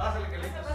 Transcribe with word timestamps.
Pásale, 0.00 0.26
Carlitos. 0.30 0.66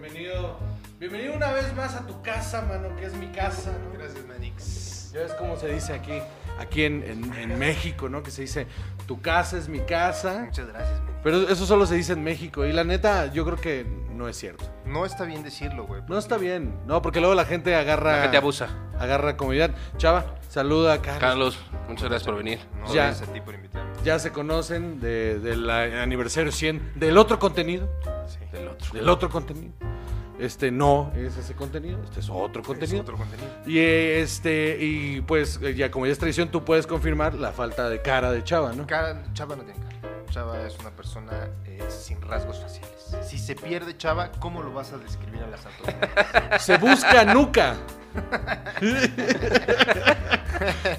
Bienvenido. 0.00 0.58
Bienvenido 0.98 1.34
una 1.34 1.52
vez 1.52 1.74
más 1.76 1.94
a 1.96 2.06
tu 2.06 2.22
casa, 2.22 2.62
mano, 2.62 2.96
que 2.96 3.04
es 3.04 3.12
mi 3.14 3.26
casa, 3.28 3.72
¿no? 3.72 3.98
Gracias, 3.98 4.24
Manix. 4.26 5.12
Ya 5.12 5.20
ves 5.20 5.32
cómo 5.34 5.56
se 5.56 5.68
dice 5.68 5.92
aquí, 5.92 6.18
aquí 6.58 6.84
en, 6.84 7.02
en- 7.02 7.34
en 7.34 7.58
México, 7.58 8.08
¿no? 8.08 8.22
Que 8.22 8.30
se 8.30 8.40
dice, 8.42 8.66
tu 9.06 9.20
casa 9.20 9.58
es 9.58 9.68
mi 9.68 9.80
casa. 9.80 10.44
Muchas 10.46 10.66
gracias, 10.68 10.98
Manix. 11.00 11.18
Pero 11.22 11.42
eso 11.48 11.66
solo 11.66 11.84
se 11.86 11.94
dice 11.96 12.14
en 12.14 12.24
México. 12.24 12.64
Y 12.64 12.72
la 12.72 12.84
neta, 12.84 13.26
yo 13.32 13.44
creo 13.44 13.58
que 13.60 13.84
no 14.10 14.28
es 14.28 14.36
cierto. 14.38 14.64
No 14.86 15.04
está 15.04 15.24
bien 15.24 15.42
decirlo, 15.42 15.84
güey. 15.86 16.00
No 16.08 16.16
está 16.16 16.38
bien. 16.38 16.74
No, 16.86 17.02
porque 17.02 17.20
luego 17.20 17.34
la 17.34 17.44
gente 17.44 17.74
agarra. 17.74 18.16
La 18.16 18.22
gente 18.22 18.38
abusa. 18.38 18.68
Agarra 18.98 19.36
comodidad. 19.36 19.72
Chava, 19.98 20.36
saluda 20.48 20.94
a 20.94 21.02
Carlos. 21.02 21.20
Carlos, 21.20 21.58
muchas 21.88 22.08
gracias 22.08 22.24
por 22.24 22.36
venir. 22.36 22.60
No, 22.80 22.86
Ya. 22.94 23.06
gracias 23.06 23.28
a 23.28 23.32
ti 23.32 23.40
por 23.42 23.54
invitarme. 23.54 23.90
Ya 24.04 24.18
se 24.18 24.32
conocen 24.32 25.00
de- 25.00 25.38
del 25.38 25.68
aniversario 25.68 26.50
100 26.50 26.92
del 26.94 27.18
otro 27.18 27.38
contenido. 27.38 27.88
Del 28.54 28.68
otro. 28.68 28.92
Del 28.92 29.08
otro 29.08 29.30
contenido. 29.30 29.72
Este 30.38 30.72
no 30.72 31.12
es 31.14 31.36
ese 31.36 31.54
contenido, 31.54 32.02
este 32.02 32.18
es 32.18 32.28
otro 32.28 32.62
Es 32.62 32.66
contenido. 32.66 33.02
otro 33.02 33.16
contenido. 33.16 33.48
Y 33.66 33.78
este, 33.78 34.76
y 34.80 35.20
pues 35.20 35.60
eh, 35.62 35.74
ya 35.76 35.92
como 35.92 36.06
ya 36.06 36.12
es 36.12 36.18
tradición, 36.18 36.48
tú 36.50 36.64
puedes 36.64 36.88
confirmar 36.88 37.34
la 37.34 37.52
falta 37.52 37.88
de 37.88 38.02
cara 38.02 38.32
de 38.32 38.42
Chava, 38.42 38.72
¿no? 38.72 38.84
Cara, 38.86 39.22
Chava 39.32 39.54
no 39.54 39.62
tiene 39.62 39.78
cara. 39.80 40.24
Chava 40.30 40.60
es 40.66 40.76
una 40.80 40.90
persona 40.90 41.50
eh, 41.66 41.78
sin 41.88 42.20
rasgos 42.20 42.58
faciales. 42.58 42.90
Si 43.22 43.38
se 43.38 43.54
pierde 43.54 43.96
Chava, 43.96 44.32
¿cómo 44.40 44.60
lo 44.60 44.72
vas 44.72 44.92
a 44.92 44.98
describir 44.98 45.40
a 45.44 45.46
las 45.46 45.64
autoridades? 45.66 46.62
Se 46.62 46.78
busca 46.78 47.24
nuca. 47.32 47.76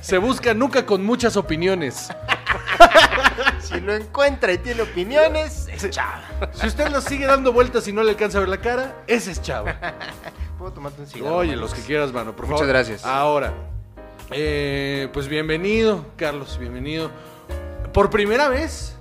Se 0.02 0.18
busca 0.18 0.54
nuca 0.54 0.86
con 0.86 1.06
muchas 1.06 1.38
opiniones. 1.38 2.10
Si 3.60 3.80
lo 3.80 3.94
encuentra 3.94 4.54
y 4.54 4.58
tiene 4.58 4.82
opiniones, 4.84 5.68
es 5.68 5.90
Chava. 5.90 6.24
Si 6.54 6.68
usted 6.68 6.90
lo 6.90 7.02
sigue 7.02 7.26
dando 7.26 7.52
vueltas 7.54 7.88
y 7.88 7.94
no 7.94 8.04
le 8.04 8.12
alcanza 8.12 8.38
a 8.38 8.42
ver 8.42 8.50
la 8.50 8.62
cara, 8.62 9.04
ese 9.08 9.32
es 9.32 9.42
Chava. 9.42 9.76
¿Puedo 10.58 10.72
tomarte 10.72 11.02
un 11.02 11.08
cigarro? 11.08 11.38
Oye, 11.38 11.56
los 11.56 11.74
que 11.74 11.82
quieras, 11.82 12.12
mano, 12.14 12.36
por 12.36 12.46
Muchas 12.46 12.62
favor. 12.62 12.74
gracias. 12.74 13.06
Ahora, 13.06 13.54
eh, 14.32 15.10
pues 15.14 15.28
bienvenido, 15.28 16.06
Carlos, 16.16 16.58
bienvenido. 16.60 17.12
Por 17.94 18.10
primera 18.10 18.48
vez 18.50 18.96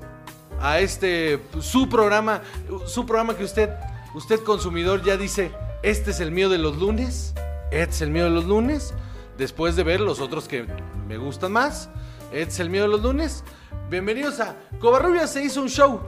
a 0.61 0.79
este, 0.81 1.41
su 1.61 1.89
programa, 1.89 2.43
su 2.87 3.07
programa 3.07 3.37
que 3.37 3.45
usted, 3.45 3.71
usted 4.15 4.41
consumidor 4.41 5.03
ya 5.03 5.17
dice, 5.17 5.53
este 5.83 6.13
es 6.13 6.21
el 6.21 6.31
mío 6.31 6.49
de 6.49 6.59
los 6.59 6.77
lunes, 6.77 7.35
este 7.71 7.95
es 7.95 8.03
el 8.03 8.11
mío 8.11 8.25
de 8.25 8.31
los 8.31 8.45
lunes, 8.45 8.95
después 9.37 9.77
de 9.77 9.83
ver 9.83 10.01
los 10.01 10.21
otros 10.21 10.49
que 10.49 10.67
me 11.07 11.19
gustan 11.19 11.53
más, 11.53 11.91
es 12.35 12.61
el 12.61 12.71
mío 12.71 12.83
de 12.83 12.89
los 12.89 13.03
lunes. 13.03 13.45
Bienvenidos 13.91 14.41
a 14.41 14.57
Covarrubia 14.81 15.27
se 15.27 15.45
hizo 15.45 15.63
un 15.63 15.69
show 15.69 16.01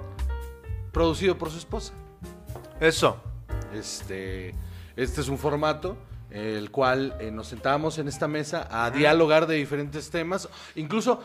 producido 0.92 1.36
por 1.38 1.50
su 1.50 1.58
esposa. 1.58 1.92
Eso. 2.80 3.20
Este, 3.72 4.54
este 4.96 5.20
es 5.20 5.28
un 5.28 5.38
formato 5.38 5.96
el 6.30 6.70
cual 6.70 7.16
eh, 7.20 7.30
nos 7.30 7.48
sentamos 7.48 7.98
en 7.98 8.08
esta 8.08 8.26
mesa 8.28 8.66
a 8.70 8.90
dialogar 8.90 9.46
de 9.46 9.54
diferentes 9.54 10.10
temas. 10.10 10.48
Incluso 10.74 11.22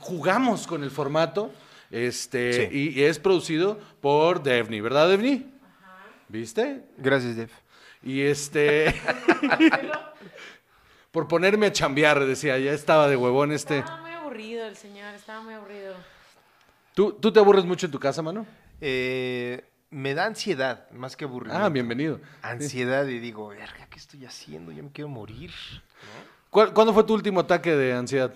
jugamos 0.00 0.66
con 0.66 0.82
el 0.84 0.90
formato. 0.90 1.50
Este, 1.90 2.68
Sí. 2.68 2.76
y, 2.94 3.00
y 3.00 3.04
es 3.04 3.18
producido 3.18 3.78
por 4.00 4.42
Devni, 4.42 4.80
¿verdad, 4.80 5.08
Devni? 5.08 5.46
¿Viste? 6.28 6.84
Gracias, 6.98 7.36
Def. 7.36 7.50
Y 8.02 8.20
este. 8.20 8.94
por 11.10 11.26
ponerme 11.26 11.66
a 11.66 11.72
chambear, 11.72 12.24
decía, 12.26 12.58
ya 12.58 12.72
estaba 12.72 13.08
de 13.08 13.16
huevón 13.16 13.52
este. 13.52 13.82
Estaba 14.28 14.40
muy 14.40 14.44
aburrido 14.52 14.66
el 14.66 14.76
señor, 14.76 15.14
estaba 15.14 15.40
muy 15.40 15.54
aburrido. 15.54 15.94
¿Tú, 16.94 17.12
¿Tú 17.14 17.32
te 17.32 17.40
aburres 17.40 17.64
mucho 17.64 17.86
en 17.86 17.92
tu 17.92 17.98
casa, 17.98 18.20
mano? 18.20 18.46
Eh, 18.80 19.64
me 19.90 20.12
da 20.12 20.26
ansiedad, 20.26 20.88
más 20.90 21.16
que 21.16 21.24
aburrimiento. 21.24 21.64
Ah, 21.64 21.70
bienvenido. 21.70 22.20
Ansiedad 22.42 23.06
y 23.06 23.20
digo, 23.20 23.48
verga, 23.48 23.86
¿qué 23.90 23.98
estoy 23.98 24.26
haciendo? 24.26 24.70
Ya 24.70 24.82
me 24.82 24.90
quiero 24.92 25.08
morir. 25.08 25.50
¿Cuál- 26.50 26.74
¿Cuándo 26.74 26.92
fue 26.92 27.04
tu 27.04 27.14
último 27.14 27.40
ataque 27.40 27.74
de 27.74 27.94
ansiedad? 27.94 28.30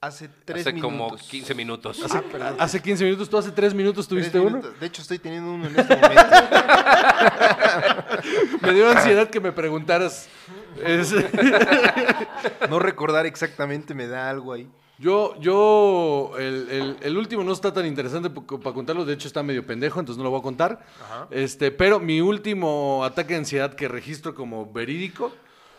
Hace 0.00 0.30
tres 0.46 0.62
Hace 0.62 0.72
minutos. 0.72 0.92
como 1.10 1.16
15 1.18 1.54
minutos. 1.54 2.00
Ah, 2.10 2.22
perdón. 2.32 2.56
Hace 2.58 2.80
15 2.80 3.04
minutos, 3.04 3.28
tú 3.28 3.36
hace 3.36 3.52
3 3.52 3.74
minutos 3.74 4.08
Tres 4.08 4.10
tuviste 4.18 4.40
uno. 4.40 4.56
minutos. 4.56 4.80
De 4.80 4.86
hecho, 4.86 5.02
estoy 5.02 5.18
teniendo 5.18 5.52
uno 5.52 5.66
en 5.66 5.78
este 5.78 5.94
momento. 5.94 6.22
Me 8.62 8.72
dio 8.72 8.90
ansiedad 8.90 9.28
que 9.28 9.40
me 9.40 9.52
preguntaras. 9.52 10.26
Es- 10.84 11.14
no 12.70 12.78
recordar 12.78 13.26
exactamente 13.26 13.94
me 13.94 14.06
da 14.06 14.28
algo 14.30 14.52
ahí. 14.52 14.68
yo, 14.98 15.34
yo, 15.40 16.32
el, 16.38 16.68
el- 16.70 16.96
el 17.00 17.16
último 17.16 17.42
no 17.44 17.52
está 17.52 17.72
tan 17.72 17.86
interesante 17.86 18.28
para 18.30 18.74
contarlo, 18.74 19.04
de 19.04 19.14
hecho 19.14 19.28
está 19.28 19.42
medio 19.42 19.64
pendejo, 19.66 19.98
entonces 20.00 20.18
no 20.18 20.24
lo 20.24 20.30
voy 20.30 20.40
a 20.40 20.42
contar. 20.42 20.84
Ajá. 21.04 21.26
Este, 21.30 21.70
pero 21.70 21.98
mi 22.00 22.20
último 22.20 23.02
ataque 23.04 23.32
de 23.34 23.38
ansiedad 23.40 23.74
que 23.74 23.88
registro 23.88 24.34
como 24.34 24.70
verídico 24.70 25.32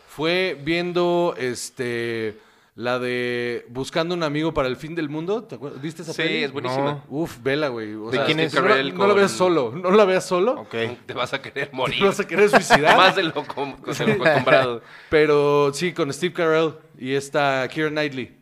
fue 0.08 0.60
viendo 0.64 1.34
este 1.38 2.38
la 2.74 2.98
de 2.98 3.66
Buscando 3.68 4.14
un 4.14 4.22
amigo 4.22 4.54
para 4.54 4.66
el 4.68 4.76
fin 4.76 4.94
del 4.94 5.08
mundo. 5.10 5.44
¿Te 5.44 5.56
acuerdas? 5.56 5.82
¿Viste 5.82 6.02
esa 6.02 6.12
Sí, 6.14 6.22
peli? 6.22 6.44
es 6.44 6.52
buenísima. 6.52 6.84
No. 6.92 7.04
Uf, 7.08 7.38
vela, 7.42 7.68
güey. 7.68 7.94
O 7.94 8.10
¿De 8.10 8.16
sea, 8.16 8.26
quién 8.26 8.40
es? 8.40 8.54
No, 8.54 8.62
la- 8.62 8.68
Carell 8.68 8.94
no 8.94 9.06
la 9.06 9.14
veas 9.14 9.30
solo, 9.32 9.72
no 9.76 9.90
la 9.90 10.04
veas 10.06 10.24
solo. 10.26 10.52
Ok. 10.60 10.70
Te 11.06 11.12
vas 11.14 11.32
a 11.34 11.42
querer 11.42 11.68
Te 11.68 11.76
morir. 11.76 12.02
vas 12.04 12.18
a 12.20 12.26
querer 12.26 12.48
suicidar. 12.48 12.96
Más 12.96 13.14
de 13.16 13.24
lo, 13.24 13.34
com- 13.46 13.76
de 13.82 14.06
lo 14.06 14.12
acostumbrado. 14.24 14.82
Pero 15.10 15.72
sí, 15.74 15.92
con 15.92 16.12
Steve 16.12 16.32
Carell 16.32 16.74
y 16.98 17.12
esta 17.12 17.68
Keira 17.68 17.90
Knightley. 17.90 18.38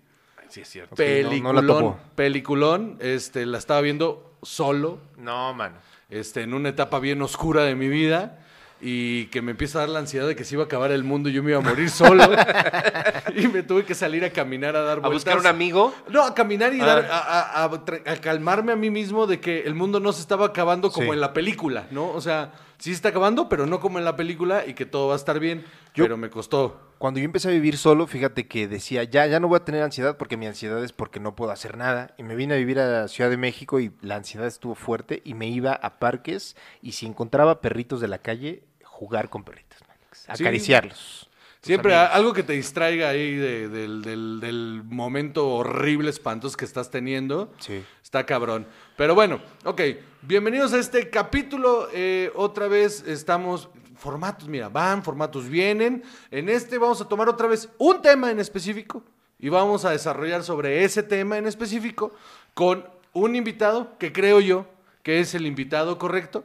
Sí, 0.48 0.60
es 0.62 0.68
cierto. 0.68 0.94
Ok, 0.94 1.00
no- 1.00 1.04
Peliculón, 1.06 1.42
no 1.54 1.62
la 1.62 1.66
topo. 1.66 1.98
peliculón, 2.14 2.96
este, 3.00 3.46
la 3.46 3.58
estaba 3.58 3.80
viendo 3.80 4.34
solo, 4.42 4.98
No, 5.16 5.52
mano. 5.54 5.76
este, 6.08 6.42
en 6.42 6.54
una 6.54 6.68
etapa 6.70 6.98
bien 6.98 7.20
oscura 7.22 7.62
de 7.64 7.74
mi 7.74 7.88
vida 7.88 8.38
y 8.80 9.26
que 9.26 9.42
me 9.42 9.50
empieza 9.52 9.78
a 9.78 9.80
dar 9.82 9.90
la 9.90 9.98
ansiedad 9.98 10.26
de 10.26 10.34
que 10.36 10.44
se 10.44 10.54
iba 10.54 10.62
a 10.62 10.66
acabar 10.66 10.90
el 10.90 11.04
mundo 11.04 11.28
y 11.28 11.32
yo 11.32 11.42
me 11.42 11.50
iba 11.50 11.58
a 11.60 11.62
morir 11.62 11.90
solo 11.90 12.24
y 13.36 13.46
me 13.48 13.62
tuve 13.62 13.84
que 13.84 13.94
salir 13.94 14.24
a 14.24 14.30
caminar 14.30 14.76
a 14.76 14.80
dar 14.80 14.98
A 14.98 15.00
vueltas. 15.00 15.12
buscar 15.12 15.38
un 15.38 15.46
amigo. 15.46 15.94
No, 16.08 16.24
a 16.24 16.34
caminar 16.34 16.72
y 16.74 16.80
Ah. 16.80 16.86
dar, 16.86 17.08
a, 18.06 18.16
calmarme 18.20 18.72
a 18.72 18.76
mí 18.76 18.90
mismo 18.90 19.26
de 19.26 19.40
que 19.40 19.62
el 19.62 19.74
mundo 19.74 20.00
no 20.00 20.12
se 20.12 20.20
estaba 20.22 20.46
acabando 20.46 20.90
como 20.90 21.06
Sí. 21.08 21.12
en 21.12 21.20
la 21.20 21.32
película, 21.32 21.86
¿no? 21.90 22.08
O 22.10 22.20
sea, 22.20 22.52
sí 22.78 22.90
se 22.90 22.96
está 22.96 23.10
acabando, 23.10 23.48
pero 23.48 23.66
no 23.66 23.80
como 23.80 23.98
en 23.98 24.04
la 24.04 24.16
película 24.16 24.64
y 24.66 24.74
que 24.74 24.86
todo 24.86 25.08
va 25.08 25.14
a 25.14 25.16
estar 25.16 25.38
bien, 25.40 25.64
Yo- 25.94 26.04
pero 26.04 26.16
me 26.16 26.30
costó. 26.30 26.88
Cuando 26.98 27.18
yo 27.18 27.24
empecé 27.24 27.48
a 27.48 27.52
vivir 27.52 27.78
solo, 27.78 28.06
fíjate 28.06 28.46
que 28.46 28.68
decía, 28.68 29.04
ya, 29.04 29.26
ya 29.26 29.40
no 29.40 29.48
voy 29.48 29.56
a 29.56 29.64
tener 29.64 29.82
ansiedad 29.82 30.18
porque 30.18 30.36
mi 30.36 30.46
ansiedad 30.46 30.82
es 30.84 30.92
porque 30.92 31.18
no 31.18 31.34
puedo 31.34 31.50
hacer 31.50 31.78
nada. 31.78 32.12
Y 32.18 32.22
me 32.24 32.34
vine 32.34 32.52
a 32.54 32.56
vivir 32.58 32.78
a 32.78 33.08
Ciudad 33.08 33.30
de 33.30 33.38
México 33.38 33.80
y 33.80 33.90
la 34.02 34.16
ansiedad 34.16 34.46
estuvo 34.46 34.74
fuerte 34.74 35.22
y 35.24 35.32
me 35.32 35.48
iba 35.48 35.72
a 35.72 35.98
parques 35.98 36.56
y 36.82 36.92
si 36.92 37.06
encontraba 37.06 37.62
perritos 37.62 38.02
de 38.02 38.08
la 38.08 38.18
calle, 38.18 38.64
jugar 39.00 39.30
con 39.30 39.42
perritos, 39.44 39.78
Manix, 39.88 40.28
acariciarlos. 40.28 41.26
Siempre 41.62 41.94
amigos. 41.94 42.14
algo 42.16 42.32
que 42.34 42.42
te 42.42 42.52
distraiga 42.52 43.08
ahí 43.08 43.34
de- 43.34 43.68
del, 43.70 44.02
del- 44.02 44.40
del 44.40 44.82
momento 44.84 45.48
horrible, 45.48 46.10
espantoso 46.10 46.54
que 46.54 46.66
estás 46.66 46.90
teniendo. 46.90 47.50
Sí. 47.60 47.82
Está 48.02 48.26
cabrón. 48.26 48.66
Pero 48.98 49.14
bueno, 49.14 49.40
ok. 49.64 49.80
Bienvenidos 50.20 50.74
a 50.74 50.78
este 50.78 51.08
capítulo. 51.08 51.88
Eh, 51.94 52.30
otra 52.34 52.68
vez 52.68 53.02
estamos. 53.06 53.70
Formatos, 53.96 54.48
mira, 54.48 54.68
van, 54.70 55.02
formatos 55.02 55.48
vienen. 55.48 56.02
En 56.30 56.48
este 56.50 56.76
vamos 56.78 57.00
a 57.00 57.08
tomar 57.08 57.28
otra 57.28 57.46
vez 57.48 57.68
un 57.78 58.00
tema 58.02 58.30
en 58.30 58.38
específico 58.40 59.02
y 59.38 59.48
vamos 59.50 59.84
a 59.86 59.90
desarrollar 59.90 60.42
sobre 60.42 60.84
ese 60.84 61.02
tema 61.02 61.36
en 61.38 61.46
específico 61.46 62.12
con 62.54 62.86
un 63.14 63.34
invitado 63.36 63.96
que 63.98 64.12
creo 64.12 64.40
yo 64.40 64.66
que 65.02 65.20
es 65.20 65.34
el 65.34 65.46
invitado 65.46 65.98
correcto 65.98 66.44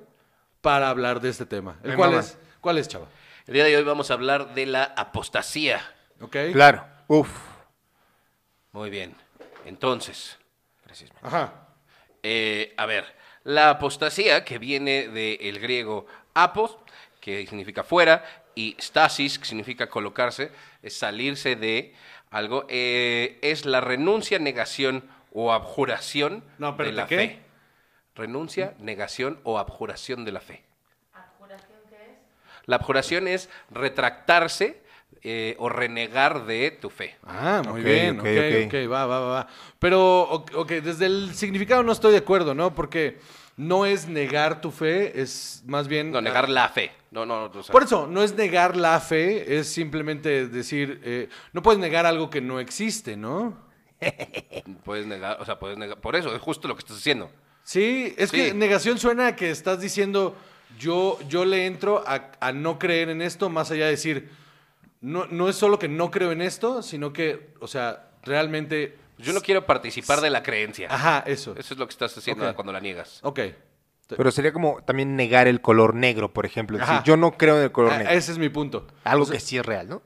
para 0.61 0.89
hablar 0.89 1.21
de 1.21 1.29
este 1.29 1.45
tema. 1.45 1.77
¿El 1.83 1.91
Me 1.91 1.95
cual 1.95 2.09
mama. 2.11 2.21
es? 2.23 2.37
¿Cuál 2.65 2.79
es, 2.79 2.87
chava? 2.87 3.05
El 3.45 3.53
día 3.53 3.63
de 3.65 3.77
hoy 3.77 3.83
vamos 3.83 4.09
a 4.09 4.15
hablar 4.15 4.55
de 4.55 4.65
la 4.65 4.85
apostasía. 4.85 5.87
¿Ok? 6.19 6.35
Claro. 6.51 6.83
Uf. 7.05 7.29
Muy 8.71 8.89
bien. 8.89 9.15
Entonces. 9.65 10.39
Ajá. 11.21 11.53
eh, 12.23 12.73
a 12.75 12.87
ver, 12.87 13.05
la 13.43 13.69
apostasía, 13.69 14.43
que 14.43 14.57
viene 14.57 15.09
del 15.09 15.59
griego 15.59 16.07
apos, 16.33 16.79
que 17.21 17.45
significa 17.45 17.83
fuera, 17.83 18.25
y 18.55 18.75
stasis, 18.79 19.37
que 19.37 19.45
significa 19.45 19.87
colocarse, 19.87 20.51
es 20.81 20.97
salirse 20.97 21.55
de 21.55 21.93
algo, 22.31 22.65
eh, 22.67 23.37
es 23.43 23.65
la 23.67 23.79
renuncia, 23.79 24.39
negación 24.39 25.07
o 25.33 25.53
abjuración 25.53 26.43
No, 26.57 26.71
de 26.71 26.91
la 26.93 27.05
¿qué? 27.05 27.15
fe. 27.15 27.39
Renuncia, 28.15 28.73
negación 28.79 29.39
o 29.43 29.59
abjuración 29.59 30.25
de 30.25 30.31
la 30.31 30.39
fe. 30.41 30.63
La 32.65 32.77
abjuración 32.77 33.27
es 33.27 33.49
retractarse 33.71 34.81
eh, 35.21 35.55
o 35.57 35.69
renegar 35.69 36.45
de 36.45 36.71
tu 36.71 36.89
fe. 36.89 37.15
Ah, 37.25 37.63
muy 37.67 37.81
bien, 37.81 38.19
ok, 38.19 38.25
ok, 38.25 38.67
ok. 38.67 38.67
ok, 38.67 38.91
va, 38.91 39.05
va, 39.05 39.19
va, 39.19 39.27
va. 39.27 39.47
Pero, 39.79 40.23
ok, 40.23 40.71
desde 40.71 41.07
el 41.07 41.33
significado 41.33 41.81
no 41.83 41.91
estoy 41.91 42.11
de 42.11 42.19
acuerdo, 42.19 42.53
¿no? 42.53 42.75
Porque 42.75 43.17
no 43.57 43.85
es 43.85 44.07
negar 44.07 44.61
tu 44.61 44.71
fe, 44.71 45.19
es 45.19 45.63
más 45.65 45.87
bien... 45.87 46.11
No, 46.11 46.21
negar 46.21 46.49
la 46.49 46.69
fe. 46.69 46.91
No, 47.11 47.25
no, 47.25 47.45
o 47.45 47.63
sea, 47.63 47.71
Por 47.71 47.83
eso, 47.83 48.05
no 48.07 48.21
es 48.21 48.35
negar 48.35 48.75
la 48.75 48.99
fe, 48.99 49.57
es 49.57 49.67
simplemente 49.67 50.47
decir, 50.47 51.01
eh, 51.03 51.29
no 51.53 51.63
puedes 51.63 51.79
negar 51.79 52.05
algo 52.05 52.29
que 52.29 52.41
no 52.41 52.59
existe, 52.59 53.15
¿no? 53.15 53.57
puedes 54.83 55.07
negar, 55.07 55.37
o 55.39 55.45
sea, 55.45 55.57
puedes 55.57 55.77
negar. 55.77 55.99
Por 55.99 56.15
eso, 56.15 56.35
es 56.35 56.41
justo 56.41 56.67
lo 56.67 56.75
que 56.75 56.81
estás 56.81 56.97
haciendo. 56.97 57.31
Sí, 57.63 58.13
es 58.17 58.31
que 58.31 58.53
negación 58.53 58.99
suena 58.99 59.27
a 59.27 59.35
que 59.35 59.49
estás 59.49 59.81
diciendo 59.81 60.35
yo, 60.79 61.19
yo 61.27 61.45
le 61.45 61.65
entro 61.65 62.03
a, 62.05 62.31
a 62.39 62.51
no 62.51 62.79
creer 62.79 63.09
en 63.09 63.21
esto, 63.21 63.49
más 63.49 63.71
allá 63.71 63.85
de 63.85 63.91
decir, 63.91 64.29
no, 65.01 65.25
no 65.27 65.49
es 65.49 65.55
solo 65.55 65.77
que 65.79 65.87
no 65.87 66.11
creo 66.11 66.31
en 66.31 66.41
esto, 66.41 66.81
sino 66.81 67.13
que, 67.13 67.53
o 67.59 67.67
sea, 67.67 68.09
realmente... 68.23 68.97
Yo 69.17 69.31
no 69.33 69.41
quiero 69.41 69.65
participar 69.65 70.19
de 70.21 70.29
la 70.29 70.43
creencia. 70.43 70.87
Ajá, 70.91 71.23
eso. 71.25 71.55
Eso 71.57 71.73
es 71.73 71.79
lo 71.79 71.87
que 71.87 71.91
estás 71.91 72.17
haciendo 72.17 72.53
cuando 72.55 72.73
la 72.73 72.79
niegas. 72.81 73.19
Ok. 73.23 73.39
Pero 74.07 74.29
sería 74.31 74.53
como 74.53 74.81
también 74.83 75.15
negar 75.15 75.47
el 75.47 75.61
color 75.61 75.95
negro, 75.95 76.31
por 76.33 76.45
ejemplo. 76.45 76.77
Es 76.77 76.87
decir, 76.87 77.01
yo 77.05 77.17
no 77.17 77.31
creo 77.37 77.57
en 77.57 77.63
el 77.63 77.71
color 77.71 77.93
Ah, 77.93 77.97
negro. 77.99 78.13
ese 78.13 78.31
es 78.33 78.37
mi 78.37 78.49
punto. 78.49 78.85
Algo 79.03 79.23
O 79.23 79.25
sea, 79.25 79.35
que 79.35 79.39
sí 79.39 79.57
es 79.57 79.65
real, 79.65 79.87
¿no? 79.89 80.01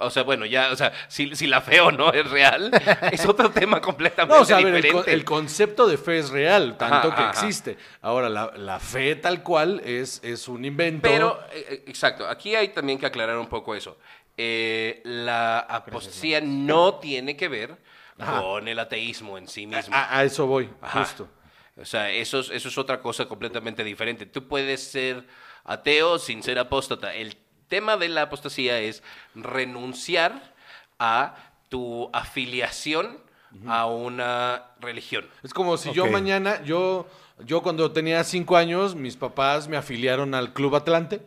O 0.00 0.10
sea, 0.10 0.22
bueno, 0.22 0.46
ya, 0.46 0.70
o 0.70 0.76
sea, 0.76 0.92
si, 1.08 1.34
si 1.34 1.46
la 1.48 1.60
fe 1.60 1.80
o 1.80 1.90
no 1.90 2.12
es 2.12 2.30
real, 2.30 2.70
es 3.12 3.26
otro 3.26 3.50
tema 3.50 3.80
completamente 3.80 4.36
No, 4.36 4.42
o 4.42 4.44
sea, 4.44 4.58
a 4.58 4.60
ver, 4.60 4.68
el, 4.74 4.82
diferente. 4.82 5.04
con- 5.04 5.12
el 5.12 5.24
concepto 5.24 5.86
de 5.88 5.98
fe 5.98 6.18
es 6.18 6.30
real, 6.30 6.76
tanto 6.78 7.08
Ajá, 7.08 7.16
que 7.16 7.22
ajá, 7.22 7.30
existe. 7.30 7.76
Ahora, 8.00 8.28
la, 8.28 8.52
la 8.56 8.78
fe 8.78 9.16
tal 9.16 9.42
cual 9.42 9.80
es, 9.84 10.20
es 10.22 10.46
un 10.48 10.64
invento. 10.64 11.08
Pero, 11.08 11.40
eh, 11.52 11.66
eh, 11.70 11.84
exacto, 11.88 12.28
aquí 12.28 12.54
hay 12.54 12.68
también 12.68 12.98
que 12.98 13.06
aclarar 13.06 13.36
un 13.38 13.48
poco 13.48 13.74
eso. 13.74 13.98
Eh, 14.36 15.00
la 15.04 15.58
apostasía 15.58 16.40
no 16.40 16.94
tiene 17.00 17.36
que 17.36 17.48
ver 17.48 17.76
Ajá. 18.20 18.40
con 18.40 18.68
el 18.68 18.78
ateísmo 18.78 19.36
en 19.36 19.48
sí 19.48 19.66
mismo. 19.66 19.94
a, 19.96 20.16
a 20.18 20.22
eso 20.24 20.46
voy, 20.46 20.70
justo. 20.80 21.28
O 21.76 21.84
sea, 21.84 22.10
eso 22.10 22.38
es, 22.40 22.50
eso 22.50 22.68
es 22.68 22.78
otra 22.78 23.00
cosa 23.00 23.26
completamente 23.26 23.82
diferente. 23.82 24.26
Tú 24.26 24.46
puedes 24.46 24.80
ser 24.92 25.24
ateo 25.64 26.18
sin 26.20 26.42
ser 26.42 26.58
apóstata. 26.60 27.14
El 27.14 27.36
tema 27.68 27.96
de 27.96 28.08
la 28.08 28.22
apostasía 28.22 28.80
es 28.80 29.02
renunciar 29.34 30.54
a 30.98 31.36
tu 31.68 32.10
afiliación 32.12 33.20
a 33.66 33.86
una 33.86 34.64
religión. 34.80 35.26
Es 35.42 35.54
como 35.54 35.76
si 35.76 35.92
yo 35.92 36.06
mañana, 36.06 36.62
yo, 36.64 37.06
yo 37.44 37.62
cuando 37.62 37.92
tenía 37.92 38.22
cinco 38.24 38.56
años, 38.56 38.94
mis 38.94 39.16
papás 39.16 39.68
me 39.68 39.76
afiliaron 39.76 40.34
al 40.34 40.52
Club 40.52 40.76
Atlante, 40.76 41.22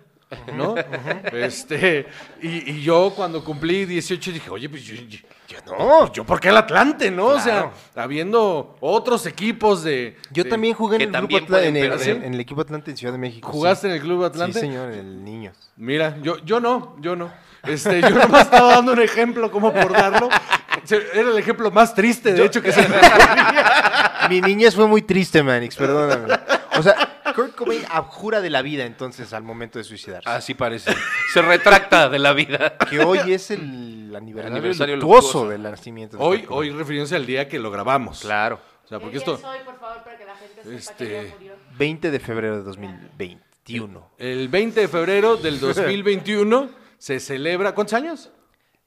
¿no? 0.55 0.75
este, 1.33 2.07
y, 2.41 2.71
y 2.71 2.81
yo 2.81 3.13
cuando 3.15 3.43
cumplí 3.43 3.85
18 3.85 4.31
dije, 4.31 4.49
oye, 4.49 4.69
pues 4.69 4.83
yo, 4.83 4.95
yo- 4.95 5.19
yo 5.47 5.57
no, 5.77 6.13
yo 6.13 6.23
por 6.25 6.39
qué 6.39 6.47
el 6.47 6.55
Atlante, 6.57 7.11
¿no? 7.11 7.25
O 7.27 7.39
sea, 7.39 7.71
habiendo 7.95 8.77
otros 8.79 9.25
equipos 9.25 9.83
de... 9.83 10.15
Yo 10.31 10.45
de- 10.45 10.49
también 10.49 10.73
jugué 10.73 10.95
en 10.95 11.01
el, 11.01 11.11
también 11.11 11.43
Atla- 11.45 11.63
en, 11.63 11.75
el, 11.75 11.91
en- 12.01 12.23
en 12.23 12.33
el 12.35 12.39
equipo 12.39 12.61
Atlante 12.61 12.91
en 12.91 12.95
Ciudad 12.97 13.11
de 13.11 13.19
México. 13.19 13.49
¿Jugaste 13.51 13.87
sí. 13.87 13.91
en 13.91 13.93
el 13.95 14.01
Club 14.01 14.23
Atlante? 14.23 14.53
Sí, 14.53 14.65
señor, 14.67 14.91
el 14.93 15.23
Niños. 15.25 15.57
Mira, 15.75 16.15
yo, 16.21 16.37
yo 16.45 16.61
no, 16.61 16.95
yo 17.01 17.17
no. 17.17 17.29
Este, 17.63 17.99
yo 18.01 18.09
nomás 18.11 18.43
estaba 18.43 18.75
dando 18.75 18.93
un 18.93 19.01
ejemplo 19.01 19.51
como 19.51 19.73
por 19.73 19.91
darlo. 19.91 20.29
Se- 20.85 21.01
Era 21.13 21.31
el 21.31 21.37
ejemplo 21.37 21.69
más 21.69 21.93
triste, 21.93 22.31
de 22.33 22.45
hecho, 22.45 22.61
que 22.61 22.71
se 22.71 22.87
me. 22.87 22.95
Mi 24.29 24.39
niñez 24.41 24.73
fue 24.73 24.87
muy 24.87 25.01
triste, 25.01 25.43
Manix, 25.43 25.75
perdóname. 25.75 26.33
O 26.77 26.81
sea, 26.83 27.10
Kurt 27.33 27.55
Cobain 27.55 27.83
abjura 27.89 28.41
de 28.41 28.49
la 28.49 28.61
vida 28.61 28.85
entonces 28.85 29.33
al 29.33 29.43
momento 29.43 29.77
de 29.79 29.83
suicidarse. 29.85 30.29
Así 30.29 30.53
parece. 30.53 30.93
Se 31.33 31.41
retracta 31.41 32.09
de 32.09 32.19
la 32.19 32.33
vida. 32.33 32.77
Que 32.89 32.99
hoy 32.99 33.19
es 33.33 33.51
el 33.51 34.13
aniversario, 34.15 34.57
Aniversario 34.57 34.95
luctuoso, 34.97 35.47
del 35.49 35.63
nacimiento. 35.63 36.17
de 36.17 36.23
Hoy, 36.23 36.45
hoy 36.49 36.69
refiriéndose 36.71 37.15
al 37.15 37.25
día 37.25 37.47
que 37.47 37.59
lo 37.59 37.71
grabamos. 37.71 38.21
Claro. 38.21 38.59
O 38.83 38.87
sea, 38.87 38.99
porque 38.99 39.19
¿Qué 39.19 39.25
día 39.25 39.33
esto... 39.35 39.35
es 39.35 39.43
hoy, 39.59 39.65
por 39.65 39.79
favor, 39.79 40.03
para 40.03 40.17
que 40.17 40.25
la 40.25 40.35
gente 40.35 40.63
sepa 40.63 40.75
Este- 40.75 41.33
murió? 41.39 41.53
20 41.77 42.11
de 42.11 42.19
febrero 42.19 42.57
de 42.57 42.63
2021. 42.63 44.11
El 44.17 44.47
20 44.49 44.81
de 44.81 44.87
febrero 44.87 45.37
del 45.37 45.59
2021 45.61 46.69
se 46.97 47.19
celebra. 47.19 47.73
¿Cuántos 47.73 47.93
años? 47.93 48.31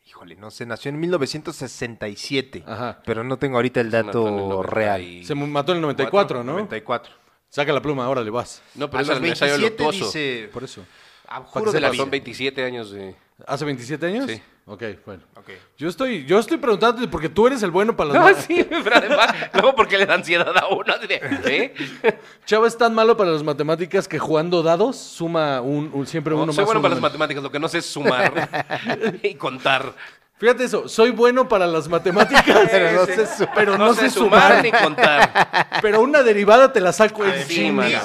Híjole, 0.06 0.36
no 0.36 0.50
sé, 0.50 0.66
nació 0.66 0.90
en 0.90 1.00
1967. 1.00 2.64
Ajá. 2.66 3.00
Pero 3.04 3.24
no 3.24 3.38
tengo 3.38 3.56
ahorita 3.56 3.80
el 3.80 3.90
dato 3.90 4.30
90 4.30 4.70
real. 4.70 5.20
Se 5.24 5.34
mató 5.34 5.72
en 5.72 5.76
el 5.76 5.82
94, 5.82 6.44
¿no? 6.44 6.52
94. 6.52 7.12
Saca 7.54 7.72
la 7.72 7.80
pluma, 7.80 8.04
ahora 8.04 8.20
le 8.22 8.30
vas. 8.30 8.62
No, 8.74 8.86
A 8.86 8.90
pero 8.90 9.02
es 9.02 9.06
los 9.08 9.16
el 9.16 9.22
aniversario 9.22 9.54
27 9.54 9.82
luctuoso. 9.84 10.06
dice... 10.06 10.50
Por 10.52 10.64
eso. 10.64 10.82
Abjuro 11.28 11.70
de 11.70 11.80
la 11.80 11.90
vida. 11.90 12.02
Son 12.02 12.10
27 12.10 12.64
años 12.64 12.90
de... 12.90 13.14
¿Hace 13.46 13.64
27 13.64 14.06
años? 14.06 14.30
Sí. 14.30 14.42
Ok, 14.66 14.82
bueno. 15.06 15.22
Ok. 15.36 15.50
Yo 15.78 15.88
estoy, 15.88 16.24
yo 16.24 16.38
estoy 16.40 16.56
preguntándote 16.56 17.06
porque 17.06 17.28
tú 17.28 17.46
eres 17.46 17.62
el 17.62 17.70
bueno 17.70 17.94
para 17.96 18.12
las 18.12 18.36
No, 18.36 18.42
sí, 18.46 18.66
pero 18.68 18.96
además, 18.96 19.32
luego 19.52 19.76
porque 19.76 19.96
le 19.98 20.06
da 20.06 20.14
ansiedad 20.14 20.52
a 20.56 20.66
uno. 20.68 20.94
¿eh? 21.08 21.74
Chava 22.46 22.66
es 22.66 22.76
tan 22.76 22.92
malo 22.94 23.16
para 23.16 23.30
las 23.30 23.42
matemáticas 23.44 24.08
que 24.08 24.18
jugando 24.18 24.62
dados 24.64 24.96
suma 24.96 25.60
un, 25.60 25.90
un- 25.92 26.06
siempre 26.08 26.34
uno 26.34 26.46
No, 26.46 26.52
soy 26.52 26.62
más. 26.62 26.66
bueno 26.66 26.80
uno 26.80 26.82
para 26.82 26.94
las 26.94 27.00
menos. 27.00 27.10
matemáticas, 27.12 27.42
lo 27.42 27.50
que 27.52 27.58
no 27.60 27.68
sé 27.68 27.78
es 27.78 27.86
sumar 27.86 29.18
y 29.22 29.34
contar. 29.34 29.94
Fíjate 30.36 30.64
eso, 30.64 30.88
soy 30.88 31.10
bueno 31.10 31.48
para 31.48 31.66
las 31.66 31.88
matemáticas, 31.88 32.44
Pero 32.70 32.92
no 32.92 33.06
sé 33.06 33.26
su- 33.26 33.46
pero 33.54 33.78
no, 33.78 33.94
sé 33.94 34.10
sumar. 34.10 34.62
ni 34.62 34.72
contar. 34.72 35.68
Pero 35.82 36.00
una 36.02 36.22
derivada 36.22 36.72
te 36.72 36.80
la 36.80 36.92
saco 36.92 37.24
en 37.24 37.40
sí, 37.46 37.54
chinga. 37.54 37.72
mano. 37.72 37.98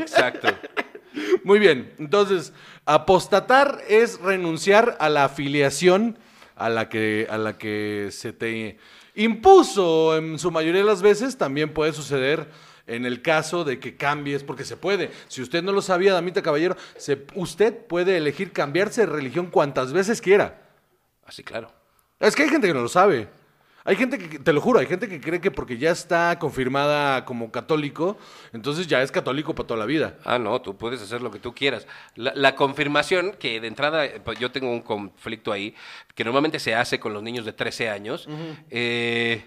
Exacto. 0.00 0.48
Muy 1.44 1.58
bien, 1.58 1.94
entonces, 1.98 2.52
apostatar 2.84 3.80
es 3.88 4.20
renunciar 4.20 4.96
a 5.00 5.08
la 5.08 5.24
afiliación 5.24 6.18
a 6.56 6.68
la 6.68 6.88
que, 6.90 7.26
a 7.30 7.38
la 7.38 7.56
que 7.56 8.08
se 8.12 8.32
te 8.34 8.76
impuso 9.14 10.16
en 10.16 10.38
su 10.38 10.50
mayoría 10.50 10.82
de 10.82 10.86
las 10.86 11.00
veces. 11.02 11.38
También 11.38 11.72
puede 11.72 11.92
suceder 11.94 12.48
en 12.86 13.06
el 13.06 13.22
caso 13.22 13.64
de 13.64 13.78
que 13.80 13.96
cambies, 13.96 14.42
porque 14.44 14.64
se 14.64 14.76
puede. 14.76 15.10
Si 15.28 15.40
usted 15.42 15.62
no 15.62 15.72
lo 15.72 15.80
sabía, 15.82 16.12
Damita 16.12 16.42
Caballero, 16.42 16.76
se- 16.98 17.24
usted 17.34 17.74
puede 17.86 18.18
elegir 18.18 18.52
cambiarse 18.52 19.02
de 19.02 19.06
religión 19.06 19.46
cuantas 19.46 19.92
veces 19.94 20.20
quiera. 20.20 20.65
Así, 21.26 21.42
claro. 21.42 21.70
Es 22.20 22.34
que 22.34 22.44
hay 22.44 22.48
gente 22.48 22.66
que 22.66 22.74
no 22.74 22.82
lo 22.82 22.88
sabe. 22.88 23.28
Hay 23.86 23.94
gente 23.94 24.18
que, 24.18 24.40
te 24.40 24.52
lo 24.52 24.60
juro, 24.60 24.80
hay 24.80 24.86
gente 24.86 25.08
que 25.08 25.20
cree 25.20 25.40
que 25.40 25.52
porque 25.52 25.78
ya 25.78 25.92
está 25.92 26.40
confirmada 26.40 27.24
como 27.24 27.52
católico, 27.52 28.18
entonces 28.52 28.88
ya 28.88 29.00
es 29.00 29.12
católico 29.12 29.54
para 29.54 29.68
toda 29.68 29.78
la 29.78 29.86
vida. 29.86 30.18
Ah, 30.24 30.40
no, 30.40 30.60
tú 30.60 30.76
puedes 30.76 31.00
hacer 31.00 31.22
lo 31.22 31.30
que 31.30 31.38
tú 31.38 31.54
quieras. 31.54 31.86
La, 32.16 32.32
la 32.34 32.56
confirmación, 32.56 33.36
que 33.38 33.60
de 33.60 33.68
entrada 33.68 34.04
eh, 34.04 34.20
pues, 34.24 34.40
yo 34.40 34.50
tengo 34.50 34.72
un 34.72 34.80
conflicto 34.80 35.52
ahí, 35.52 35.72
que 36.16 36.24
normalmente 36.24 36.58
se 36.58 36.74
hace 36.74 36.98
con 36.98 37.12
los 37.12 37.22
niños 37.22 37.44
de 37.44 37.52
13 37.52 37.88
años, 37.88 38.28
eh, 38.70 39.44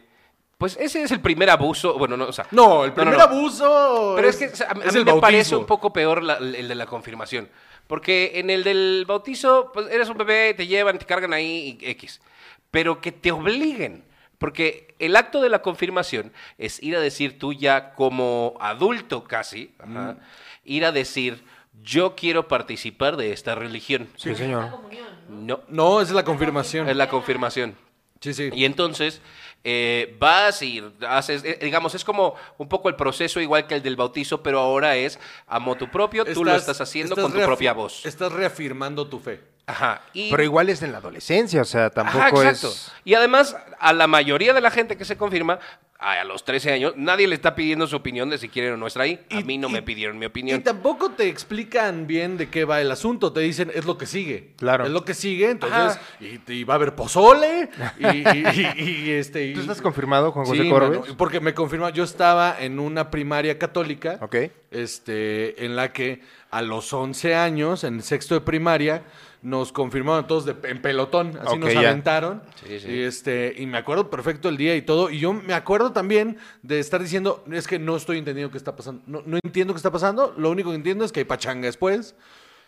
pues 0.60 0.78
ese 0.80 1.02
es 1.02 1.12
el 1.12 1.22
primer 1.22 1.50
abuso. 1.50 1.98
Bueno, 1.98 2.16
no, 2.16 2.26
o 2.26 2.32
sea. 2.34 2.46
No, 2.52 2.86
el 2.86 2.94
primer 2.94 3.18
no. 3.18 3.24
abuso. 3.24 4.14
Pero 4.16 4.30
es, 4.30 4.36
que 4.36 4.46
o 4.48 4.56
sea, 4.56 4.68
a, 4.68 4.78
a 4.78 4.84
es 4.86 4.94
mí 4.94 5.00
el 5.00 5.06
me 5.06 5.14
parece 5.20 5.56
un 5.56 5.66
poco 5.66 5.92
peor 5.92 6.22
la- 6.22 6.38
el 6.38 6.68
de 6.68 6.76
la 6.76 6.86
confirmación. 6.86 7.50
Porque 7.88 8.34
en 8.36 8.52
el 8.52 8.64
del 8.64 9.06
bautizo, 9.08 9.72
pues 9.74 9.88
eres 9.90 10.08
un 10.10 10.18
bebé, 10.18 10.54
te 10.54 10.68
llevan, 10.68 11.00
te 11.00 11.06
cargan 11.08 11.34
ahí 11.34 11.80
y 11.82 11.90
X. 11.92 12.22
Pero 12.70 13.02
que 13.02 13.12
te 13.12 13.32
obliguen. 13.32 14.04
Porque 14.38 14.94
el 15.00 15.16
acto 15.16 15.42
de 15.42 15.50
la 15.50 15.62
confirmación 15.62 16.32
es 16.58 16.82
ir 16.84 16.96
a 16.96 17.00
decir 17.00 17.40
tú 17.40 17.52
ya 17.54 17.94
como 17.96 18.56
adulto 18.62 19.24
casi, 19.26 19.74
ajá, 19.80 20.18
ir 20.64 20.86
a 20.86 20.92
decir 20.94 21.44
yo 21.82 22.16
quiero 22.16 22.48
participar 22.48 23.18
de 23.18 23.32
esta 23.34 23.56
religión. 23.56 24.08
Sí, 24.18 24.36
señor. 24.36 24.70
¿no? 24.70 24.82
No, 25.30 25.62
No, 25.68 26.02
es 26.02 26.12
la 26.12 26.24
confirmación. 26.24 26.88
es 26.90 26.96
la 26.96 27.10
confirmación. 27.10 27.76
Sí, 28.22 28.34
sí. 28.34 28.50
Y 28.54 28.66
entonces 28.66 29.22
eh, 29.64 30.16
vas 30.20 30.62
y 30.62 30.84
haces, 31.08 31.44
eh, 31.44 31.60
digamos, 31.62 31.94
es 31.96 32.04
como 32.04 32.36
un 32.58 32.70
poco 32.70 32.90
el 32.90 32.96
proceso 32.96 33.42
igual 33.42 33.68
que 33.68 33.76
el 33.76 33.84
del 33.84 33.96
bautizo, 33.96 34.42
pero 34.42 34.60
ahora 34.60 34.96
es 34.96 35.20
a 35.48 35.60
motu 35.60 35.90
propio, 35.90 36.26
tú 36.26 36.46
lo 36.46 36.56
estás 36.56 36.80
haciendo 36.82 37.14
estás 37.14 37.24
con 37.24 37.34
tu 37.34 37.46
propia 37.46 37.74
voz. 37.74 38.06
Estás 38.06 38.32
reafirmando 38.32 39.08
tu 39.08 39.20
fe. 39.20 39.42
Ajá. 39.66 40.02
Y, 40.14 40.32
Pero 40.32 40.44
igual 40.44 40.70
es 40.70 40.82
en 40.82 40.92
la 40.92 40.98
adolescencia, 40.98 41.62
o 41.62 41.66
sea, 41.66 41.92
tampoco 41.92 42.20
Ajá, 42.20 42.30
exacto. 42.30 42.70
es... 42.70 42.92
Y 43.06 43.14
además, 43.14 43.56
a 43.80 43.94
la 43.94 44.08
mayoría 44.08 44.52
de 44.54 44.62
la 44.62 44.72
gente 44.72 44.98
que 44.98 45.06
se 45.06 45.16
confirma, 45.16 45.60
a 46.02 46.14
a 46.22 46.24
los 46.24 46.46
13 46.46 46.72
años, 46.72 46.94
nadie 46.96 47.28
le 47.28 47.36
está 47.36 47.56
pidiendo 47.56 47.86
su 47.86 47.96
opinión 47.98 48.30
de 48.30 48.38
si 48.38 48.48
quieren 48.48 48.74
o 48.74 48.78
no 48.78 48.88
estar 48.88 49.02
ahí. 49.04 49.20
A 49.32 49.42
Y- 49.42 49.44
mí 49.44 49.58
no 49.58 49.68
y- 49.68 49.74
me 49.74 49.82
pidieron 49.82 50.18
mi 50.18 50.26
Y 50.26 50.28
opinión. 50.28 50.62
tampoco 50.64 51.12
te 51.12 51.28
explican 51.28 52.08
bien 52.08 52.38
de 52.38 52.50
qué 52.50 52.64
va 52.64 52.80
el 52.80 52.90
asunto. 52.90 53.34
Te 53.34 53.42
dicen, 53.42 53.70
es 53.76 53.86
lo 53.86 53.98
que 53.98 54.06
sigue. 54.06 54.52
Claro. 54.58 54.86
Es 54.86 54.92
lo 54.92 55.04
que 55.04 55.14
sigue, 55.14 55.50
entonces. 55.50 56.00
Y, 56.22 56.40
y 56.54 56.64
va 56.64 56.76
a 56.76 56.78
haber 56.78 56.96
pozole. 56.96 57.70
Y, 58.00 58.06
y- 58.06 58.44
y- 58.78 59.10
y, 59.10 59.12
este. 59.12 59.48
y- 59.48 59.54
¿Tú 59.54 59.60
estás 59.60 59.82
confirmado, 59.82 60.32
Juan 60.32 60.46
José 60.46 60.64
Sí, 60.64 60.70
Corbes? 60.70 61.02
porque 61.18 61.42
me 61.42 61.54
confirma. 61.54 61.90
Yo 61.90 62.06
estaba 62.06 62.56
en 62.60 62.80
una 62.80 63.12
primaria 63.12 63.60
católica. 63.60 64.18
Ok. 64.22 64.36
Este, 64.72 65.66
en 65.66 65.76
la 65.76 65.92
que 65.92 66.22
a 66.52 66.62
los 66.62 66.94
11 66.94 67.36
años, 67.36 67.84
en 67.84 67.96
el 67.96 68.04
sexto 68.04 68.36
de 68.36 68.42
primaria, 68.42 69.04
nos 69.42 69.72
confirmaron 69.72 70.28
todos 70.28 70.46
de- 70.46 70.56
en 70.70 70.82
pelotón, 70.82 71.38
así 71.42 71.58
nos 71.58 71.72
ya. 71.74 71.80
aventaron. 71.80 72.42
Sí, 72.66 72.80
sí. 72.80 72.92
Y, 72.92 73.02
este, 73.04 73.54
y 73.58 73.66
me 73.68 73.78
acuerdo 73.78 74.10
perfecto 74.10 74.50
el 74.50 74.58
día 74.58 74.76
y 74.76 74.82
todo. 74.82 75.10
Y 75.10 75.20
yo 75.20 75.32
me 75.34 75.54
acuerdo 75.54 75.92
también 75.94 76.38
de 76.62 76.80
estar 76.80 77.02
diciendo, 77.02 77.44
es 77.52 77.68
que 77.68 77.80
no 77.80 77.96
estoy 77.96 78.18
entendiendo 78.18 78.52
qué 78.52 78.58
está 78.58 78.76
pasando. 78.76 79.02
No, 79.08 79.24
no 79.26 79.40
entiendo 79.44 79.74
qué 79.74 79.78
está 79.78 79.92
pasando. 79.92 80.34
Lo 80.38 80.50
único 80.52 80.70
que 80.72 80.76
entiendo 80.76 81.06
es 81.06 81.12
que 81.12 81.22
hay 81.22 81.26
pachanga 81.26 81.68
después. 81.68 82.16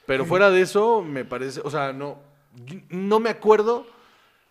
Pero 0.06 0.26
fuera 0.26 0.50
de 0.50 0.62
eso, 0.62 1.02
me 1.02 1.26
parece, 1.26 1.62
o 1.64 1.70
sea, 1.70 1.94
no, 1.94 2.20
no 2.90 3.20
me 3.20 3.30
acuerdo 3.30 3.86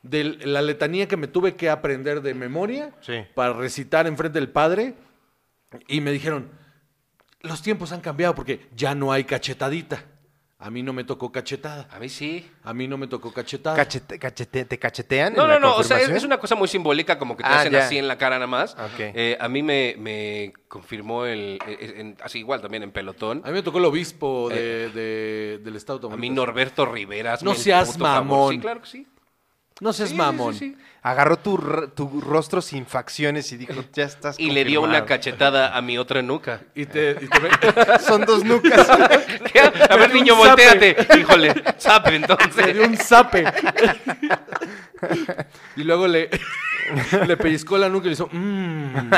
de 0.02 0.24
la 0.24 0.62
letanía 0.62 1.08
que 1.08 1.16
me 1.16 1.26
tuve 1.26 1.56
que 1.56 1.68
aprender 1.68 2.22
de 2.22 2.32
memoria 2.34 2.94
Sí. 3.00 3.14
para 3.34 3.52
recitar 3.52 4.06
enfrente 4.06 4.38
del 4.38 4.48
padre. 4.48 4.94
Y 5.88 6.00
me 6.00 6.12
dijeron, 6.12 6.48
los 7.42 7.62
tiempos 7.62 7.92
han 7.92 8.00
cambiado 8.00 8.34
porque 8.34 8.66
ya 8.76 8.94
no 8.94 9.12
hay 9.12 9.24
cachetadita. 9.24 10.04
A 10.62 10.70
mí 10.70 10.82
no 10.82 10.92
me 10.92 11.04
tocó 11.04 11.32
cachetada. 11.32 11.88
A 11.90 11.98
mí 11.98 12.10
sí. 12.10 12.46
A 12.64 12.74
mí 12.74 12.86
no 12.86 12.98
me 12.98 13.06
tocó 13.06 13.32
cachetada. 13.32 13.74
Cachete- 13.76 14.18
cachete- 14.18 14.66
¿Te 14.66 14.78
cachetean? 14.78 15.32
No, 15.34 15.42
en 15.44 15.48
no, 15.48 15.54
la 15.54 15.58
no, 15.60 15.76
o 15.76 15.82
sea, 15.82 15.98
es, 15.98 16.22
una 16.22 16.38
cosa 16.38 16.54
muy 16.54 16.68
simbólica, 16.68 17.18
como 17.18 17.34
que 17.34 17.42
te 17.42 17.48
Ah, 17.48 17.60
hacen 17.60 17.72
ya. 17.72 17.86
así 17.86 17.96
en 17.96 18.06
la 18.06 18.18
cara 18.18 18.36
nada 18.36 18.46
más. 18.46 18.72
Ok. 18.74 18.98
Eh, 18.98 19.38
a 19.40 19.48
mí 19.48 19.62
me, 19.62 19.94
me 19.98 20.52
confirmó 20.68 21.24
el, 21.24 21.58
eh, 21.66 21.94
en- 21.96 22.16
así 22.22 22.40
igual 22.40 22.60
también 22.60 22.82
en 22.82 22.92
pelotón. 22.92 23.40
A 23.44 23.48
mí 23.48 23.54
me 23.54 23.62
tocó 23.62 23.78
el 23.78 23.86
obispo 23.86 24.50
de, 24.50 24.90
de- 24.90 25.60
del 25.64 25.76
estado 25.76 25.98
de 25.98 26.12
A 26.14 26.16
mí. 26.18 26.28
Norberto 26.28 26.84
Rivera. 26.84 27.38
No 27.40 27.54
seas 27.54 27.96
favor. 27.96 28.24
mamón. 28.26 28.54
Sí, 28.54 28.60
claro 28.60 28.82
que 28.82 28.86
sí. 28.88 29.06
No 29.80 29.92
seas 29.92 30.10
Sí, 30.10 30.14
mamón. 30.14 30.52
sí, 30.54 30.58
sí. 30.70 30.76
Agarró 31.02 31.38
tu, 31.38 31.56
tu 31.96 32.20
rostro 32.20 32.60
sin 32.60 32.84
facciones 32.84 33.50
y 33.52 33.56
dijo, 33.56 33.82
ya 33.94 34.04
estás 34.04 34.38
Y 34.38 34.50
le 34.50 34.64
dio 34.66 34.80
una 34.80 35.00
confirmado". 35.00 35.06
cachetada 35.06 35.76
a 35.76 35.80
mi 35.80 35.96
otra 35.96 36.20
nuca. 36.20 36.60
Y 36.74 36.84
te, 36.84 37.12
y 37.20 37.26
te 37.26 37.38
ve- 37.38 37.50
Son 38.06 38.22
dos 38.26 38.44
nucas. 38.44 38.86
A 39.90 39.96
ver, 39.96 40.12
niño, 40.12 40.36
volteate. 40.36 40.94
Híjole, 41.18 41.54
zape 41.80 42.10
le 42.10 42.16
entonces. 42.16 42.74
dio 42.74 42.84
un 42.86 42.96
zape. 42.98 43.44
y 45.76 45.84
luego 45.84 46.06
le, 46.06 46.28
le 47.26 47.36
pellizcó 47.38 47.78
la 47.78 47.88
nuca 47.88 48.04
y 48.06 48.08
le 48.10 48.12
hizo. 48.14 48.28
"Mm". 48.30 49.10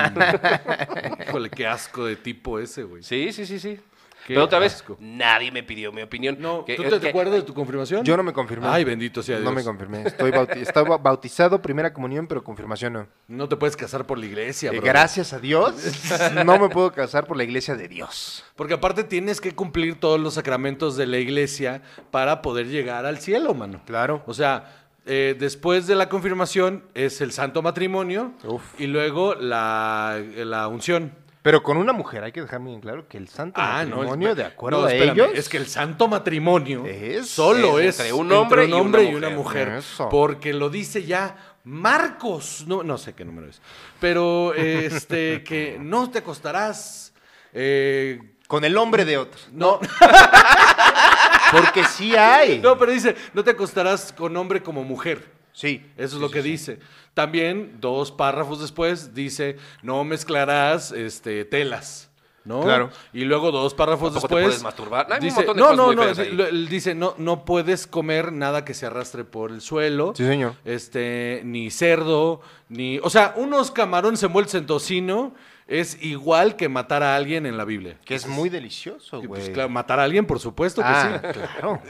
Híjole, 1.28 1.50
qué 1.50 1.66
asco 1.66 2.04
de 2.06 2.16
tipo 2.16 2.58
ese, 2.60 2.84
güey. 2.84 3.02
Sí, 3.02 3.32
sí, 3.32 3.44
sí, 3.46 3.58
sí. 3.58 3.80
Qué 4.26 4.34
Pero 4.34 4.44
otra 4.44 4.58
vez, 4.60 4.74
asco. 4.74 4.96
nadie 5.00 5.50
me 5.50 5.62
pidió 5.62 5.90
mi 5.92 6.00
opinión. 6.02 6.36
No, 6.38 6.64
Que- 6.64 6.76
¿tú 6.76 6.84
te, 6.84 7.08
acuerdas 7.08 7.34
de 7.34 7.42
tu 7.42 7.52
confirmación? 7.54 8.04
Yo 8.04 8.16
no 8.16 8.22
me 8.22 8.32
confirmé. 8.32 8.68
Ay, 8.68 8.84
bendito 8.84 9.22
sea 9.22 9.36
Dios. 9.38 9.44
No 9.44 9.52
me 9.52 9.64
confirmé. 9.64 10.02
Estoy 10.06 10.30
bauti- 10.30 10.58
estaba 10.60 10.96
bautizado, 10.96 11.60
primera 11.60 11.92
comunión, 11.92 12.26
pero 12.28 12.44
confirmación 12.44 12.92
no. 12.92 13.06
No 13.26 13.48
te 13.48 13.56
puedes 13.56 13.76
casar 13.76 14.06
por 14.06 14.18
la 14.18 14.26
iglesia, 14.26 14.70
Eh, 14.70 14.78
bro. 14.78 14.82
gracias 14.86 15.32
a 15.32 15.38
Dios, 15.40 15.74
no 16.46 16.58
me 16.58 16.68
puedo 16.68 16.92
casar 16.92 17.26
por 17.26 17.36
la 17.36 17.44
iglesia 17.44 17.74
de 17.74 17.88
Dios. 17.88 18.44
Porque 18.54 18.74
aparte 18.74 19.02
tienes 19.04 19.40
que 19.40 19.54
cumplir 19.54 19.98
todos 19.98 20.20
los 20.20 20.34
sacramentos 20.34 20.96
de 20.96 21.06
la 21.06 21.18
iglesia 21.18 21.82
para 22.10 22.42
poder 22.42 22.68
llegar 22.68 23.06
al 23.06 23.18
cielo, 23.18 23.54
mano. 23.54 23.80
Claro. 23.86 24.22
O 24.26 24.34
sea, 24.34 24.84
eh, 25.04 25.34
después 25.36 25.88
de 25.88 25.96
la 25.96 26.08
confirmación 26.08 26.84
es 26.94 27.20
el 27.20 27.32
santo 27.32 27.60
matrimonio 27.60 28.34
Uf. 28.44 28.62
y 28.78 28.86
luego 28.86 29.34
la, 29.34 30.22
la 30.36 30.68
unción. 30.68 31.12
Pero 31.42 31.62
con 31.62 31.76
una 31.76 31.92
mujer, 31.92 32.22
hay 32.22 32.30
que 32.30 32.40
dejar 32.40 32.60
bien 32.62 32.80
claro 32.80 33.08
que 33.08 33.18
el 33.18 33.28
santo 33.28 33.60
Ah, 33.60 33.84
no, 33.84 33.96
matrimonio, 33.96 34.30
es- 34.30 34.36
de 34.36 34.44
acuerdo 34.44 34.80
no, 34.82 34.86
a 34.86 34.94
ellos, 34.94 35.30
Es 35.34 35.48
que 35.48 35.56
el 35.56 35.66
santo 35.66 36.06
matrimonio 36.06 36.84
Es- 36.86 37.28
solo 37.30 37.80
es 37.80 37.98
entre 37.98 38.12
un 38.12 38.30
hombre 38.30 38.66
y 38.66 38.72
una 38.72 39.02
y 39.02 39.14
una 39.14 39.30
mujer. 39.30 39.82
Porque 40.10 40.52
lo 40.52 40.70
dice 40.70 41.02
ya 41.04 41.36
Marcos. 41.64 42.64
No, 42.68 42.82
no 42.84 42.96
sé 42.98 43.14
qué 43.14 43.24
número 43.24 43.48
es. 43.48 43.60
Pero 44.00 44.54
este, 44.54 45.42
que 45.46 45.78
no 45.80 46.10
te 46.10 46.18
acostarás. 46.20 47.12
eh, 47.52 48.20
con 48.46 48.64
el 48.64 48.76
hombre 48.76 49.04
de 49.04 49.16
otro. 49.18 49.40
no, 49.52 49.80
Porque 51.52 51.84
sí 51.84 52.14
hay. 52.16 52.58
no, 52.60 52.78
pero 52.78 52.92
dice, 52.92 53.14
no 53.34 53.42
te 53.44 53.50
acostarás 53.50 54.12
con 54.12 54.36
hombre 54.36 54.62
como 54.62 54.84
mujer. 54.84 55.30
Sí. 55.52 55.84
Eso 55.96 56.16
es 56.16 56.22
lo 56.22 56.30
que 56.30 56.42
dice. 56.42 56.78
También, 57.14 57.76
dos 57.80 58.10
párrafos 58.10 58.60
después, 58.60 59.14
dice, 59.14 59.56
no 59.82 60.02
mezclarás 60.04 60.92
este, 60.92 61.44
telas. 61.44 62.08
¿No? 62.44 62.62
Claro. 62.62 62.90
Y 63.12 63.24
luego 63.24 63.52
dos 63.52 63.72
párrafos 63.72 64.12
Tampoco 64.14 64.26
te 64.28 64.34
después. 64.34 64.44
puedes 64.46 64.62
masturbar. 64.64 65.06
Hay 65.12 65.18
un 65.18 65.24
dice, 65.24 65.36
montón 65.36 65.56
de 65.56 65.60
no, 65.62 65.66
cosas 65.68 65.76
no, 65.78 65.86
muy 65.86 65.94
no. 65.96 66.02
feas 66.02 66.18
ahí. 66.18 66.32
lo- 66.32 66.46
él 66.48 66.68
dice, 66.68 66.94
no, 66.96 67.14
no 67.18 67.44
puedes 67.44 67.86
comer 67.86 68.32
nada 68.32 68.64
que 68.64 68.74
se 68.74 68.86
arrastre 68.86 69.22
por 69.24 69.52
el 69.52 69.60
suelo. 69.60 70.12
Sí, 70.16 70.24
señor. 70.26 70.54
Este, 70.64 71.42
ni 71.44 71.70
cerdo, 71.70 72.40
ni. 72.68 72.98
O 72.98 73.10
sea, 73.10 73.34
unos 73.36 73.70
camarones 73.70 74.20
envueltos 74.24 74.54
en 74.56 74.66
tocino 74.66 75.34
es 75.68 75.96
igual 76.02 76.56
que 76.56 76.68
matar 76.68 77.02
a 77.02 77.16
alguien 77.16 77.46
en 77.46 77.56
la 77.56 77.64
Biblia. 77.64 77.96
Que 78.04 78.14
es 78.14 78.26
muy 78.26 78.48
delicioso, 78.48 79.22
Y, 79.22 79.26
güey. 79.26 79.40
Pues, 79.40 79.50
claro, 79.54 79.68
matar 79.68 80.00
a 80.00 80.02
alguien, 80.04 80.26
por 80.26 80.38
supuesto 80.40 80.82
que 80.82 80.88
ah, 80.88 81.20
sí. 81.22 81.30
claro. 81.32 81.80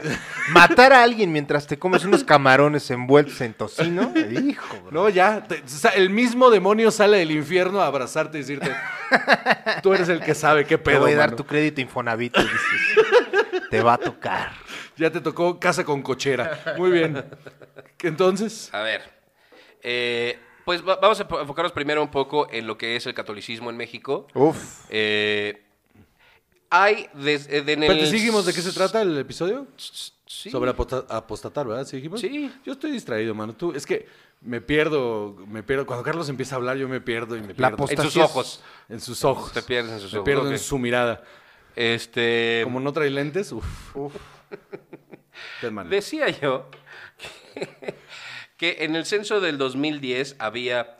Matar 0.51 0.93
a 0.93 1.03
alguien 1.03 1.31
mientras 1.31 1.67
te 1.67 1.77
comes 1.77 2.05
unos 2.05 2.23
camarones 2.23 2.89
envueltos 2.91 3.39
en 3.41 3.53
tocino, 3.53 4.13
hijo, 4.45 4.77
bro. 4.85 4.91
No, 4.91 5.09
ya, 5.09 5.43
te- 5.43 5.61
o 5.63 5.67
sea, 5.67 5.91
el 5.91 6.09
mismo 6.09 6.49
demonio 6.49 6.91
sale 6.91 7.17
del 7.17 7.31
infierno 7.31 7.81
a 7.81 7.87
abrazarte 7.87 8.37
y 8.37 8.41
decirte, 8.41 8.71
tú 9.81 9.93
eres 9.93 10.07
el 10.09 10.21
que 10.21 10.33
sabe 10.35 10.63
qué 10.65 10.77
te 10.77 10.83
pedo, 10.83 11.01
voy 11.01 11.13
a 11.13 11.17
dar 11.17 11.27
mano". 11.29 11.37
tu 11.37 11.45
crédito 11.45 11.81
Infonavit, 11.81 12.35
dices, 12.37 12.51
te 13.69 13.81
va 13.81 13.93
a 13.93 13.97
tocar. 13.97 14.51
Ya 14.95 15.09
te 15.11 15.19
tocó 15.19 15.59
casa 15.59 15.83
con 15.83 16.01
cochera. 16.03 16.75
Muy 16.77 16.91
bien. 16.91 17.25
Entonces, 18.01 18.69
A 18.73 18.81
ver. 18.81 19.01
eh, 19.81 20.37
pues 20.65 20.85
va- 20.87 20.95
vamos 20.97 21.19
a 21.19 21.23
enfocarnos 21.23 21.71
primero 21.71 22.01
un 22.01 22.09
poco 22.11 22.47
en 22.51 22.67
lo 22.67 22.77
que 22.77 22.95
es 22.95 23.05
el 23.05 23.13
catolicismo 23.13 23.69
en 23.69 23.77
México. 23.77 24.27
Uf. 24.33 24.85
Eh, 24.89 25.63
hay 26.69 27.07
desde 27.13 27.57
en 27.59 27.65
¿pero 27.81 27.93
el- 27.93 27.99
te 27.99 28.07
seguimos 28.07 28.45
de 28.45 28.53
qué 28.53 28.61
se 28.61 28.71
trata 28.71 29.01
el 29.01 29.17
episodio? 29.17 29.67
Sí. 30.25 30.49
Sobre 30.49 30.71
aposta- 30.71 31.05
apostatar, 31.09 31.67
¿verdad? 31.67 31.85
¿Sí 31.85 31.97
dijimos? 31.97 32.19
Sí. 32.21 32.51
Yo 32.65 32.73
estoy 32.73 32.91
distraído, 32.91 33.35
mano. 33.35 33.53
Tú, 33.53 33.71
es 33.73 33.85
que 33.85 34.07
me 34.41 34.59
pierdo, 34.61 35.35
me 35.47 35.61
pierdo. 35.63 35.85
Cuando 35.85 36.03
Carlos 36.03 36.27
empieza 36.29 36.55
a 36.55 36.57
hablar, 36.57 36.77
yo 36.77 36.87
me 36.89 36.99
pierdo 37.01 37.37
y 37.37 37.41
me 37.41 37.53
La 37.55 37.75
pierdo. 37.75 37.85
En 37.89 37.97
sus 38.01 38.17
ojos. 38.17 38.63
En 38.89 38.99
sus 38.99 39.23
ojos. 39.23 39.51
Te 39.53 39.61
pierdes 39.61 39.91
en 39.93 39.99
sus 39.99 40.11
me 40.13 40.19
ojos, 40.19 40.25
pierdo 40.25 40.51
en 40.51 40.57
su 40.59 40.77
mirada. 40.79 41.23
Este. 41.75 42.61
Como 42.63 42.79
no 42.79 42.91
trae 42.91 43.09
lentes, 43.09 43.51
uff. 43.51 43.65
Mano. 45.71 45.89
Decía 45.89 46.29
yo 46.29 46.69
que, 47.55 47.95
que 48.63 48.85
en 48.85 48.95
el 48.95 49.05
censo 49.05 49.41
del 49.41 49.57
2010 49.57 50.37
había 50.39 50.95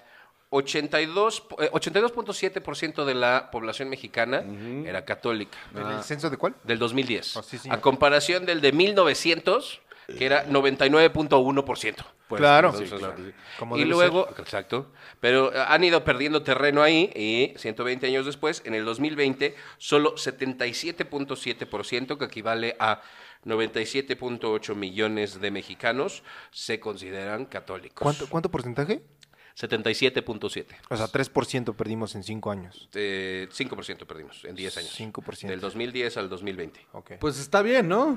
82, 0.49 1.43
eh, 1.59 1.69
82.7% 1.71 3.05
de 3.05 3.15
la 3.15 3.51
población 3.51 3.87
mexicana 3.87 4.43
era 4.85 5.05
católica. 5.05 5.57
¿En 5.73 5.87
el 5.87 6.03
censo 6.03 6.29
de 6.29 6.35
cuál? 6.35 6.55
Del 6.65 6.77
2010. 6.77 7.37
Oh, 7.37 7.41
sí, 7.41 7.57
a 7.69 7.79
comparación 7.79 8.45
del 8.45 8.59
de 8.59 8.73
1900, 8.73 9.79
que 10.17 10.25
era 10.25 10.45
99.1%. 10.45 12.05
Pues, 12.27 12.41
Claro. 12.41 12.71
entonces, 12.71 12.89
Sí, 12.89 12.97
claro. 12.97 13.15
Como 13.57 13.77
y 13.77 13.85
luego, 13.85 14.27
exacto, 14.37 14.91
pero 15.21 15.53
han 15.55 15.85
ido 15.85 16.03
perdiendo 16.03 16.43
terreno 16.43 16.83
ahí 16.83 17.09
y 17.15 17.57
120 17.57 18.07
años 18.07 18.25
después, 18.25 18.61
en 18.65 18.75
el 18.75 18.83
2020, 18.83 19.55
solo 19.77 20.15
77.7%, 20.15 22.17
que 22.17 22.25
equivale 22.25 22.75
a 22.77 22.99
97.8 23.45 24.75
millones 24.75 25.39
de 25.41 25.51
mexicanos, 25.51 26.23
se 26.51 26.79
consideran 26.79 27.45
católicos. 27.45 28.01
¿Cuánto, 28.01 28.27
¿Cuánto 28.29 28.49
porcentaje? 28.51 29.01
77.7. 29.55 30.65
O 30.89 30.97
sea, 30.97 31.07
3% 31.07 31.75
perdimos 31.75 32.15
en 32.15 32.23
5 32.23 32.51
años. 32.51 32.89
Eh, 32.93 33.47
5% 33.51 34.05
perdimos 34.05 34.43
en 34.45 34.55
10 34.55 34.77
años. 34.77 34.99
5%. 34.99 35.47
Del 35.47 35.59
2010 35.59 36.17
al 36.17 36.29
2020. 36.29 36.79
Ok. 36.93 37.11
Pues 37.19 37.39
está 37.39 37.61
bien, 37.61 37.87
¿no? 37.87 38.13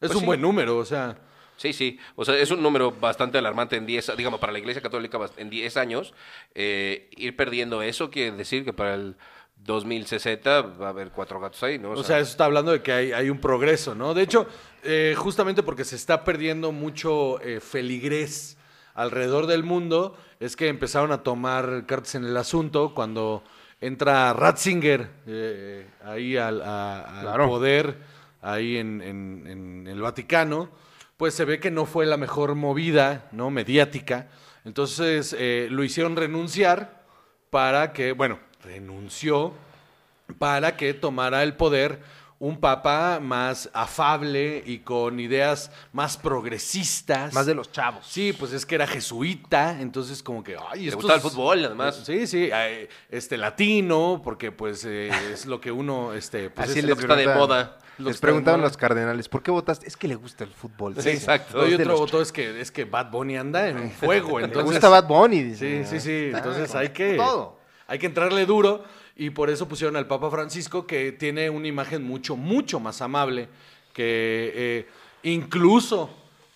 Es 0.00 0.08
Pues 0.08 0.14
un 0.14 0.20
sí. 0.20 0.26
buen 0.26 0.40
número, 0.40 0.76
o 0.78 0.84
sea. 0.84 1.16
Sí, 1.56 1.72
sí. 1.72 1.98
O 2.14 2.24
sea, 2.24 2.36
es 2.36 2.50
un 2.52 2.62
número 2.62 2.92
bastante 2.92 3.38
alarmante 3.38 3.76
en 3.76 3.84
10, 3.86 4.16
digamos, 4.16 4.38
para 4.38 4.52
la 4.52 4.60
Iglesia 4.60 4.80
Católica 4.82 5.18
en 5.36 5.50
10 5.50 5.76
años. 5.76 6.14
eh, 6.54 7.08
ir 7.16 7.36
perdiendo 7.36 7.82
eso 7.82 8.10
quiere 8.10 8.32
decir 8.36 8.64
que 8.64 8.72
para 8.72 8.94
el 8.94 9.16
2060 9.64 10.62
va 10.62 10.86
a 10.86 10.90
haber 10.90 11.10
cuatro 11.10 11.40
gatos 11.40 11.62
ahí, 11.62 11.78
¿no? 11.78 11.90
O 11.90 12.02
sea, 12.02 12.18
eso 12.18 12.30
está 12.30 12.44
hablando 12.46 12.72
de 12.72 12.82
que 12.82 12.92
hay, 12.92 13.12
hay 13.12 13.30
un 13.30 13.38
progreso, 13.38 13.94
¿no? 13.94 14.14
De 14.14 14.22
hecho, 14.22 14.46
eh, 14.82 15.14
justamente 15.16 15.62
porque 15.62 15.84
se 15.84 15.96
está 15.96 16.24
perdiendo 16.24 16.72
mucho 16.72 17.40
eh, 17.40 17.60
feligrés 17.60 18.56
alrededor 18.94 19.46
del 19.46 19.62
mundo, 19.62 20.16
es 20.40 20.56
que 20.56 20.68
empezaron 20.68 21.12
a 21.12 21.22
tomar 21.22 21.84
cartas 21.86 22.14
en 22.14 22.24
el 22.24 22.36
asunto 22.36 22.94
cuando 22.94 23.42
entra 23.80 24.32
Ratzinger 24.32 25.08
eh, 25.26 25.86
ahí 26.04 26.36
al, 26.36 26.62
a- 26.62 27.00
al 27.20 27.22
Claro. 27.22 27.46
poder, 27.48 27.96
ahí 28.42 28.76
en, 28.78 29.00
en- 29.02 29.46
en 29.46 29.86
el 29.86 30.00
Vaticano, 30.00 30.70
pues 31.16 31.34
se 31.34 31.44
ve 31.44 31.60
que 31.60 31.70
no 31.70 31.84
fue 31.86 32.06
la 32.06 32.16
mejor 32.16 32.54
movida, 32.54 33.28
¿no? 33.32 33.50
Mediática. 33.50 34.28
Entonces 34.64 35.34
eh, 35.38 35.68
lo 35.70 35.84
hicieron 35.84 36.16
renunciar 36.16 37.04
para 37.50 37.92
que, 37.92 38.12
bueno, 38.12 38.38
renunció 38.68 39.52
para 40.38 40.76
que 40.76 40.92
tomara 40.94 41.42
el 41.42 41.54
poder 41.54 42.00
un 42.40 42.60
papa 42.60 43.18
más 43.20 43.68
afable 43.72 44.62
y 44.64 44.78
con 44.78 45.18
ideas 45.18 45.72
más 45.92 46.16
progresistas. 46.16 47.32
Más 47.34 47.46
de 47.46 47.54
los 47.54 47.72
chavos. 47.72 48.06
Sí, 48.06 48.32
pues 48.32 48.52
es 48.52 48.64
que 48.64 48.76
era 48.76 48.86
jesuita, 48.86 49.80
entonces 49.80 50.22
como 50.22 50.44
que, 50.44 50.54
ay, 50.56 50.82
Le 50.82 50.88
estos- 50.90 51.02
gustaba 51.02 51.16
el 51.16 51.20
fútbol, 51.22 51.64
además. 51.64 52.00
Sí, 52.04 52.26
sí, 52.28 52.48
este 53.10 53.36
latino, 53.38 54.20
porque 54.22 54.52
pues 54.52 54.84
eh, 54.84 55.10
es 55.32 55.46
lo 55.46 55.60
que 55.60 55.72
uno, 55.72 56.12
este, 56.12 56.50
pues 56.50 56.70
Así 56.70 56.78
es 56.80 56.84
lo 56.84 56.94
que 56.94 57.02
está 57.02 57.16
de 57.16 57.26
moda. 57.34 57.78
Lo 57.96 58.04
que 58.04 58.10
Les 58.12 58.20
preguntaban 58.20 58.60
los 58.60 58.76
cardenales, 58.76 59.28
¿por 59.28 59.42
qué 59.42 59.50
votaste? 59.50 59.88
Es 59.88 59.96
que 59.96 60.06
le 60.06 60.14
gusta 60.14 60.44
el 60.44 60.50
fútbol. 60.50 60.94
Sí, 61.00 61.08
exacto. 61.08 61.66
Y 61.66 61.74
otro 61.74 61.86
los 61.86 61.98
voto 61.98 62.22
es 62.22 62.30
que, 62.30 62.60
es 62.60 62.70
que 62.70 62.84
Bad 62.84 63.10
Bunny 63.10 63.36
anda 63.36 63.66
en 63.66 63.90
fuego, 63.90 64.38
Le 64.38 64.44
entonces... 64.44 64.70
gusta 64.70 64.88
Bad 64.88 65.08
Bunny. 65.08 65.38
Sí, 65.56 65.66
dice. 65.66 65.84
sí, 65.86 65.98
sí. 66.00 66.12
Está 66.26 66.38
Entonces 66.38 66.72
hay 66.76 66.90
que, 66.90 67.16
Todo. 67.16 67.57
Hay 67.88 67.98
que 67.98 68.06
entrarle 68.06 68.46
duro 68.46 68.84
y 69.16 69.30
por 69.30 69.50
eso 69.50 69.66
pusieron 69.66 69.96
al 69.96 70.06
Papa 70.06 70.30
Francisco 70.30 70.86
que 70.86 71.10
tiene 71.10 71.50
una 71.50 71.66
imagen 71.66 72.04
mucho, 72.04 72.36
mucho 72.36 72.78
más 72.78 73.02
amable 73.02 73.48
que 73.92 74.52
eh, 74.54 74.86
incluso 75.24 76.10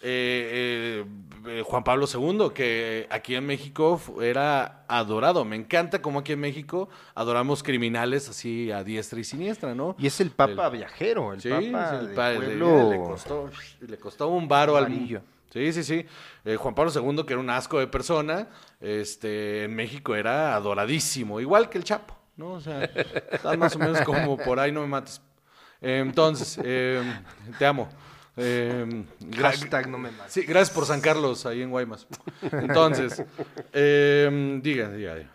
eh, 0.04 1.04
eh, 1.46 1.62
Juan 1.64 1.82
Pablo 1.82 2.06
II, 2.12 2.50
que 2.54 3.06
aquí 3.10 3.34
en 3.34 3.46
México 3.46 4.00
era 4.20 4.84
adorado. 4.88 5.44
Me 5.44 5.56
encanta 5.56 6.02
como 6.02 6.20
aquí 6.20 6.32
en 6.32 6.40
México 6.40 6.88
adoramos 7.14 7.62
criminales 7.62 8.28
así 8.28 8.70
a 8.70 8.84
diestra 8.84 9.18
y 9.18 9.24
siniestra, 9.24 9.74
¿no? 9.74 9.96
Y 9.98 10.06
es 10.06 10.20
el 10.20 10.30
Papa 10.30 10.68
viajero, 10.68 11.32
el 11.32 11.40
Sí, 11.40 11.48
Papa 11.48 11.62
sí, 11.62 11.96
el 11.96 12.06
del 12.06 12.14
pueblo 12.14 12.90
le, 12.90 12.96
costó, 12.98 13.50
le 13.80 13.96
costó 13.96 14.28
un 14.28 14.46
varo 14.46 14.76
al. 14.76 15.22
Sí, 15.52 15.72
sí, 15.72 15.84
sí. 15.84 16.06
Eh, 16.44 16.56
Juan 16.56 16.74
Pablo 16.74 16.90
II, 16.94 17.24
que 17.26 17.34
era 17.34 17.40
un 17.40 17.50
asco 17.50 17.78
de 17.78 17.86
persona, 17.86 18.48
este, 18.80 19.64
en 19.64 19.74
México 19.74 20.14
era 20.14 20.54
adoradísimo, 20.54 21.40
igual 21.40 21.68
que 21.68 21.76
el 21.78 21.84
Chapo, 21.84 22.16
¿no? 22.36 22.52
O 22.54 22.60
sea, 22.60 22.84
están 22.84 23.58
más 23.58 23.76
o 23.76 23.78
menos 23.78 24.00
como 24.02 24.36
por 24.38 24.58
ahí, 24.58 24.72
no 24.72 24.80
me 24.80 24.86
mates. 24.86 25.20
Eh, 25.82 25.98
entonces, 26.00 26.58
eh, 26.64 27.02
te 27.58 27.66
amo. 27.66 27.88
Eh, 28.36 29.04
gra- 29.20 29.42
Hashtag 29.50 29.88
no 29.90 29.98
me 29.98 30.10
mates. 30.10 30.32
Sí, 30.32 30.42
gracias 30.42 30.70
por 30.74 30.86
San 30.86 31.00
Carlos, 31.02 31.44
ahí 31.44 31.60
en 31.60 31.70
Guaymas. 31.70 32.06
Entonces, 32.50 33.22
eh, 33.74 34.58
diga, 34.62 34.88
diga, 34.88 35.14
diga. 35.16 35.30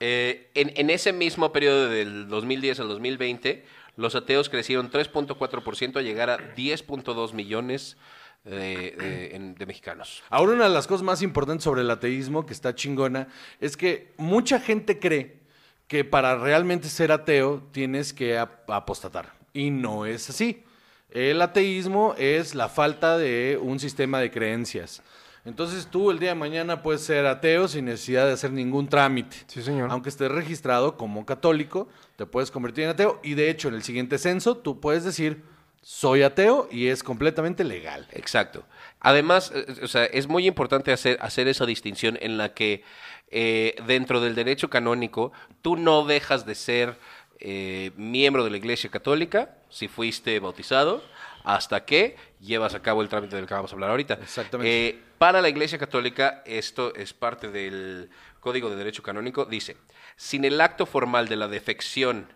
Eh, 0.00 0.50
en, 0.54 0.72
en 0.76 0.90
ese 0.90 1.12
mismo 1.12 1.52
periodo 1.52 1.88
del 1.88 2.26
2010 2.28 2.80
al 2.80 2.88
2020, 2.88 3.64
los 3.96 4.14
ateos 4.14 4.48
crecieron 4.48 4.90
3.4% 4.90 5.98
a 5.98 6.02
llegar 6.02 6.30
a 6.30 6.38
10.2 6.56 7.34
millones 7.34 7.96
de, 8.44 8.94
de- 8.98 9.36
en- 9.36 9.54
de 9.54 9.66
mexicanos. 9.66 10.22
Ahora 10.30 10.52
una 10.52 10.64
de 10.64 10.70
las 10.74 10.86
cosas 10.86 11.02
más 11.02 11.22
importantes 11.22 11.64
sobre 11.64 11.82
el 11.82 11.90
ateísmo, 11.90 12.46
que 12.46 12.52
está 12.52 12.74
chingona, 12.74 13.28
es 13.60 13.76
que 13.76 14.12
mucha 14.16 14.60
gente 14.60 14.98
cree 14.98 15.40
que 15.86 16.04
para 16.04 16.36
realmente 16.36 16.88
ser 16.88 17.12
ateo 17.12 17.62
tienes 17.72 18.12
que 18.12 18.38
ap- 18.38 18.70
apostatar. 18.70 19.32
Y 19.52 19.70
no 19.70 20.06
es 20.06 20.30
así. 20.30 20.62
El 21.10 21.42
ateísmo 21.42 22.14
es 22.16 22.54
la 22.54 22.68
falta 22.68 23.18
de 23.18 23.58
un 23.60 23.80
sistema 23.80 24.20
de 24.20 24.30
creencias. 24.30 25.02
Entonces 25.44 25.86
tú 25.88 26.10
el 26.10 26.18
día 26.20 26.28
de 26.30 26.34
mañana 26.36 26.82
puedes 26.82 27.00
ser 27.00 27.26
ateo 27.26 27.66
sin 27.66 27.86
necesidad 27.86 28.26
de 28.26 28.32
hacer 28.32 28.52
ningún 28.52 28.88
trámite. 28.88 29.38
Sí, 29.48 29.62
señor. 29.62 29.90
Aunque 29.90 30.10
estés 30.10 30.30
registrado 30.30 30.96
como 30.96 31.26
católico, 31.26 31.88
te 32.16 32.26
puedes 32.26 32.50
convertir 32.50 32.84
en 32.84 32.90
ateo. 32.90 33.18
Y 33.24 33.34
de 33.34 33.50
hecho, 33.50 33.68
en 33.68 33.74
el 33.74 33.82
siguiente 33.82 34.18
censo, 34.18 34.56
tú 34.56 34.78
puedes 34.80 35.02
decir, 35.02 35.42
soy 35.82 36.22
ateo 36.22 36.68
y 36.70 36.88
es 36.88 37.02
completamente 37.02 37.64
legal. 37.64 38.06
Exacto. 38.12 38.64
Además, 39.00 39.52
eh, 39.54 39.66
o 39.82 39.88
sea, 39.88 40.04
es 40.04 40.28
muy 40.28 40.46
importante 40.46 40.92
hacer, 40.92 41.18
hacer 41.20 41.48
esa 41.48 41.66
distinción 41.66 42.18
en 42.20 42.36
la 42.36 42.54
que 42.54 42.84
eh, 43.30 43.76
dentro 43.86 44.20
del 44.20 44.34
derecho 44.34 44.68
canónico 44.68 45.32
tú 45.62 45.76
no 45.76 46.04
dejas 46.04 46.46
de 46.46 46.54
ser 46.54 46.96
eh, 47.38 47.92
miembro 47.96 48.44
de 48.44 48.50
la 48.50 48.58
Iglesia 48.58 48.90
Católica 48.90 49.56
si 49.70 49.88
fuiste 49.88 50.38
bautizado 50.40 51.02
hasta 51.44 51.84
que 51.86 52.16
llevas 52.40 52.74
a 52.74 52.82
cabo 52.82 53.00
el 53.00 53.08
trámite 53.08 53.36
del 53.36 53.46
que 53.46 53.54
vamos 53.54 53.70
a 53.72 53.74
hablar 53.74 53.90
ahorita. 53.90 54.14
Exactamente. 54.14 54.88
Eh, 54.88 55.02
para 55.16 55.40
la 55.40 55.48
Iglesia 55.48 55.78
Católica, 55.78 56.42
esto 56.44 56.94
es 56.94 57.12
parte 57.14 57.50
del 57.50 58.10
Código 58.40 58.68
de 58.68 58.76
Derecho 58.76 59.02
Canónico, 59.02 59.44
dice, 59.44 59.76
sin 60.16 60.44
el 60.44 60.60
acto 60.60 60.84
formal 60.84 61.28
de 61.28 61.36
la 61.36 61.48
defección, 61.48 62.26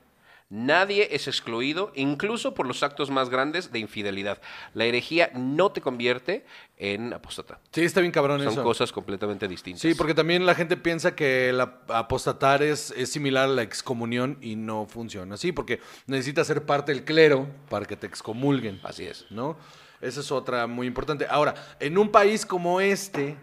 nadie 0.51 1.09
es 1.11 1.27
excluido, 1.27 1.91
incluso 1.95 2.55
por 2.55 2.67
los 2.67 2.83
actos 2.83 3.11
más 3.11 3.29
grandes 3.31 3.73
de 3.73 3.79
infidelidad. 3.81 4.41
La 4.73 4.85
herejía 4.85 5.31
no 5.35 5.73
te 5.73 5.81
convierte 5.81 6.45
en 6.77 7.13
apóstata. 7.13 7.59
Sí, 7.73 7.83
está 7.83 8.01
bien 8.01 8.13
cabrón 8.13 8.41
Son 8.43 8.53
eso. 8.53 8.63
cosas 8.63 8.93
completamente 8.93 9.49
distintas. 9.49 9.81
Sí, 9.83 9.95
porque 9.95 10.15
también 10.15 10.47
la 10.47 10.55
gente 10.55 10.77
piensa 10.77 11.17
que 11.17 11.49
el 11.49 11.61
ap- 11.61 11.91
apostatar 11.91 12.63
es, 12.63 12.93
es 12.97 13.11
similar 13.11 13.45
a 13.45 13.53
la 13.53 13.63
excomunión 13.63 14.39
y 14.41 14.55
no 14.57 14.87
funciona 14.87 15.35
así, 15.35 15.51
porque 15.53 15.81
necesitas 16.07 16.47
ser 16.47 16.65
parte 16.67 16.93
del 16.93 17.05
clero 17.05 17.49
para 17.69 17.87
que 17.87 17.97
te 17.97 18.07
excomulguen, 18.07 18.81
Así 18.85 19.05
es. 19.07 19.27
¿no? 19.31 19.57
Esa 20.01 20.21
es 20.21 20.31
otra 20.31 20.67
muy 20.67 20.87
importante. 20.87 21.27
Ahora, 21.29 21.55
en 21.81 21.97
un 21.99 22.11
país 22.11 22.45
como 22.45 22.81
este, 22.81 23.37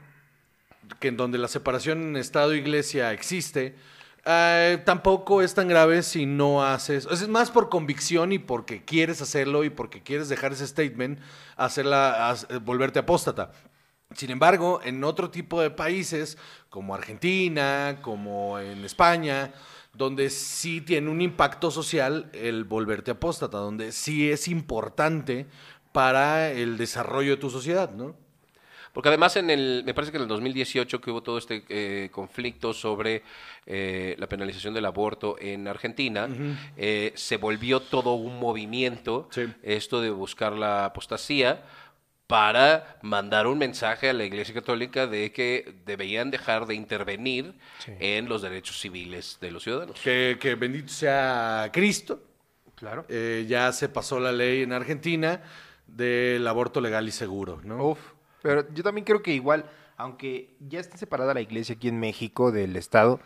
que 1.00 1.08
en 1.08 1.18
donde 1.18 1.38
la 1.40 1.48
separación 1.48 2.16
Estado-Iglesia 2.16 3.12
existe, 3.14 3.76
eh, 4.26 4.82
tampoco 4.86 5.42
es 5.42 5.54
tan 5.54 5.68
grave 5.68 6.04
si 6.04 6.26
no 6.26 6.64
haces, 6.64 7.08
es 7.10 7.28
más 7.28 7.50
por 7.50 7.70
convicción 7.70 8.32
y 8.32 8.40
porque 8.40 8.86
quieres 8.86 9.22
hacerlo 9.22 9.64
y 9.64 9.70
porque 9.70 10.04
quieres 10.04 10.30
dejar 10.30 10.54
ese 10.54 10.68
statement, 10.68 11.20
hacerla, 11.58 12.36
eh, 12.50 12.58
volverte 12.58 13.00
apóstata. 13.00 13.52
Sin 14.16 14.30
embargo, 14.30 14.82
en 14.84 15.04
otro 15.04 15.32
tipo 15.32 15.62
de 15.62 15.72
países, 15.72 16.38
como 16.70 16.94
Argentina, 16.94 18.00
como 18.02 18.60
en 18.60 18.84
España, 18.84 19.54
donde 19.94 20.30
sí 20.30 20.82
tiene 20.82 21.10
un 21.10 21.22
impacto 21.22 21.72
social 21.72 22.30
el 22.34 22.64
volverte 22.64 23.12
apóstata, 23.12 23.58
donde 23.58 23.92
sí 23.92 24.30
es 24.30 24.48
importante 24.48 25.48
para 25.92 26.52
el 26.52 26.78
desarrollo 26.78 27.32
de 27.32 27.38
tu 27.38 27.50
sociedad, 27.50 27.92
¿no? 27.92 28.16
Porque 28.94 29.10
además 29.10 29.36
en 29.38 29.50
el, 29.50 29.84
me 29.86 29.94
parece 29.94 30.12
que 30.12 30.18
en 30.18 30.24
el 30.24 30.28
2018 30.30 31.00
que 31.00 31.12
hubo 31.12 31.24
todo 31.24 31.38
este 31.38 31.64
eh, 31.70 32.10
conflicto 32.12 32.74
sobre 32.74 33.24
eh, 33.66 34.16
la 34.20 34.28
penalización 34.28 34.74
del 34.74 34.86
aborto 34.86 35.38
en 35.40 35.68
Argentina, 35.68 36.28
eh, 36.78 37.14
se 37.16 37.38
volvió 37.38 37.80
todo 37.80 38.14
un 38.16 38.40
movimiento, 38.40 39.30
Sí. 39.32 39.46
esto 39.64 40.02
de 40.02 40.10
buscar 40.10 40.54
la 40.54 40.86
apostasía, 40.86 41.64
para 42.28 42.98
mandar 43.02 43.46
un 43.48 43.58
mensaje 43.58 44.10
a 44.10 44.14
la 44.14 44.24
Iglesia 44.24 44.54
Católica 44.54 45.06
de 45.06 45.34
que 45.34 45.76
debían 45.86 46.32
dejar 46.32 46.66
de 46.66 46.76
intervenir 46.76 47.54
en 48.00 48.30
los 48.30 48.42
derechos 48.42 48.80
civiles 48.80 49.38
de 49.42 49.52
los 49.52 49.64
ciudadanos. 49.64 50.00
Que, 50.00 50.38
que 50.40 50.56
bendito 50.56 50.88
sea 50.94 51.70
Cristo. 51.74 52.24
Claro. 52.76 53.06
Eh, 53.10 53.46
ya 53.50 53.72
se 53.74 53.90
pasó 53.90 54.20
la 54.20 54.32
ley 54.32 54.64
en 54.64 54.72
Argentina 54.72 55.42
del 55.88 56.48
aborto 56.48 56.80
legal 56.80 57.06
y 57.08 57.12
seguro, 57.12 57.60
¿no? 57.66 57.84
Uf. 57.90 58.00
Pero 58.42 58.72
yo 58.74 58.84
también 58.84 59.06
creo 59.06 59.22
que 59.22 59.34
igual, 59.34 59.66
aunque 59.98 60.56
ya 60.60 60.80
esté 60.80 60.98
separada 60.98 61.34
la 61.34 61.42
iglesia 61.42 61.76
aquí 61.76 61.88
en 61.88 62.00
México 62.00 62.52
del 62.52 62.76
Estado, 62.76 63.20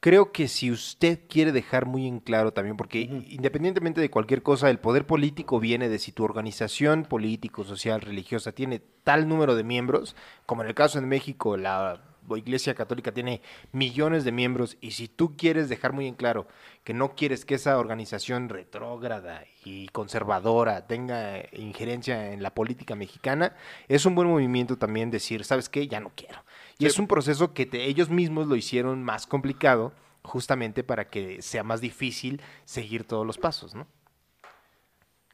creo 0.00 0.32
que 0.32 0.48
si 0.48 0.70
usted 0.70 1.20
quiere 1.28 1.52
dejar 1.52 1.86
muy 1.86 2.06
en 2.06 2.20
claro 2.20 2.52
también, 2.52 2.76
porque 2.76 3.00
independientemente 3.00 4.00
de 4.00 4.10
cualquier 4.10 4.42
cosa, 4.42 4.70
el 4.70 4.78
poder 4.78 5.06
político 5.06 5.60
viene 5.60 5.88
de 5.88 5.98
si 5.98 6.12
tu 6.12 6.24
organización 6.24 7.04
político, 7.04 7.64
social, 7.64 8.00
religiosa 8.00 8.52
tiene 8.52 8.80
tal 9.04 9.28
número 9.28 9.54
de 9.54 9.64
miembros, 9.64 10.16
como 10.46 10.62
en 10.62 10.68
el 10.68 10.74
caso 10.74 11.00
de 11.00 11.06
México, 11.06 11.56
la 11.56 12.00
Iglesia 12.36 12.74
Católica 12.74 13.12
tiene 13.12 13.42
millones 13.72 14.24
de 14.24 14.32
miembros, 14.32 14.76
y 14.80 14.92
si 14.92 15.06
tú 15.06 15.36
quieres 15.36 15.68
dejar 15.68 15.92
muy 15.92 16.06
en 16.08 16.14
claro 16.14 16.48
que 16.82 16.94
no 16.94 17.14
quieres 17.14 17.44
que 17.44 17.56
esa 17.56 17.78
organización 17.78 18.48
retrógrada 18.48 19.44
y 19.64 19.88
conservadora 19.88 20.86
tenga 20.86 21.42
injerencia 21.52 22.32
en 22.32 22.42
la 22.42 22.54
política 22.54 22.94
mexicana, 22.94 23.54
es 23.88 24.06
un 24.06 24.14
buen 24.14 24.28
movimiento 24.28 24.78
también 24.78 25.10
decir, 25.10 25.44
¿sabes 25.44 25.68
qué? 25.68 25.86
Ya 25.86 26.00
no 26.00 26.12
quiero. 26.16 26.42
Y 26.78 26.86
es 26.86 26.98
un 26.98 27.06
proceso 27.06 27.52
que 27.54 27.66
te- 27.66 27.84
ellos 27.84 28.10
mismos 28.10 28.46
lo 28.46 28.56
hicieron 28.56 29.02
más 29.02 29.26
complicado 29.26 29.92
justamente 30.22 30.82
para 30.82 31.08
que 31.08 31.40
sea 31.42 31.62
más 31.62 31.80
difícil 31.80 32.40
seguir 32.64 33.04
todos 33.04 33.26
los 33.26 33.38
pasos, 33.38 33.74
¿no? 33.74 33.86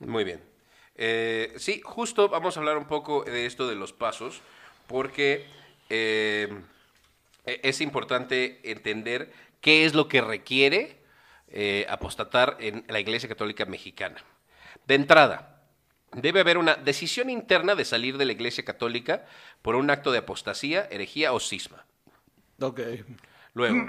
Muy 0.00 0.24
bien. 0.24 0.40
Eh, 0.94 1.54
sí, 1.56 1.80
justo 1.84 2.28
vamos 2.28 2.56
a 2.56 2.60
hablar 2.60 2.76
un 2.76 2.86
poco 2.86 3.24
de 3.24 3.46
esto 3.46 3.66
de 3.68 3.76
los 3.76 3.92
pasos, 3.92 4.42
porque 4.86 5.46
eh, 5.88 6.60
es 7.44 7.80
importante 7.80 8.60
entender 8.70 9.32
qué 9.60 9.84
es 9.84 9.94
lo 9.94 10.08
que 10.08 10.20
requiere 10.20 11.02
eh, 11.48 11.86
apostatar 11.88 12.56
en 12.60 12.84
la 12.88 13.00
Iglesia 13.00 13.28
Católica 13.28 13.64
Mexicana. 13.64 14.22
De 14.86 14.94
entrada, 14.94 15.62
debe 16.12 16.40
haber 16.40 16.58
una 16.58 16.74
decisión 16.74 17.30
interna 17.30 17.74
de 17.74 17.84
salir 17.84 18.18
de 18.18 18.24
la 18.24 18.32
Iglesia 18.32 18.64
Católica 18.64 19.26
por 19.60 19.74
un 19.76 19.90
acto 19.90 20.12
de 20.12 20.18
apostasía, 20.18 20.88
herejía 20.90 21.32
o 21.32 21.40
cisma. 21.40 21.84
Ok. 22.60 22.80
Luego, 23.54 23.86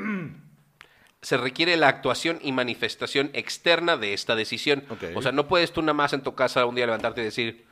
se 1.21 1.37
requiere 1.37 1.77
la 1.77 1.87
actuación 1.87 2.39
y 2.41 2.51
manifestación 2.51 3.29
externa 3.33 3.97
de 3.97 4.13
esta 4.13 4.35
decisión. 4.35 4.83
Ok. 4.89 5.15
O 5.15 5.21
sea, 5.21 5.31
no 5.31 5.47
puedes 5.47 5.71
tú 5.71 5.81
nada 5.81 5.93
más 5.93 6.13
en 6.13 6.21
tu 6.21 6.35
casa 6.35 6.65
un 6.65 6.75
día 6.75 6.85
levantarte 6.85 7.21
y 7.21 7.25
decir, 7.25 7.65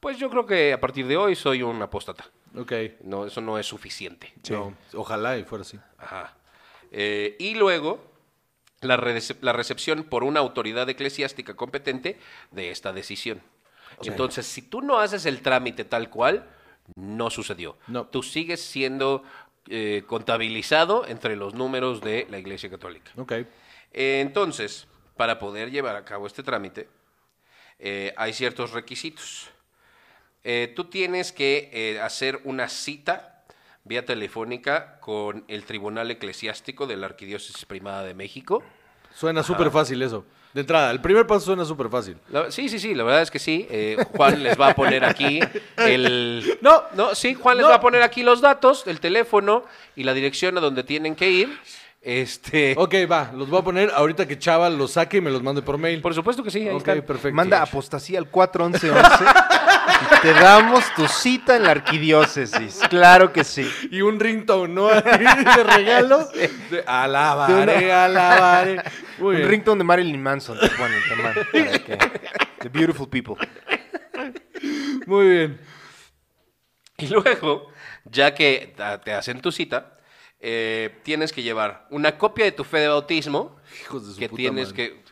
pues 0.00 0.18
yo 0.18 0.30
creo 0.30 0.46
que 0.46 0.72
a 0.72 0.80
partir 0.80 1.06
de 1.06 1.16
hoy 1.16 1.34
soy 1.34 1.62
un 1.62 1.80
apóstata. 1.82 2.26
Ok. 2.58 2.72
No, 3.02 3.26
eso 3.26 3.40
no 3.40 3.58
es 3.58 3.66
suficiente. 3.66 4.32
No, 4.50 4.74
ojalá 4.94 5.38
y 5.38 5.44
fuera 5.44 5.62
así. 5.62 5.78
Ajá. 5.98 6.34
Eh, 6.90 7.36
y 7.38 7.54
luego, 7.54 8.02
la, 8.80 8.96
recep- 8.98 9.38
la 9.40 9.52
recepción 9.52 10.04
por 10.04 10.24
una 10.24 10.40
autoridad 10.40 10.88
eclesiástica 10.88 11.54
competente 11.54 12.18
de 12.50 12.70
esta 12.70 12.92
decisión. 12.92 13.40
Entonces, 14.02 14.46
si 14.46 14.62
tú 14.62 14.80
no 14.82 14.98
haces 14.98 15.26
el 15.26 15.40
trámite 15.42 15.84
tal 15.84 16.08
cual, 16.10 16.48
no 16.94 17.30
sucedió. 17.30 17.76
No. 17.88 18.06
Tú 18.06 18.22
sigues 18.22 18.60
siendo 18.62 19.22
eh, 19.68 20.04
contabilizado 20.06 21.06
entre 21.06 21.36
los 21.36 21.54
números 21.54 22.00
de 22.00 22.26
la 22.30 22.38
Iglesia 22.38 22.70
Católica. 22.70 23.10
Ok. 23.16 23.32
Eh, 23.32 24.20
entonces, 24.20 24.86
para 25.16 25.38
poder 25.38 25.70
llevar 25.70 25.96
a 25.96 26.04
cabo 26.04 26.26
este 26.26 26.42
trámite, 26.42 26.88
eh, 27.78 28.14
hay 28.16 28.32
ciertos 28.32 28.72
requisitos. 28.72 29.50
Eh, 30.50 30.72
tú 30.74 30.84
tienes 30.86 31.30
que 31.30 31.68
eh, 31.74 32.00
hacer 32.00 32.40
una 32.44 32.70
cita 32.70 33.42
vía 33.84 34.06
telefónica 34.06 34.98
con 35.00 35.44
el 35.46 35.64
Tribunal 35.64 36.10
Eclesiástico 36.10 36.86
de 36.86 36.96
la 36.96 37.04
Arquidiócesis 37.04 37.66
Primada 37.66 38.02
de 38.02 38.14
México. 38.14 38.62
Suena 39.14 39.42
súper 39.42 39.70
fácil 39.70 40.00
eso. 40.00 40.24
De 40.54 40.62
entrada, 40.62 40.90
el 40.90 41.02
primer 41.02 41.26
paso 41.26 41.44
suena 41.44 41.66
súper 41.66 41.90
fácil. 41.90 42.16
La- 42.30 42.50
sí, 42.50 42.70
sí, 42.70 42.78
sí, 42.78 42.94
la 42.94 43.04
verdad 43.04 43.20
es 43.20 43.30
que 43.30 43.38
sí. 43.38 43.66
Eh, 43.70 43.98
Juan 44.16 44.42
les 44.42 44.58
va 44.58 44.68
a 44.68 44.74
poner 44.74 45.04
aquí 45.04 45.38
el... 45.76 46.56
No. 46.62 46.82
No, 46.94 47.14
sí, 47.14 47.34
Juan 47.34 47.58
les 47.58 47.64
No. 47.64 47.68
va 47.68 47.76
a 47.76 47.80
poner 47.82 48.00
aquí 48.00 48.22
los 48.22 48.40
datos, 48.40 48.86
el 48.86 49.00
teléfono 49.00 49.66
y 49.96 50.04
la 50.04 50.14
dirección 50.14 50.56
a 50.56 50.62
donde 50.62 50.82
tienen 50.82 51.14
que 51.14 51.28
ir. 51.30 51.58
Este... 52.10 52.74
Ok, 52.78 52.94
va, 53.10 53.30
los 53.34 53.50
voy 53.50 53.60
a 53.60 53.62
poner 53.64 53.90
ahorita 53.94 54.26
que 54.26 54.38
Chava 54.38 54.70
los 54.70 54.92
saque 54.92 55.18
y 55.18 55.20
me 55.20 55.30
los 55.30 55.42
mande 55.42 55.60
por 55.60 55.76
mail. 55.76 56.00
Por 56.00 56.14
supuesto 56.14 56.42
que 56.42 56.50
sí, 56.50 56.60
ahí 56.60 56.68
ok, 56.70 56.78
están. 56.78 57.02
perfecto. 57.02 57.34
Manda 57.36 57.60
apostasía 57.60 58.18
al 58.18 58.28
41111 58.30 59.24
y 60.00 60.20
te 60.22 60.32
damos 60.32 60.84
tu 60.94 61.06
cita 61.06 61.56
en 61.56 61.64
la 61.64 61.72
arquidiócesis. 61.72 62.80
Claro 62.88 63.30
que 63.32 63.44
sí. 63.44 63.70
Y 63.90 64.00
un 64.00 64.18
ringtone, 64.18 64.72
¿no? 64.72 64.86
De 64.88 65.64
regalo. 65.64 66.26
De, 66.70 66.82
alabaré, 66.86 67.92
alabaré. 67.92 68.82
Muy 69.18 69.34
Un 69.34 69.36
bien. 69.36 69.48
ringtone 69.50 69.78
de 69.78 69.84
Marilyn 69.84 70.22
Manson 70.22 70.58
te 70.58 70.68
ponen, 70.70 71.00
te 71.08 71.14
mandan, 71.16 71.46
para 71.52 71.78
que- 71.78 71.98
The 72.60 72.68
Beautiful 72.70 73.08
People. 73.08 73.34
Muy 75.06 75.28
bien. 75.28 75.60
Y 76.98 77.06
luego, 77.08 77.68
ya 78.04 78.34
que 78.34 78.72
ta- 78.76 78.98
te 79.00 79.12
hacen 79.12 79.40
tu 79.40 79.52
cita, 79.52 79.97
eh, 80.40 80.98
tienes 81.02 81.32
que 81.32 81.42
llevar 81.42 81.86
una 81.90 82.16
copia 82.18 82.44
de 82.44 82.52
tu 82.52 82.64
fe 82.64 82.78
de 82.78 82.88
bautismo, 82.88 83.56
Hijos 83.82 84.06
de 84.06 84.14
su 84.14 84.18
que 84.18 84.28
puta 84.28 84.36
tienes 84.36 84.70
madre. 84.70 84.90
que... 84.90 85.07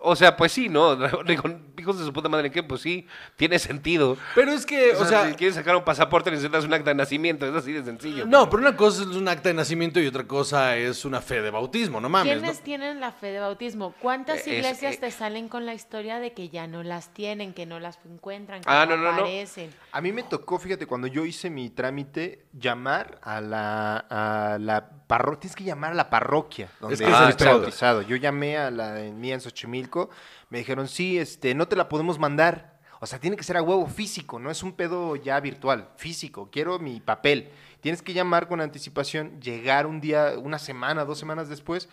O 0.00 0.14
sea, 0.16 0.36
pues 0.36 0.52
sí, 0.52 0.68
¿no? 0.68 0.94
Hijos 1.78 1.98
de 1.98 2.04
su 2.04 2.12
puta 2.12 2.28
madre, 2.28 2.50
¿qué? 2.50 2.62
Pues 2.62 2.82
sí, 2.82 3.06
tiene 3.36 3.58
sentido. 3.58 4.16
Pero 4.34 4.52
es 4.52 4.66
que, 4.66 4.92
O 4.92 5.02
o 5.02 5.04
sea, 5.04 5.22
sea, 5.22 5.28
si 5.30 5.34
quieres 5.34 5.54
sacar 5.54 5.74
un 5.76 5.84
pasaporte 5.84 6.30
necesitas 6.30 6.64
un 6.64 6.74
acta 6.74 6.90
de 6.90 6.94
nacimiento, 6.94 7.46
es 7.46 7.54
así 7.54 7.72
de 7.72 7.82
sencillo. 7.84 8.26
no, 8.26 8.48
pero 8.50 8.60
una 8.62 8.76
cosa 8.76 9.02
es 9.02 9.08
un 9.08 9.26
acta 9.28 9.48
de 9.48 9.54
nacimiento 9.54 10.00
y 10.00 10.06
otra 10.06 10.24
cosa 10.24 10.76
es 10.76 11.04
una 11.04 11.20
fe 11.20 11.40
de 11.42 11.50
bautismo, 11.50 12.00
no 12.00 12.08
mames. 12.08 12.32
¿Quiénes 12.38 12.58
¿no? 12.58 12.64
tienen 12.64 13.00
la 13.00 13.12
fe 13.12 13.28
de 13.28 13.40
bautismo? 13.40 13.94
¿Cuántas 14.00 14.40
Es- 14.40 14.46
iglesias 14.48 14.94
eh, 14.94 14.98
te 15.00 15.10
salen 15.10 15.48
con 15.48 15.64
la 15.66 15.74
historia 15.74 16.18
de 16.20 16.32
que 16.32 16.48
ya 16.50 16.66
no 16.66 16.82
las 16.82 17.12
tienen, 17.14 17.54
que 17.54 17.66
no 17.66 17.80
las 17.80 17.98
encuentran, 18.04 18.60
que 18.60 18.68
Ah, 18.70 18.86
no, 18.86 18.96
no, 18.96 19.04
no, 19.04 19.12
no. 19.12 19.18
aparecen? 19.22 19.70
A 19.92 20.00
mí 20.00 20.12
me 20.12 20.22
tocó, 20.22 20.58
fíjate, 20.58 20.86
cuando 20.86 21.06
yo 21.06 21.24
hice 21.24 21.48
mi 21.50 21.70
trámite, 21.70 22.46
llamar 22.52 23.18
a 23.22 23.40
la, 23.40 23.96
a 24.10 24.58
la 24.58 24.90
parroquia. 25.06 25.40
Tienes 25.40 25.56
que 25.56 25.64
llamar 25.64 25.92
a 25.92 25.94
la 25.94 26.10
parroquia 26.10 26.68
donde 26.80 26.94
Es 26.94 27.00
que 27.00 27.06
es 27.06 27.12
bautizado. 27.12 28.02
Yo 28.02 28.16
llamé 28.16 28.56
a 28.58 28.70
la 28.70 28.92
mía 29.12 29.34
en 29.34 29.40
Xochimilco. 29.40 30.10
Me 30.50 30.58
dijeron, 30.58 30.88
sí, 30.88 31.18
este, 31.18 31.54
no 31.54 31.66
te 31.68 31.76
la 31.76 31.88
podemos 31.88 32.18
mandar. 32.18 32.74
O 33.00 33.06
sea, 33.06 33.18
tiene 33.18 33.36
que 33.36 33.42
ser 33.42 33.56
a 33.58 33.62
huevo 33.62 33.86
físico, 33.86 34.38
no 34.38 34.50
es 34.50 34.62
un 34.62 34.72
pedo 34.72 35.14
ya 35.16 35.38
virtual, 35.40 35.88
físico. 35.96 36.48
Quiero 36.50 36.78
mi 36.78 37.00
papel. 37.00 37.50
Tienes 37.80 38.00
que 38.00 38.14
llamar 38.14 38.48
con 38.48 38.62
anticipación, 38.62 39.40
llegar 39.42 39.86
un 39.86 40.00
día, 40.00 40.32
una 40.38 40.58
semana, 40.58 41.04
dos 41.04 41.18
semanas 41.18 41.50
después, 41.50 41.88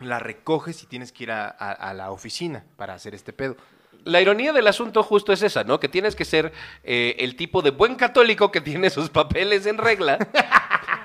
la 0.00 0.18
recoges 0.18 0.82
y 0.82 0.86
tienes 0.86 1.12
que 1.12 1.24
ir 1.24 1.30
a, 1.30 1.46
a- 1.46 1.70
a 1.72 1.94
la 1.94 2.10
oficina 2.10 2.64
para 2.76 2.94
hacer 2.94 3.14
este 3.14 3.32
pedo. 3.32 3.56
La 4.04 4.20
ironía 4.20 4.52
del 4.52 4.66
asunto 4.66 5.04
justo 5.04 5.32
es 5.32 5.42
esa, 5.42 5.62
¿no? 5.62 5.78
Que 5.78 5.88
tienes 5.88 6.16
que 6.16 6.24
ser 6.24 6.52
eh, 6.82 7.14
el 7.20 7.36
tipo 7.36 7.62
de 7.62 7.70
buen 7.70 7.94
católico 7.94 8.50
que 8.50 8.60
tiene 8.60 8.90
sus 8.90 9.10
papeles 9.10 9.64
en 9.66 9.78
regla 9.78 10.18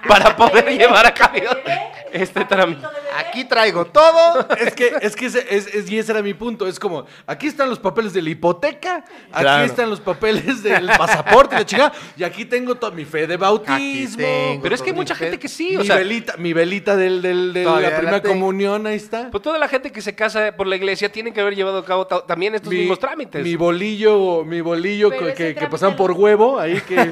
para 0.07 0.35
poder 0.35 0.69
llevar 0.77 1.05
a 1.05 1.13
cabo 1.13 1.33
este 2.11 2.45
trámite. 2.45 2.85
Aquí 3.17 3.45
traigo 3.45 3.85
todo. 3.85 4.47
Es 4.57 4.73
que, 4.73 4.93
es 5.01 5.15
que 5.15 5.25
ese, 5.27 5.45
es, 5.49 5.67
es- 5.73 5.89
y 5.89 5.97
ese 5.99 6.11
era 6.11 6.21
mi 6.21 6.33
punto. 6.33 6.67
Es 6.67 6.79
como, 6.79 7.05
aquí 7.25 7.47
están 7.47 7.69
los 7.69 7.79
papeles 7.79 8.13
de 8.13 8.21
la 8.21 8.29
hipoteca, 8.29 9.03
aquí 9.31 9.41
Claro. 9.41 9.63
están 9.65 9.89
los 9.89 9.99
papeles 9.99 10.61
del 10.63 10.87
pasaporte, 10.97 11.55
y 11.55 11.59
la 11.59 11.65
chingada, 11.65 11.91
y 12.17 12.23
aquí 12.23 12.45
tengo 12.45 12.75
toda 12.75 12.91
mi 12.93 13.05
fe 13.05 13.27
de 13.27 13.37
bautismo. 13.37 14.17
tengo 14.17 14.61
Pero 14.61 14.75
es 14.75 14.81
que 14.81 14.89
hay 14.91 14.95
mucha 14.95 15.13
mi 15.13 15.19
gente 15.19 15.39
que 15.39 15.47
sí, 15.47 15.69
mi 15.71 15.77
o 15.77 15.83
sea, 15.83 15.95
velita, 15.97 16.37
mi 16.37 16.53
velita 16.53 16.95
del, 16.95 17.21
del- 17.21 17.53
de 17.53 17.63
Todavía 17.63 17.87
la 17.89 17.93
la 17.93 17.97
primera 17.99 18.21
tengo. 18.21 18.35
comunión, 18.35 18.85
ahí 18.87 18.95
está. 18.97 19.29
pues 19.31 19.41
toda 19.43 19.57
la 19.57 19.67
gente 19.67 19.91
que 19.91 20.01
se 20.01 20.13
casa 20.15 20.51
por 20.55 20.67
la 20.67 20.75
iglesia 20.75 21.11
tiene 21.11 21.33
que 21.33 21.41
haber 21.41 21.55
llevado 21.55 21.79
a 21.79 21.85
cabo 21.85 22.05
ta- 22.07 22.25
también 22.25 22.55
estos 22.55 22.71
Mi, 22.71 22.79
mismos 22.79 22.99
trámites. 22.99 23.43
mi 23.43 23.55
bolillo, 23.55 24.43
mi 24.45 24.61
bolillo 24.61 25.09
Pero 25.09 25.21
que, 25.21 25.27
ese 25.29 25.35
que, 25.37 25.43
que 25.49 25.53
trámite 25.55 25.71
pasaban 25.71 25.93
lo- 25.93 25.97
por 25.97 26.11
huevo, 26.11 26.59
ahí 26.59 26.81
que, 26.81 27.11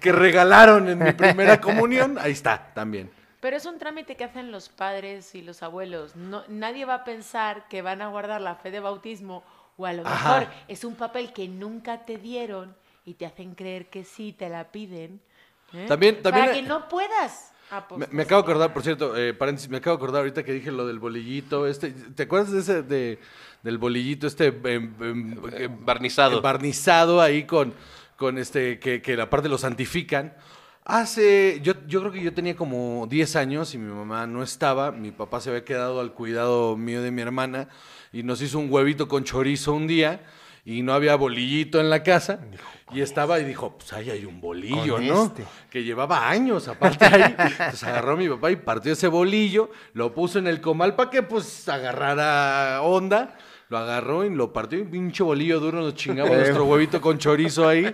que 0.00 0.12
regalaron 0.12 0.88
en 0.88 0.98
mi 0.98 1.12
primera 1.12 1.60
comunión, 1.60 2.18
ahí 2.20 2.32
está 2.32 2.70
también. 2.74 3.10
Pero 3.40 3.56
es 3.56 3.66
un 3.66 3.78
trámite 3.78 4.16
que 4.16 4.24
hacen 4.24 4.50
los 4.50 4.68
padres 4.68 5.34
y 5.34 5.42
los 5.42 5.62
abuelos. 5.62 6.16
No, 6.16 6.42
nadie 6.48 6.84
va 6.84 6.94
a 6.94 7.04
pensar 7.04 7.68
que 7.68 7.82
van 7.82 8.00
a 8.02 8.08
guardar 8.08 8.40
la 8.40 8.54
fe 8.56 8.70
de 8.70 8.80
bautismo 8.80 9.44
o 9.76 9.84
a 9.86 9.92
lo 9.92 10.06
Ajá. 10.06 10.40
mejor 10.40 10.54
es 10.68 10.84
un 10.84 10.94
papel 10.94 11.32
que 11.32 11.46
nunca 11.48 12.04
te 12.06 12.16
dieron 12.16 12.74
y 13.04 13.14
te 13.14 13.26
hacen 13.26 13.54
creer 13.54 13.88
que 13.90 14.04
sí, 14.04 14.32
te 14.32 14.48
la 14.48 14.72
piden. 14.72 15.20
¿eh? 15.74 15.84
También- 15.86 16.22
también- 16.22 16.46
Para 16.46 16.56
que 16.56 16.62
no 16.62 16.88
puedas 16.88 17.52
Me, 17.70 17.76
apostar. 17.76 18.12
me 18.12 18.22
acabo 18.22 18.42
de 18.42 18.48
acordar, 18.50 18.72
por 18.72 18.82
cierto, 18.82 19.16
eh, 19.16 19.34
paréntesis, 19.34 19.68
me 19.68 19.76
acabo 19.76 19.96
de 19.96 20.02
acordar 20.02 20.20
ahorita 20.20 20.42
que 20.42 20.52
dije 20.52 20.70
lo 20.72 20.86
del 20.86 20.98
bolillito, 20.98 21.66
este, 21.66 21.90
¿te 21.90 22.22
acuerdas 22.22 22.52
de 22.52 22.60
ese, 22.60 22.82
de, 22.82 23.18
del 23.62 23.76
bolillito 23.78 24.26
este 24.26 24.46
em, 24.46 24.94
em, 25.00 25.40
Eh, 25.52 25.68
barnizado. 25.70 26.40
barnizado 26.40 27.20
ahí 27.20 27.44
con, 27.44 27.74
con 28.16 28.38
este, 28.38 28.78
que, 28.78 29.02
que 29.02 29.20
aparte 29.20 29.48
lo 29.48 29.58
santifican? 29.58 30.32
Hace, 30.88 31.58
yo, 31.64 31.72
yo 31.88 31.98
creo 31.98 32.12
que 32.12 32.22
yo 32.22 32.32
tenía 32.32 32.54
como 32.54 33.08
10 33.10 33.34
años 33.34 33.74
y 33.74 33.78
mi 33.78 33.92
mamá 33.92 34.24
no 34.28 34.44
estaba, 34.44 34.92
mi 34.92 35.10
papá 35.10 35.40
se 35.40 35.50
había 35.50 35.64
quedado 35.64 36.00
al 36.00 36.12
cuidado 36.12 36.76
mío 36.76 37.02
de 37.02 37.10
mi 37.10 37.22
hermana 37.22 37.68
y 38.12 38.22
nos 38.22 38.40
hizo 38.40 38.60
un 38.60 38.70
huevito 38.70 39.08
con 39.08 39.24
chorizo 39.24 39.72
un 39.72 39.88
día 39.88 40.20
y 40.64 40.82
no 40.82 40.94
había 40.94 41.16
bolillito 41.16 41.80
en 41.80 41.90
la 41.90 42.04
casa 42.04 42.38
y 42.92 43.00
estaba 43.00 43.40
y 43.40 43.44
dijo, 43.44 43.76
pues 43.76 43.92
ahí 43.94 44.10
hay 44.10 44.24
un 44.24 44.40
bolillo, 44.40 45.00
¿no? 45.00 45.24
este. 45.24 45.44
que 45.70 45.82
llevaba 45.82 46.28
años 46.28 46.68
aparte 46.68 47.04
ahí. 47.04 47.34
Entonces 47.36 47.82
agarró 47.82 48.16
mi 48.16 48.28
papá 48.28 48.52
y 48.52 48.56
partió 48.56 48.92
ese 48.92 49.08
bolillo, 49.08 49.70
lo 49.92 50.14
puso 50.14 50.38
en 50.38 50.46
el 50.46 50.60
comal 50.60 50.94
para 50.94 51.10
que 51.10 51.24
pues 51.24 51.68
agarrara 51.68 52.80
onda. 52.82 53.36
Lo 53.68 53.78
agarró 53.78 54.24
y 54.24 54.30
lo 54.32 54.52
partió 54.52 54.78
y 54.78 54.82
un 54.82 54.90
pinche 54.92 55.24
bolillo 55.24 55.58
duro 55.58 55.80
nos 55.80 55.96
chingamos 55.96 56.30
nuestro 56.36 56.64
huevito 56.66 57.00
con 57.00 57.18
chorizo 57.18 57.68
ahí. 57.68 57.92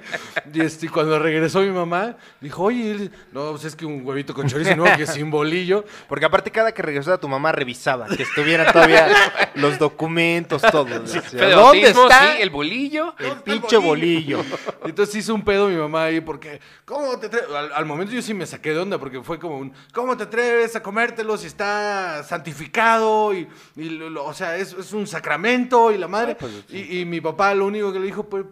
Y 0.53 0.61
este, 0.61 0.87
cuando 0.91 1.19
regresó 1.19 1.61
mi 1.63 1.71
mamá, 1.71 2.15
dijo, 2.43 2.65
oye, 2.65 3.11
no, 3.33 3.53
pues 3.53 3.65
es 3.65 3.75
que 3.75 3.87
un 3.87 4.05
huevito 4.05 4.35
con 4.35 4.47
chorizo 4.47 4.77
no, 4.77 4.85
que 4.97 5.07
sin 5.07 5.31
bolillo. 5.31 5.85
Porque 6.11 6.27
aparte 6.27 6.51
cada 6.51 6.73
que 6.73 6.83
regresaba 6.83 7.17
tu 7.17 7.27
mamá 7.27 7.53
revisaba 7.53 8.07
que 8.07 8.23
estuvieran 8.23 8.71
todavía 8.71 9.09
los 9.55 9.79
documentos, 9.79 10.61
todo. 10.61 10.87
Fe 11.07 11.37
de 11.37 11.53
¿Dónde 11.53 11.89
está 11.89 12.33
sí, 12.35 12.43
el 12.43 12.51
bolillo. 12.51 13.15
el 13.19 13.37
pinche 13.43 13.79
bolillo? 13.79 14.45
Entonces 14.85 15.15
hizo 15.15 15.35
un 15.35 15.43
pedo 15.43 15.69
mi 15.71 15.77
mamá 15.77 16.05
ahí 16.05 16.21
porque, 16.21 16.61
¿cómo 16.85 17.19
te 17.19 17.29
atreves? 17.29 17.49
Al, 17.51 17.73
al 17.73 17.87
momento 17.87 18.13
yo 18.13 18.21
sí 18.21 18.35
me 18.35 18.45
saqué 18.45 18.75
de 18.75 18.79
onda 18.81 18.99
porque 18.99 19.23
fue 19.23 19.39
como 19.39 19.57
un, 19.57 19.73
¿cómo 19.95 20.19
te 20.19 20.25
atreves 20.25 20.77
a 20.77 20.83
comértelo 20.83 21.39
si 21.39 21.47
está 21.47 22.23
santificado? 22.25 23.33
Y, 23.35 23.49
y 23.77 23.89
lo- 23.89 24.11
lo- 24.11 24.25
o 24.27 24.35
sea, 24.35 24.57
es, 24.59 24.75
es 24.75 24.93
un 24.93 25.07
sacramento 25.07 25.62
y 25.93 25.99
la 25.99 26.09
madre. 26.09 26.37
y, 26.69 27.01
y 27.01 27.05
mi 27.05 27.21
papá 27.21 27.55
lo 27.55 27.67
único 27.67 27.93
que 27.93 28.01
le 28.01 28.07
dijo, 28.07 28.29
pues, 28.29 28.45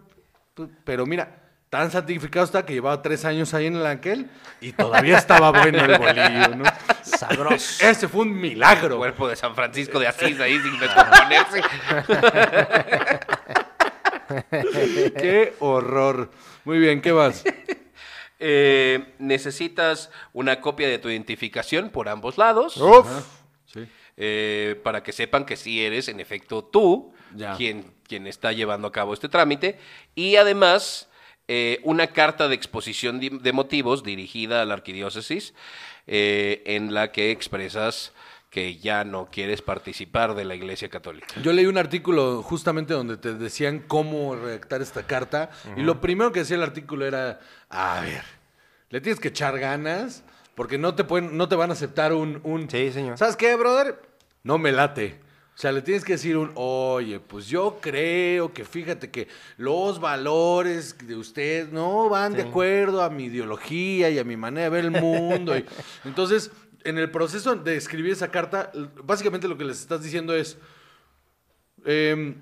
pues, 0.53 0.69
pero 0.83 1.05
mira, 1.05 1.41
tan 1.71 1.89
santificado 1.89 2.45
está 2.45 2.65
que 2.65 2.73
llevaba 2.73 3.01
tres 3.01 3.23
años 3.23 3.53
ahí 3.53 3.67
en 3.67 3.77
el 3.77 3.85
aquel 3.85 4.29
y 4.59 4.73
todavía 4.73 5.17
estaba 5.17 5.51
bueno 5.51 5.85
el 5.85 5.97
bolillo, 5.97 6.55
¿no? 6.55 6.65
Sabroso. 7.03 7.85
Ese 7.85 8.07
fue 8.09 8.23
un 8.23 8.33
milagro. 8.33 8.97
Cuerpo 8.97 9.29
de 9.29 9.37
San 9.37 9.55
Francisco 9.55 9.97
de 9.97 10.07
Asís 10.07 10.39
ahí 10.39 10.59
sin 10.59 10.79
descomponerse. 10.79 11.61
Qué 15.17 15.55
horror. 15.59 16.29
Muy 16.65 16.77
bien, 16.79 17.01
¿qué 17.01 17.13
más? 17.13 17.43
Eh, 18.39 19.13
necesitas 19.19 20.09
una 20.33 20.59
copia 20.61 20.89
de 20.89 20.99
tu 20.99 21.09
identificación 21.09 21.89
por 21.89 22.09
ambos 22.09 22.37
lados. 22.37 22.75
Uf. 22.77 23.07
Sí. 23.65 23.87
Eh, 24.17 24.79
para 24.83 25.03
que 25.03 25.11
sepan 25.11 25.45
que 25.45 25.55
sí 25.57 25.83
eres, 25.83 26.07
en 26.07 26.19
efecto, 26.19 26.63
tú 26.63 27.13
Ya. 27.35 27.55
quien, 27.55 27.93
quien 28.07 28.27
está 28.27 28.51
llevando 28.51 28.87
a 28.87 28.91
cabo 28.91 29.13
este 29.13 29.29
trámite. 29.29 29.79
Y 30.15 30.35
además, 30.35 31.09
eh, 31.47 31.79
una 31.83 32.07
carta 32.07 32.47
de 32.47 32.55
exposición 32.55 33.19
de 33.19 33.51
motivos 33.53 34.03
dirigida 34.03 34.61
a 34.61 34.65
la 34.65 34.73
arquidiócesis 34.75 35.53
eh, 36.07 36.61
en 36.65 36.93
la 36.93 37.11
que 37.11 37.31
expresas 37.31 38.13
que 38.49 38.77
ya 38.77 39.05
no 39.05 39.29
quieres 39.31 39.61
participar 39.61 40.35
de 40.35 40.43
la 40.43 40.55
Iglesia 40.55 40.89
Católica. 40.89 41.27
Yo 41.41 41.53
leí 41.53 41.65
un 41.67 41.77
artículo 41.77 42.43
justamente 42.43 42.93
donde 42.93 43.15
te 43.15 43.33
decían 43.33 43.79
cómo 43.79 44.35
redactar 44.35 44.81
esta 44.81 45.07
carta 45.07 45.49
y 45.77 45.81
lo 45.83 46.01
primero 46.01 46.33
que 46.33 46.39
decía 46.41 46.57
el 46.57 46.63
artículo 46.63 47.05
era, 47.05 47.39
a 47.69 48.01
ver, 48.01 48.23
le 48.89 48.99
tienes 48.99 49.21
que 49.21 49.29
echar 49.29 49.57
ganas 49.57 50.25
porque 50.55 50.77
no 50.77 50.95
te 50.95 51.03
pueden, 51.03 51.37
no 51.37 51.47
te 51.47 51.55
van 51.55 51.69
a 51.69 51.73
aceptar 51.73 52.13
un, 52.13 52.39
un 52.43 52.69
Sí, 52.69 52.91
señor. 52.91 53.17
¿Sabes 53.17 53.35
qué, 53.35 53.55
brother? 53.55 54.01
No 54.43 54.57
me 54.57 54.71
late. 54.71 55.19
O 55.53 55.57
sea, 55.61 55.71
le 55.71 55.81
tienes 55.81 56.03
que 56.03 56.13
decir 56.13 56.37
un, 56.37 56.51
oye, 56.55 57.19
pues 57.19 57.45
yo 57.47 57.77
creo 57.81 58.51
que 58.53 58.65
fíjate 58.65 59.11
que 59.11 59.27
los 59.57 59.99
valores 59.99 60.95
de 61.05 61.15
usted 61.15 61.69
no 61.71 62.09
van 62.09 62.33
de 62.33 62.43
acuerdo 62.43 63.03
a 63.03 63.09
mi 63.09 63.25
ideología 63.25 64.09
y 64.09 64.17
a 64.17 64.23
mi 64.23 64.37
manera 64.37 64.63
de 64.63 64.69
ver 64.69 64.85
el 64.85 64.91
mundo. 64.91 65.55
y- 65.55 65.65
entonces, 66.05 66.51
en 66.83 66.97
el 66.97 67.11
proceso 67.11 67.53
de 67.53 67.75
escribir 67.75 68.13
esa 68.13 68.29
carta, 68.31 68.71
básicamente 69.03 69.47
lo 69.47 69.57
que 69.57 69.65
les 69.65 69.79
estás 69.81 70.01
diciendo 70.01 70.33
es, 70.33 70.57
em, 71.85 72.35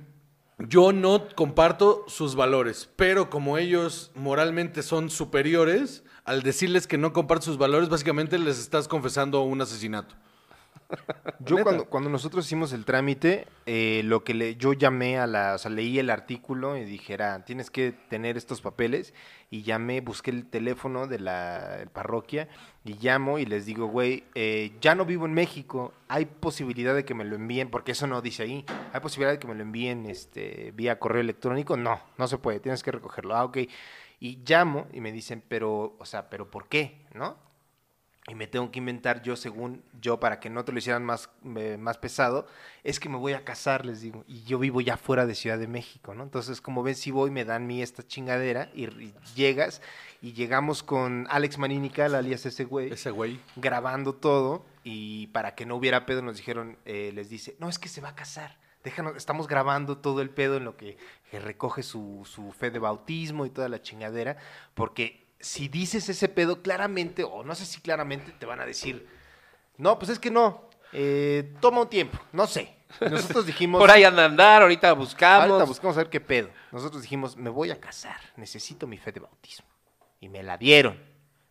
yo 0.60 0.92
no 0.94 1.28
comparto 1.36 2.06
sus 2.08 2.36
valores, 2.36 2.90
pero 2.96 3.30
como 3.30 3.58
ellos 3.58 4.12
moralmente 4.16 4.82
son 4.84 5.10
superiores, 5.10 6.04
al 6.30 6.44
decirles 6.44 6.86
que 6.86 7.00
no 7.00 7.12
comparto 7.12 7.46
sus 7.46 7.58
valores, 7.58 7.90
básicamente 7.90 8.38
les 8.38 8.60
estás 8.60 8.88
confesando 8.88 9.42
un 9.42 9.62
asesinato. 9.62 10.14
Yo 11.40 11.64
cuando, 11.64 11.86
cuando 11.86 12.08
nosotros 12.12 12.46
hicimos 12.46 12.72
el 12.72 12.86
trámite, 12.86 13.48
eh, 13.66 14.02
lo 14.06 14.24
que 14.24 14.36
le, 14.36 14.56
yo 14.56 14.74
llamé 14.74 15.18
a 15.18 15.26
la, 15.26 15.56
o 15.56 15.58
sea, 15.58 15.72
leí 15.72 15.98
el 15.98 16.12
artículo 16.12 16.78
y 16.78 16.84
dijera, 16.84 17.46
tienes 17.46 17.72
que 17.72 17.92
tener 17.92 18.38
estos 18.38 18.62
papeles 18.62 19.14
y 19.50 19.64
llamé, 19.64 20.02
busqué 20.02 20.30
el 20.30 20.46
teléfono 20.46 21.08
de 21.08 21.20
la 21.20 21.86
parroquia 21.94 22.48
y 22.86 22.94
llamo 22.94 23.40
y 23.40 23.46
les 23.46 23.66
digo, 23.66 23.88
güey, 23.88 24.24
eh, 24.36 24.72
ya 24.82 24.94
no 24.94 25.06
vivo 25.06 25.26
en 25.26 25.34
México, 25.34 25.94
hay 26.08 26.26
posibilidad 26.26 26.94
de 26.94 27.06
que 27.06 27.16
me 27.16 27.26
lo 27.26 27.36
envíen, 27.36 27.72
porque 27.72 27.94
eso 27.94 28.06
no 28.06 28.22
dice 28.22 28.44
ahí, 28.44 28.66
hay 28.94 29.00
posibilidad 29.00 29.32
de 29.32 29.40
que 29.40 29.48
me 29.48 29.56
lo 29.56 29.64
envíen 29.64 30.06
este, 30.06 30.74
vía 30.76 31.00
correo 31.00 31.22
electrónico, 31.22 31.76
no, 31.76 32.00
no 32.18 32.28
se 32.28 32.38
puede, 32.38 32.60
tienes 32.60 32.84
que 32.84 32.92
recogerlo, 32.92 33.36
ah, 33.36 33.46
ok. 33.46 33.58
Y 34.20 34.40
llamo 34.46 34.88
y 34.94 35.02
me 35.02 35.12
dicen, 35.12 35.44
pero, 35.48 35.96
o 35.98 36.06
sea, 36.06 36.30
pero 36.30 36.50
¿por 36.50 36.68
qué? 36.68 37.06
¿No? 37.14 37.50
y 38.30 38.36
me 38.36 38.48
tengo 38.48 38.70
que 38.72 38.80
inventar 38.80 39.22
yo 39.24 39.36
según 39.36 39.84
yo 40.00 40.20
para 40.20 40.40
que 40.40 40.50
no 40.50 40.64
te 40.64 40.72
lo 40.72 40.78
hicieran 40.78 41.04
más, 41.04 41.30
eh, 41.58 41.78
más 41.80 41.98
pesado, 41.98 42.46
es 42.84 43.00
que 43.00 43.10
me 43.10 43.18
voy 43.18 43.34
a 43.34 43.44
casar, 43.44 43.86
les 43.86 44.02
digo, 44.02 44.24
y 44.28 44.44
yo 44.44 44.60
vivo 44.60 44.82
ya 44.82 44.98
fuera 44.98 45.26
de 45.26 45.34
Ciudad 45.34 45.58
de 45.58 45.68
México, 45.68 46.14
¿no? 46.14 46.24
Entonces, 46.24 46.62
como 46.62 46.84
ven, 46.84 46.96
si 46.96 47.10
voy, 47.12 47.32
me 47.32 47.44
dan 47.44 47.66
mi 47.66 47.82
esta 47.82 48.06
chingadera 48.06 48.70
y, 48.74 48.86
y 48.86 49.14
llegas 49.36 49.82
y 50.22 50.34
llegamos 50.34 50.84
con 50.84 51.26
Alex 51.30 51.58
Maninical, 51.58 52.14
alias 52.14 52.46
ese 52.46 52.66
güey, 52.66 52.92
Ese 52.92 53.10
güey. 53.10 53.40
grabando 53.56 54.14
todo 54.14 54.64
y 54.84 55.28
para 55.28 55.56
que 55.56 55.66
no 55.66 55.76
hubiera 55.76 56.06
pedo 56.06 56.22
nos 56.22 56.38
dijeron, 56.38 56.78
eh, 56.86 57.12
les 57.16 57.30
dice, 57.30 57.56
no, 57.60 57.68
es 57.68 57.80
que 57.80 57.90
se 57.90 58.02
va 58.02 58.10
a 58.10 58.16
casar. 58.16 58.58
Déjanos, 58.84 59.16
estamos 59.18 59.48
grabando 59.48 59.98
todo 59.98 60.22
el 60.22 60.30
pedo 60.30 60.58
en 60.58 60.66
lo 60.66 60.78
que, 60.78 60.98
que 61.30 61.40
recoge 61.40 61.84
su, 61.84 62.26
su 62.30 62.52
fe 62.54 62.72
de 62.72 62.80
bautismo 62.80 63.46
y 63.46 63.50
toda 63.50 63.68
la 63.70 63.82
chingadera, 63.82 64.38
porque 64.74 65.28
si 65.40 65.68
dices 65.68 66.08
ese 66.10 66.30
pedo 66.30 66.62
claramente, 66.62 67.24
o 67.24 67.44
no 67.44 67.56
sé 67.56 67.66
si 67.66 67.82
claramente, 67.82 68.32
te 68.32 68.46
van 68.46 68.60
a 68.60 68.66
decir, 68.66 69.08
no, 69.78 69.98
pues 69.98 70.12
es 70.12 70.20
que 70.20 70.32
no, 70.32 70.70
eh, 70.92 71.54
toma 71.60 71.82
un 71.82 71.90
tiempo, 71.90 72.20
no 72.34 72.48
sé. 72.48 72.76
Nosotros 73.02 73.46
dijimos, 73.46 73.80
Por 73.80 73.92
ahí 73.92 74.04
anda 74.04 74.24
a 74.24 74.26
andar, 74.26 74.62
ahorita 74.62 74.94
buscamos. 74.94 75.50
ahorita 75.50 75.66
buscamos 75.66 75.98
a 75.98 76.02
ver 76.02 76.10
qué 76.10 76.20
pedo. 76.20 76.50
Nosotros 76.72 77.02
dijimos, 77.02 77.38
me 77.38 77.50
voy 77.50 77.72
a 77.72 77.80
casar, 77.80 78.20
necesito 78.36 78.88
mi 78.88 78.98
fe 78.98 79.12
de 79.12 79.20
bautismo. 79.20 79.68
Y 80.20 80.28
me 80.28 80.44
la 80.44 80.58
dieron 80.58 81.00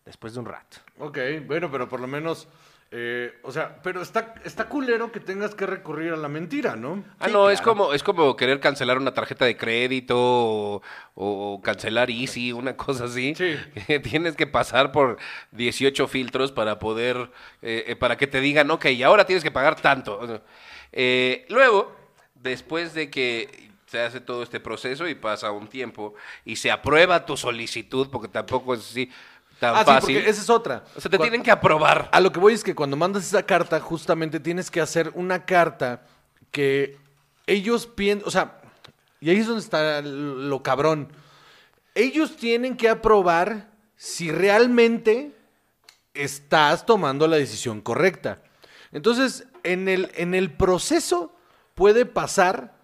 después 0.05 0.35
de 0.35 0.41
un 0.41 0.47
rato. 0.47 0.79
Ok, 0.99 1.19
bueno, 1.47 1.71
pero 1.71 1.89
por 1.89 2.01
lo 2.01 2.07
menos. 2.07 2.49
Eh, 2.91 3.39
o 3.43 3.53
sea, 3.53 3.83
pero 3.83 4.01
está, 4.01 4.35
está 4.45 4.67
culero 4.69 5.13
que 5.13 5.21
tengas 5.21 5.55
que 5.55 5.67
recurrir 5.67 6.13
a 6.15 6.17
la 6.17 6.29
mentira, 6.29 6.75
¿no? 6.75 7.05
Ah, 7.19 7.27
Sí, 7.27 7.33
no, 7.33 7.51
es 7.51 7.61
como 7.61 7.93
es 7.93 8.03
como 8.03 8.35
querer 8.35 8.61
cancelar 8.61 8.97
una 8.97 9.13
tarjeta 9.13 9.45
de 9.45 9.59
crédito 9.59 10.17
o, 10.19 10.83
o 11.15 11.61
cancelar 11.63 12.11
Easy, 12.11 12.51
una 12.53 12.77
cosa 12.77 13.05
así. 13.05 13.35
Sí. 13.35 13.57
Tienes 14.03 14.37
que 14.37 14.47
pasar 14.47 14.91
por 14.91 15.19
18 15.53 16.09
filtros 16.09 16.51
para 16.51 16.79
poder, 16.79 17.31
eh, 17.61 17.85
eh, 17.89 17.97
para 17.97 18.17
que 18.17 18.27
te 18.27 18.41
digan, 18.41 18.71
ok, 18.71 18.87
y 18.87 19.03
ahora 19.03 19.27
tienes 19.27 19.43
que 19.45 19.51
pagar 19.51 19.79
tanto. 19.79 20.43
Eh, 20.93 21.45
luego, 21.51 21.95
después 22.37 22.95
de 22.95 23.11
que 23.11 23.69
se 23.85 24.01
hace 24.01 24.21
todo 24.21 24.43
este 24.43 24.61
proceso 24.61 25.09
y 25.09 25.15
pasa 25.15 25.51
un 25.51 25.67
tiempo 25.67 26.15
y 26.45 26.57
se 26.57 26.71
aprueba 26.71 27.27
tu 27.27 27.37
solicitud, 27.37 28.09
porque 28.11 28.29
tampoco 28.29 28.75
es 28.75 28.81
así 28.81 29.11
tan 29.59 29.75
Ah, 29.77 30.01
sí, 30.01 30.01
porque 30.01 30.29
esa 30.29 30.43
es 30.43 30.51
otra. 30.51 30.85
O 30.97 31.01
sea, 31.01 31.11
te 31.11 31.19
tienen 31.19 31.43
que 31.43 31.51
aprobar. 31.51 32.09
A 32.13 32.21
lo 32.21 32.33
que 32.33 32.41
voy 32.41 32.55
es 32.55 32.65
que 32.65 32.75
cuando 32.75 32.97
mandas 32.97 33.27
esa 33.27 33.45
carta, 33.45 33.81
justamente 33.81 34.41
tienes 34.41 34.71
que 34.71 34.81
hacer 34.81 35.11
una 35.15 35.45
carta 35.45 36.03
que 36.51 36.97
ellos 37.47 37.87
piensan, 37.87 38.27
o 38.27 38.31
sea, 38.31 38.61
y 39.21 39.31
ahí 39.31 39.39
es 39.39 39.47
donde 39.47 39.63
está 39.63 40.01
lo 40.03 40.63
cabrón. 40.63 41.13
Ellos 41.95 42.37
tienen 42.37 42.77
que 42.77 42.89
aprobar 42.89 43.71
si 43.97 44.31
realmente 44.31 45.35
estás 46.15 46.87
tomando 46.87 47.27
la 47.27 47.37
decisión 47.37 47.81
correcta. 47.81 48.43
Entonces, 48.93 49.47
en 49.65 49.89
el, 49.89 50.11
en 50.15 50.35
el 50.35 50.53
proceso 50.53 51.35
puede 51.75 52.07
pasar 52.07 52.79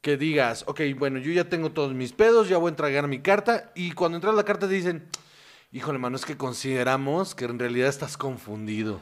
que 0.00 0.16
digas, 0.16 0.64
ok, 0.66 0.80
bueno, 0.96 1.18
yo 1.18 1.32
ya 1.32 1.48
tengo 1.48 1.72
todos 1.72 1.92
mis 1.94 2.12
pedos, 2.12 2.48
ya 2.48 2.58
voy 2.58 2.68
a 2.68 2.70
entregar 2.70 3.08
mi 3.08 3.20
carta, 3.20 3.72
y 3.74 3.92
cuando 3.92 4.16
entras 4.16 4.34
la 4.34 4.44
carta 4.44 4.68
te 4.68 4.74
dicen, 4.74 5.08
híjole, 5.72 5.98
mano, 5.98 6.16
es 6.16 6.24
que 6.24 6.36
consideramos 6.36 7.34
que 7.34 7.44
en 7.44 7.58
realidad 7.58 7.88
estás 7.88 8.16
confundido. 8.16 9.00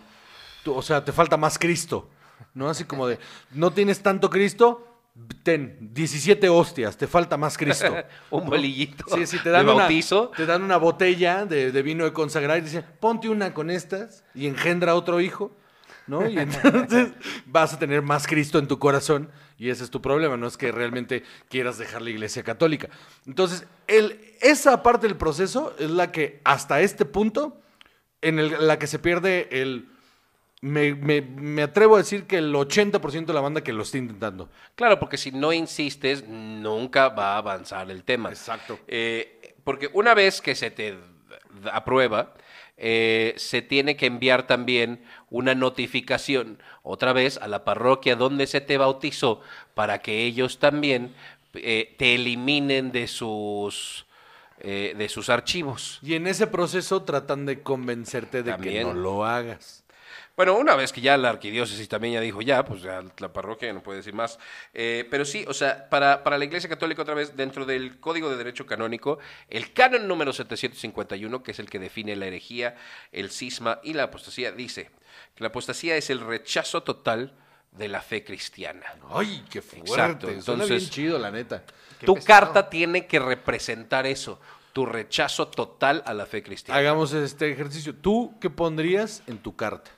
Tú- 0.64 0.74
o 0.74 0.82
sea, 0.82 1.04
te 1.04 1.12
falta 1.12 1.36
más 1.36 1.58
Cristo, 1.58 2.08
¿no? 2.54 2.68
Así 2.68 2.84
como 2.84 3.06
de, 3.06 3.18
no 3.52 3.70
tienes 3.72 4.02
tanto 4.02 4.30
Cristo, 4.30 4.86
ten 5.42 5.78
17 5.92 6.48
hostias, 6.48 6.96
te 6.96 7.06
falta 7.06 7.36
más 7.36 7.56
Cristo. 7.56 7.94
Un 8.30 8.46
bolillito 8.46 9.04
Sí, 9.14 9.26
sí, 9.26 9.38
te 9.42 9.50
dan, 9.50 9.66
de 9.66 9.72
una, 9.72 9.82
bautizo. 9.84 10.32
te 10.36 10.46
dan 10.46 10.62
una 10.62 10.76
botella 10.76 11.44
de, 11.46 11.70
de 11.70 11.82
vino 11.82 12.04
de 12.04 12.12
consagrar 12.12 12.58
y 12.58 12.62
dicen, 12.62 12.84
ponte 13.00 13.28
una 13.28 13.54
con 13.54 13.70
estas 13.70 14.24
y 14.34 14.46
engendra 14.46 14.94
otro 14.96 15.20
hijo, 15.20 15.52
¿no? 16.06 16.28
Y 16.28 16.38
entonces 16.40 17.12
vas 17.46 17.74
a 17.74 17.78
tener 17.78 18.02
más 18.02 18.26
Cristo 18.26 18.58
en 18.58 18.66
tu 18.66 18.78
corazón 18.78 19.30
y 19.58 19.70
ese 19.70 19.84
es 19.84 19.90
tu 19.90 20.00
problema, 20.02 20.36
no 20.36 20.46
es 20.46 20.56
que 20.56 20.72
realmente 20.72 21.22
quieras 21.48 21.78
dejar 21.78 22.02
la 22.02 22.10
iglesia 22.10 22.42
católica. 22.42 22.88
Entonces, 23.26 23.66
el, 23.86 24.18
esa 24.40 24.82
parte 24.82 25.06
del 25.06 25.16
proceso 25.16 25.74
es 25.78 25.90
la 25.90 26.10
que 26.12 26.40
hasta 26.44 26.80
este 26.80 27.04
punto, 27.04 27.60
en 28.20 28.38
el- 28.38 28.66
la 28.66 28.78
que 28.78 28.86
se 28.86 28.98
pierde 28.98 29.48
el... 29.50 29.88
Me, 30.60 30.94
me- 30.94 31.20
me 31.20 31.62
atrevo 31.62 31.94
a 31.96 31.98
decir 31.98 32.24
que 32.26 32.38
el 32.38 32.54
80% 32.54 33.26
de 33.26 33.34
la 33.34 33.42
banda 33.42 33.62
que 33.62 33.72
lo 33.74 33.82
está 33.82 33.98
intentando. 33.98 34.48
Claro, 34.74 34.98
porque 34.98 35.18
si 35.18 35.30
no 35.30 35.52
insistes, 35.52 36.26
nunca 36.26 37.10
va 37.10 37.34
a 37.34 37.36
avanzar 37.38 37.90
el 37.90 38.02
tema. 38.02 38.30
Exacto. 38.30 38.78
Eh, 38.88 39.54
porque 39.62 39.90
una 39.92 40.14
vez 40.14 40.40
que 40.40 40.54
se 40.54 40.70
te 40.70 40.96
aprueba, 41.70 42.32
eh, 42.76 43.34
se 43.36 43.62
tiene 43.62 43.96
que 43.96 44.06
enviar 44.06 44.46
también 44.46 45.00
una 45.30 45.54
notificación 45.54 46.58
otra 46.82 47.12
vez 47.12 47.38
a 47.38 47.46
la 47.46 47.64
parroquia 47.64 48.16
donde 48.16 48.46
se 48.46 48.60
te 48.60 48.78
bautizó 48.78 49.40
para 49.74 50.00
que 50.00 50.24
ellos 50.24 50.58
también 50.58 51.14
eh, 51.54 51.94
te 51.98 52.16
eliminen 52.16 52.90
de 52.90 53.06
sus 53.06 54.06
eh, 54.60 54.94
de 54.96 55.08
sus 55.08 55.28
archivos. 55.28 55.98
Y 56.02 56.14
en 56.14 56.26
ese 56.26 56.46
proceso 56.46 57.02
tratan 57.02 57.44
de 57.44 57.60
convencerte 57.60 58.42
de 58.42 58.56
que 58.56 58.82
no 58.82 58.94
lo 58.94 59.24
hagas. 59.24 59.83
Bueno, 60.36 60.56
una 60.56 60.74
vez 60.74 60.92
que 60.92 61.00
ya 61.00 61.16
la 61.16 61.30
arquidiócesis 61.30 61.88
también 61.88 62.14
ya 62.14 62.20
dijo 62.20 62.42
ya, 62.42 62.64
pues 62.64 62.82
ya 62.82 63.04
la 63.18 63.32
parroquia 63.32 63.72
no 63.72 63.82
puede 63.82 63.98
decir 63.98 64.14
más. 64.14 64.38
Eh, 64.72 65.06
pero 65.08 65.24
sí, 65.24 65.44
o 65.46 65.54
sea, 65.54 65.88
para, 65.88 66.24
para 66.24 66.38
la 66.38 66.44
Iglesia 66.44 66.68
Católica 66.68 67.02
otra 67.02 67.14
vez, 67.14 67.36
dentro 67.36 67.64
del 67.64 68.00
Código 68.00 68.28
de 68.28 68.36
Derecho 68.36 68.66
Canónico, 68.66 69.18
el 69.48 69.72
canon 69.72 70.08
número 70.08 70.32
751, 70.32 71.42
que 71.44 71.52
es 71.52 71.58
el 71.60 71.70
que 71.70 71.78
define 71.78 72.16
la 72.16 72.26
herejía, 72.26 72.74
el 73.12 73.30
cisma 73.30 73.78
y 73.84 73.92
la 73.92 74.04
apostasía, 74.04 74.50
dice 74.50 74.90
que 75.36 75.44
la 75.44 75.48
apostasía 75.48 75.96
es 75.96 76.10
el 76.10 76.18
rechazo 76.18 76.82
total 76.82 77.32
de 77.70 77.88
la 77.88 78.00
fe 78.00 78.24
cristiana. 78.24 78.86
Ay, 79.10 79.44
qué 79.48 79.62
fuerte. 79.62 79.88
Exacto, 79.90 80.26
Suena 80.26 80.38
entonces- 80.40 80.68
bien 80.68 80.90
chido, 80.90 81.18
la 81.18 81.30
neta. 81.30 81.62
Tu 82.04 82.14
pesado. 82.14 82.26
carta 82.26 82.70
tiene 82.70 83.06
que 83.06 83.20
representar 83.20 84.04
eso, 84.06 84.40
tu 84.72 84.84
rechazo 84.84 85.46
total 85.46 86.02
a 86.06 86.12
la 86.12 86.26
fe 86.26 86.42
cristiana. 86.42 86.78
Hagamos 86.80 87.12
este 87.12 87.50
ejercicio. 87.52 87.94
¿Tú 87.94 88.34
qué 88.40 88.50
pondrías 88.50 89.22
en 89.28 89.38
tu 89.38 89.54
carta? 89.54 89.92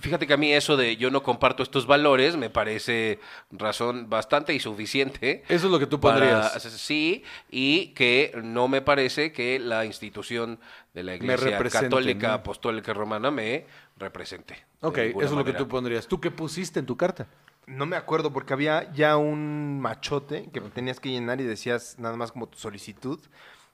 Fíjate 0.00 0.26
que 0.26 0.34
a 0.34 0.36
mí 0.36 0.52
eso 0.52 0.76
de 0.76 0.96
yo 0.96 1.10
no 1.10 1.22
comparto 1.22 1.62
estos 1.62 1.86
valores 1.86 2.36
me 2.36 2.50
parece 2.50 3.18
razón 3.50 4.08
bastante 4.08 4.54
y 4.54 4.60
suficiente. 4.60 5.42
Eso 5.48 5.66
es 5.66 5.72
lo 5.72 5.78
que 5.78 5.86
tú 5.86 6.00
para- 6.00 6.18
pondrías. 6.48 6.62
sí, 6.62 7.22
y 7.50 7.88
que 7.88 8.32
no 8.42 8.68
me 8.68 8.82
parece 8.82 9.32
que 9.32 9.58
la 9.58 9.84
institución 9.84 10.58
de 10.94 11.02
la 11.02 11.14
Iglesia 11.16 11.58
Católica 11.58 12.28
¿no? 12.28 12.34
Apostólica 12.34 12.92
Romana 12.94 13.30
me 13.30 13.66
represente. 13.96 14.56
Ok, 14.80 14.98
eso 14.98 15.20
es 15.20 15.30
lo 15.32 15.44
que 15.44 15.52
tú 15.52 15.66
pondrías. 15.68 16.06
¿Tú 16.06 16.20
qué 16.20 16.30
pusiste 16.30 16.78
en 16.80 16.86
tu 16.86 16.96
carta? 16.96 17.26
No 17.66 17.86
me 17.86 17.96
acuerdo 17.96 18.32
porque 18.32 18.52
había 18.52 18.92
ya 18.92 19.16
un 19.16 19.80
machote 19.80 20.50
que 20.52 20.60
tenías 20.60 21.00
que 21.00 21.08
llenar 21.10 21.40
y 21.40 21.44
decías 21.44 21.96
nada 21.98 22.16
más 22.16 22.30
como 22.32 22.46
tu 22.46 22.58
solicitud, 22.58 23.18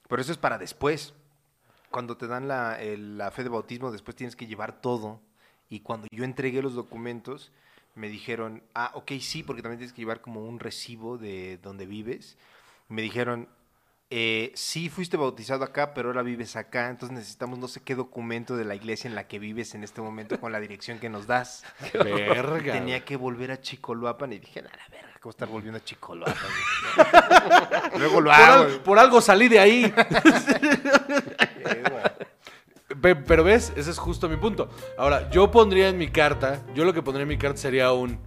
pero 0.09 0.23
eso 0.23 0.31
es 0.33 0.39
para 0.39 0.59
después. 0.59 1.13
Cuando 1.91 2.17
te 2.17 2.29
dan 2.29 2.47
la, 2.47 2.81
el- 2.81 3.19
la 3.19 3.33
fe 3.33 3.43
de 3.43 3.49
bautismo, 3.49 3.91
después 3.91 4.17
tienes 4.17 4.37
que 4.37 4.47
llevar 4.47 4.81
todo. 4.81 5.21
Y 5.71 5.81
cuando 5.81 6.07
yo 6.11 6.25
entregué 6.25 6.61
los 6.61 6.75
documentos, 6.75 7.51
me 7.95 8.09
dijeron, 8.09 8.63
ah, 8.75 8.91
ok, 8.95 9.13
sí, 9.21 9.43
porque 9.43 9.63
también 9.63 9.79
tienes 9.79 9.93
que 9.95 10.03
llevar 10.03 10.21
como 10.21 10.45
un 10.45 10.59
recibo 10.61 11.17
de 11.17 11.59
donde 11.63 11.87
vives. 11.87 12.37
Me 12.89 13.01
dijeron, 13.03 13.49
eh, 14.11 14.51
sí, 14.57 14.89
fuiste 14.89 15.17
bautizado 15.17 15.63
acá, 15.65 15.95
pero 15.95 16.09
ahora 16.09 16.23
vives 16.23 16.57
acá, 16.57 16.89
entonces 16.91 17.17
necesitamos 17.17 17.59
no 17.61 17.69
sé 17.69 17.81
qué 17.83 17.95
documento 17.95 18.57
de 18.57 18.65
la 18.65 18.75
iglesia 18.75 19.07
en 19.09 19.15
la 19.15 19.29
que 19.29 19.39
vives 19.39 19.75
en 19.77 19.85
este 19.85 20.01
momento 20.01 20.41
con 20.41 20.51
la 20.51 20.59
dirección 20.59 20.99
que 20.99 21.09
nos 21.09 21.29
das. 21.29 21.63
Verga. 21.95 22.73
Tenía 22.73 23.05
que 23.05 23.17
volver 23.17 23.53
a 23.53 23.61
Chicoloapan 23.61 24.33
y 24.33 24.41
dije, 24.41 24.59
a 24.59 24.63
la 24.65 24.71
verga, 24.91 25.15
¿cómo 25.21 25.31
estar 25.31 25.47
volviendo 25.49 25.79
a 25.79 25.85
Chicoloapan? 25.85 26.35
güey?" 26.97 27.07
Luego 28.01 28.21
lo 28.21 28.31
por, 28.31 28.41
hago. 28.41 28.65
al- 28.65 28.81
por 28.81 28.99
algo 28.99 29.21
salí 29.21 29.49
de 29.49 29.61
ahí. 29.61 29.95
Pero 33.27 33.45
ves, 33.45 33.73
ese 33.77 33.91
es 33.91 33.99
justo 33.99 34.29
mi 34.29 34.37
punto. 34.37 34.69
Ahora, 34.99 35.31
yo 35.31 35.51
pondría 35.51 35.89
en 35.89 35.97
mi 35.99 36.09
carta, 36.09 36.61
yo 36.75 36.85
lo 36.85 36.93
que 36.93 37.03
pondría 37.03 37.23
en 37.23 37.29
mi 37.29 37.39
carta 37.39 37.57
sería 37.59 37.93
un, 37.93 38.19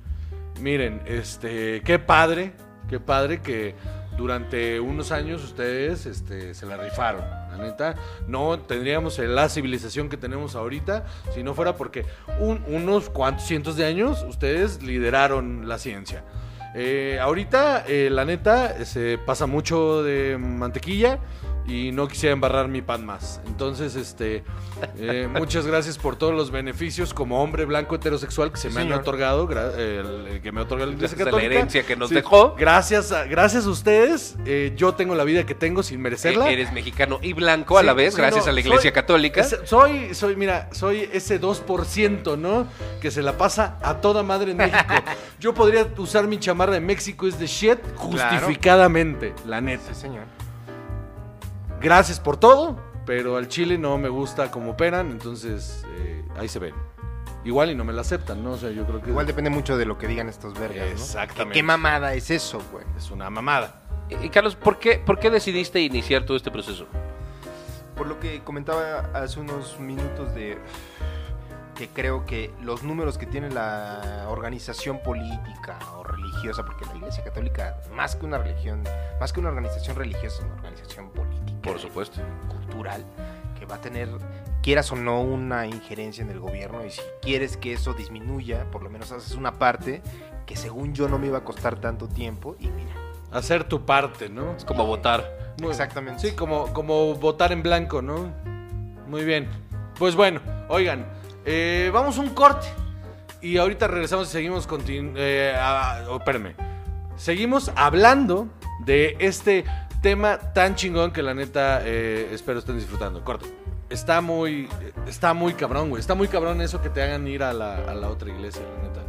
miren, 0.61 1.01
este, 1.05 1.81
qué 1.81 1.99
padre, 1.99 2.53
qué 2.89 2.99
padre 2.99 3.41
que 3.41 3.75
durante 4.17 4.79
unos 4.79 5.11
años 5.11 5.43
ustedes 5.43 6.05
este, 6.05 6.53
se 6.53 6.65
la 6.65 6.77
rifaron, 6.77 7.21
La 7.51 7.57
neta, 7.57 7.95
no 8.27 8.59
tendríamos 8.59 9.17
la 9.19 9.49
civilización 9.49 10.07
que 10.09 10.17
tenemos 10.17 10.55
ahorita 10.55 11.05
si 11.33 11.43
no 11.43 11.53
fuera 11.53 11.75
porque 11.75 12.05
un- 12.39 12.63
unos 12.67 13.09
cuantos 13.09 13.45
cientos 13.45 13.75
de 13.75 13.85
años 13.85 14.23
ustedes 14.27 14.81
lideraron 14.81 15.67
la 15.67 15.77
ciencia. 15.77 16.23
Eh, 16.75 17.19
ahorita, 17.21 17.85
eh, 17.87 18.09
la 18.11 18.25
neta, 18.25 18.83
se 18.85 19.19
pasa 19.19 19.45
mucho 19.45 20.01
de 20.03 20.37
mantequilla 20.39 21.19
y 21.65 21.91
no 21.93 22.07
quisiera 22.07 22.33
embarrar 22.33 22.67
mi 22.67 22.81
pan 22.81 23.05
más. 23.05 23.39
Entonces, 23.47 23.95
este, 23.95 24.43
eh, 24.97 25.29
muchas 25.37 25.65
gracias 25.65 25.97
por 25.97 26.15
todos 26.17 26.33
los 26.33 26.51
beneficios 26.51 27.13
como 27.13 27.41
hombre 27.41 27.65
blanco 27.65 27.95
heterosexual 27.95 28.51
que 28.51 28.57
se 28.57 28.69
me 28.69 28.81
han 28.81 28.87
señor. 28.87 28.99
otorgado, 29.01 29.47
gra- 29.47 29.73
el- 29.77 30.27
el 30.27 30.41
que 30.41 30.51
me 30.51 30.61
otorga 30.61 30.85
la 30.85 30.91
Iglesia 30.91 31.15
Gracias 31.17 31.21
a 31.21 31.31
la 31.31 31.37
Católica. 31.37 31.55
herencia 31.59 31.83
que 31.83 31.95
nos 31.95 32.09
dejó. 32.09 32.55
Gracias 32.55 33.11
a, 33.11 33.23
gracias 33.25 33.65
a 33.65 33.69
ustedes, 33.69 34.35
eh, 34.45 34.73
yo 34.75 34.93
tengo 34.93 35.15
la 35.15 35.23
vida 35.23 35.45
que 35.45 35.55
tengo 35.55 35.83
sin 35.83 36.01
merecerla. 36.01 36.49
E- 36.49 36.53
Eres 36.53 36.73
mexicano 36.73 37.19
y 37.21 37.33
blanco 37.33 37.77
a 37.77 37.81
Sí, 37.81 37.85
la 37.87 37.93
vez, 37.93 38.15
gracias 38.17 38.45
no, 38.45 38.49
a 38.51 38.53
la 38.53 38.59
Iglesia 38.59 38.81
soy- 38.81 38.91
Católica. 38.91 39.41
es- 39.41 39.59
soy, 39.63 40.13
soy, 40.13 40.35
mira, 40.35 40.67
soy 40.73 41.09
ese 41.13 41.39
2%, 41.39 42.37
¿no? 42.37 42.67
Que 43.01 43.09
se 43.09 43.21
la 43.21 43.37
pasa 43.37 43.77
a 43.81 44.01
toda 44.01 44.21
madre 44.23 44.51
en 44.51 44.57
México. 44.57 44.77
Yo 45.39 45.53
podría 45.53 45.87
usar 45.97 46.27
mi 46.27 46.37
chamarra 46.39 46.73
de 46.73 46.79
México 46.81 47.25
is 47.27 47.35
the 47.37 47.47
shit 47.47 47.79
justificadamente, 47.95 49.33
la 49.45 49.61
neta. 49.61 49.93
Sí, 49.93 50.01
señor. 50.01 50.23
Gracias 51.83 52.17
por 52.17 52.37
todo, 52.37 52.79
pero 53.05 53.35
al 53.35 53.49
chile 53.49 53.77
no 53.77 53.97
me 53.97 54.07
gusta 54.07 54.49
como 54.49 54.71
operan, 54.71 55.11
entonces 55.11 55.85
eh, 55.97 56.23
ahí 56.37 56.47
se 56.47 56.57
ven. 56.57 56.73
Igual 57.43 57.71
y 57.71 57.75
no 57.75 57.83
me 57.83 57.91
la 57.91 58.01
aceptan, 58.01 58.41
¿no? 58.41 58.51
O 58.51 58.57
sea, 58.57 58.71
yo 58.71 58.85
creo 58.85 59.01
que 59.01 59.09
Igual 59.09 59.27
depende 59.27 59.49
mucho 59.49 59.75
de 59.75 59.85
lo 59.85 59.97
que 59.97 60.07
digan 60.07 60.29
estos 60.29 60.57
vergas, 60.57 60.85
¿no? 60.85 60.91
Exactamente. 60.93 61.55
¿Qué, 61.55 61.59
qué 61.59 61.63
mamada 61.63 62.13
es 62.13 62.31
eso, 62.31 62.61
güey? 62.71 62.85
es 62.97 63.11
una 63.11 63.29
mamada. 63.29 63.81
Y 64.21 64.29
Carlos, 64.29 64.55
¿por 64.55 64.79
qué, 64.79 64.97
¿por 64.97 65.19
qué 65.19 65.29
decidiste 65.29 65.81
iniciar 65.81 66.25
todo 66.25 66.37
este 66.37 66.51
proceso? 66.51 66.87
Por 67.97 68.07
lo 68.07 68.17
que 68.17 68.39
comentaba 68.45 69.09
hace 69.13 69.41
unos 69.41 69.77
minutos 69.77 70.33
de 70.33 70.57
que 71.75 71.87
creo 71.89 72.25
que 72.25 72.51
los 72.61 72.83
números 72.83 73.17
que 73.17 73.25
tiene 73.25 73.49
la 73.49 74.25
organización 74.29 74.99
política 75.03 75.77
o 75.97 76.03
religiosa, 76.03 76.63
porque 76.65 76.85
la 76.85 76.95
Iglesia 76.95 77.23
Católica, 77.23 77.77
más 77.93 78.15
que 78.15 78.25
una 78.25 78.37
religión, 78.37 78.83
más 79.19 79.33
que 79.33 79.39
una 79.39 79.49
organización 79.49 79.95
religiosa, 79.95 80.37
es 80.39 80.43
una 80.45 80.53
organización 80.55 81.09
política, 81.09 81.59
Por 81.63 81.79
supuesto. 81.79 82.21
cultural, 82.49 83.03
que 83.59 83.65
va 83.65 83.75
a 83.75 83.81
tener, 83.81 84.09
quieras 84.61 84.91
o 84.91 84.95
no, 84.95 85.21
una 85.21 85.65
injerencia 85.65 86.23
en 86.23 86.29
el 86.29 86.39
gobierno, 86.39 86.85
y 86.85 86.91
si 86.91 87.01
quieres 87.21 87.57
que 87.57 87.73
eso 87.73 87.93
disminuya, 87.93 88.69
por 88.71 88.83
lo 88.83 88.89
menos 88.89 89.11
haces 89.11 89.35
una 89.35 89.53
parte 89.53 90.01
que 90.45 90.55
según 90.55 90.93
yo 90.93 91.07
no 91.09 91.17
me 91.17 91.27
iba 91.27 91.39
a 91.39 91.43
costar 91.43 91.77
tanto 91.77 92.07
tiempo, 92.07 92.55
y 92.59 92.67
mira, 92.67 92.91
Hacer 93.31 93.63
tu 93.63 93.83
parte, 93.83 94.29
¿no? 94.29 94.55
Es 94.55 94.63
como 94.63 94.85
votar. 94.85 95.55
Muy- 95.59 95.71
Exactamente. 95.71 96.21
Sí, 96.29 96.35
como, 96.35 96.71
como 96.71 97.15
votar 97.15 97.51
en 97.51 97.63
blanco, 97.63 98.03
¿no? 98.03 98.31
Muy 99.07 99.25
bien. 99.25 99.49
Pues 99.97 100.15
bueno, 100.15 100.39
oigan, 100.69 101.07
eh, 101.45 101.89
vamos 101.93 102.17
a 102.17 102.21
un 102.21 102.29
corte. 102.29 102.67
Y 103.41 103.57
ahorita 103.57 103.87
regresamos 103.87 104.29
y 104.29 104.31
seguimos 104.31 104.67
eh, 105.17 105.53
a- 105.59 106.05
oh. 106.09 106.21
Seguimos 107.17 107.71
hablando 107.75 108.47
de 108.85 109.17
este 109.19 109.65
tema 110.01 110.37
tan 110.53 110.75
chingón 110.75 111.11
que 111.11 111.21
la 111.21 111.33
neta 111.33 111.81
eh, 111.83 112.29
espero 112.31 112.59
estén 112.59 112.77
disfrutando. 112.77 113.23
Corte. 113.23 113.45
Está 113.89 114.21
muy, 114.21 114.67
está 115.07 115.33
muy 115.33 115.53
cabrón, 115.53 115.89
güey. 115.89 115.99
Está 115.99 116.15
muy 116.15 116.27
cabrón 116.27 116.61
eso 116.61 116.81
que 116.81 116.89
te 116.89 117.01
hagan 117.03 117.27
ir 117.27 117.43
a 117.43 117.53
la, 117.53 117.75
a 117.75 117.93
la 117.93 118.07
otra 118.09 118.29
iglesia, 118.29 118.61
la 118.77 118.87
neta. 118.87 119.01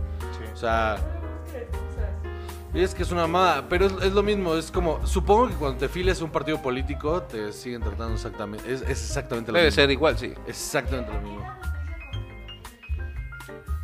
O 0.52 0.56
sea, 0.56 0.96
y 2.74 2.80
es 2.82 2.92
que 2.94 3.04
es 3.04 3.12
una 3.12 3.22
mamada, 3.28 3.66
pero 3.68 3.86
es, 3.86 3.92
es 4.02 4.12
lo 4.12 4.22
mismo, 4.24 4.56
es 4.56 4.70
como, 4.72 5.06
supongo 5.06 5.48
que 5.48 5.54
cuando 5.54 5.78
te 5.78 5.88
files 5.88 6.20
a 6.20 6.24
un 6.24 6.30
partido 6.30 6.60
político 6.60 7.22
te 7.22 7.52
siguen 7.52 7.80
tratando 7.82 8.14
exactamente, 8.14 8.70
es, 8.72 8.82
es 8.82 8.88
exactamente 8.90 9.52
lo 9.52 9.58
Debe 9.58 9.68
mismo. 9.68 9.80
ser 9.80 9.90
igual, 9.92 10.18
sí. 10.18 10.34
Exactamente 10.48 11.12
lo 11.12 11.20
mismo. 11.20 11.46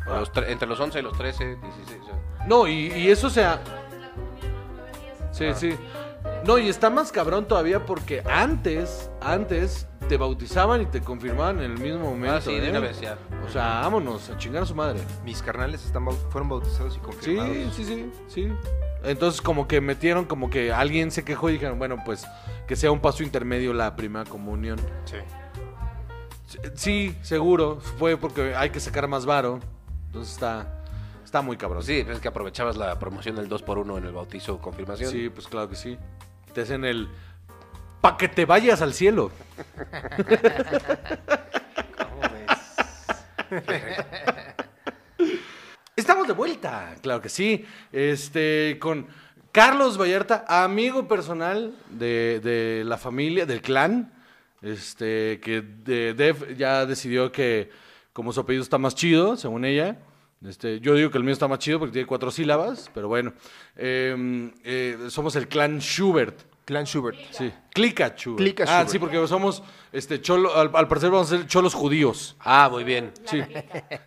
A 0.07 0.19
los 0.19 0.31
tre- 0.33 0.49
entre 0.49 0.67
los 0.67 0.79
11 0.79 0.99
y 0.99 1.01
los 1.01 1.17
13, 1.17 1.57
16. 1.57 2.01
o 2.01 2.05
sea. 2.05 2.45
No, 2.47 2.67
y, 2.67 2.87
y 2.93 3.09
eso 3.09 3.27
o 3.27 3.29
sea... 3.29 3.61
Sí, 5.31 5.45
sí. 5.55 5.75
No, 6.45 6.57
y 6.57 6.69
está 6.69 6.89
más 6.89 7.11
cabrón 7.11 7.47
todavía 7.47 7.85
porque 7.85 8.21
antes, 8.29 9.09
antes 9.21 9.87
te 10.09 10.17
bautizaban 10.17 10.81
y 10.81 10.85
te 10.87 11.01
confirmaban 11.01 11.59
en 11.59 11.71
el 11.71 11.77
mismo 11.79 11.99
momento. 11.99 12.35
Ah, 12.37 12.41
sí, 12.41 12.59
de 12.59 12.67
¿eh? 12.67 12.69
una 12.71 12.79
vez 12.79 12.99
ya. 12.99 13.17
O 13.47 13.49
sea, 13.49 13.81
vámonos, 13.81 14.29
a 14.29 14.37
chingar 14.37 14.63
a 14.63 14.65
su 14.65 14.75
madre. 14.75 14.99
mis 15.23 15.41
carnales 15.41 15.85
están, 15.85 16.05
fueron 16.29 16.49
bautizados 16.49 16.93
y 16.93 16.97
Sí, 16.97 17.01
confirmados. 17.01 17.75
sí, 17.75 17.85
sí, 17.85 18.11
sí. 18.27 18.53
Entonces 19.03 19.41
como 19.41 19.67
que 19.67 19.81
metieron 19.81 20.25
como 20.25 20.49
que 20.49 20.71
alguien 20.73 21.11
se 21.11 21.23
quejó 21.23 21.49
y 21.49 21.53
dijeron, 21.53 21.79
bueno, 21.79 21.97
pues 22.05 22.25
que 22.67 22.75
sea 22.75 22.91
un 22.91 22.99
paso 22.99 23.23
intermedio 23.23 23.73
la 23.73 23.95
primera 23.95 24.25
comunión. 24.29 24.79
Sí. 25.05 25.17
Sí, 26.75 27.17
seguro. 27.21 27.79
Fue 27.97 28.17
porque 28.17 28.53
hay 28.55 28.69
que 28.71 28.79
sacar 28.79 29.07
más 29.07 29.25
varo. 29.25 29.59
Entonces 30.11 30.33
está, 30.33 30.67
está 31.23 31.41
muy 31.41 31.55
cabrón. 31.55 31.81
Sí, 31.83 32.05
es 32.05 32.19
que 32.19 32.27
aprovechabas 32.27 32.75
la 32.75 32.99
promoción 32.99 33.37
del 33.37 33.47
2x1 33.47 33.97
en 33.97 34.05
el 34.07 34.11
bautizo 34.11 34.59
confirmación. 34.59 35.09
Sí, 35.09 35.29
pues 35.29 35.47
claro 35.47 35.69
que 35.69 35.77
sí. 35.77 35.97
Te 36.53 36.59
hacen 36.61 36.83
el... 36.83 37.07
Pa' 38.01 38.17
que 38.17 38.27
te 38.27 38.43
vayas 38.43 38.81
al 38.81 38.93
cielo. 38.93 39.31
¿Cómo 41.97 42.21
ves? 43.49 43.61
Estamos 45.95 46.27
de 46.27 46.33
vuelta, 46.33 46.93
claro 47.01 47.21
que 47.21 47.29
sí. 47.29 47.65
Este, 47.93 48.77
con 48.81 49.07
Carlos 49.53 49.97
Vallarta, 49.97 50.43
amigo 50.45 51.07
personal 51.07 51.73
de, 51.89 52.41
de 52.43 52.83
la 52.83 52.97
familia, 52.97 53.45
del 53.45 53.61
clan. 53.61 54.11
Este, 54.61 55.39
que 55.39 55.61
de, 55.61 56.13
Dev 56.15 56.57
ya 56.57 56.85
decidió 56.85 57.31
que 57.31 57.71
como 58.13 58.33
su 58.33 58.39
apellido 58.41 58.63
está 58.63 58.77
más 58.77 58.95
chido, 58.95 59.37
según 59.37 59.65
ella. 59.65 59.99
Este, 60.45 60.79
yo 60.79 60.95
digo 60.95 61.11
que 61.11 61.17
el 61.19 61.23
mío 61.23 61.33
está 61.33 61.47
más 61.47 61.59
chido 61.59 61.77
porque 61.79 61.93
tiene 61.93 62.07
cuatro 62.07 62.31
sílabas, 62.31 62.89
pero 62.93 63.07
bueno. 63.07 63.33
Eh, 63.75 64.51
eh, 64.63 64.97
somos 65.09 65.35
el 65.35 65.47
clan 65.47 65.79
Schubert. 65.79 66.41
Clan 66.65 66.85
Schubert. 66.85 67.17
Sí. 67.31 67.51
Clica 67.73 68.15
Schubert. 68.15 68.37
Clica 68.43 68.63
Ah, 68.63 68.67
Schubert. 68.83 68.89
sí, 68.89 68.99
porque 68.99 69.27
somos 69.27 69.61
este 69.91 70.21
cholo, 70.21 70.55
al, 70.55 70.71
al 70.73 70.87
parecer 70.87 71.09
vamos 71.11 71.31
a 71.31 71.37
ser 71.37 71.47
cholos 71.47 71.73
judíos. 71.73 72.35
Ah, 72.39 72.69
muy 72.71 72.83
bien. 72.83 73.11
Sí, 73.25 73.41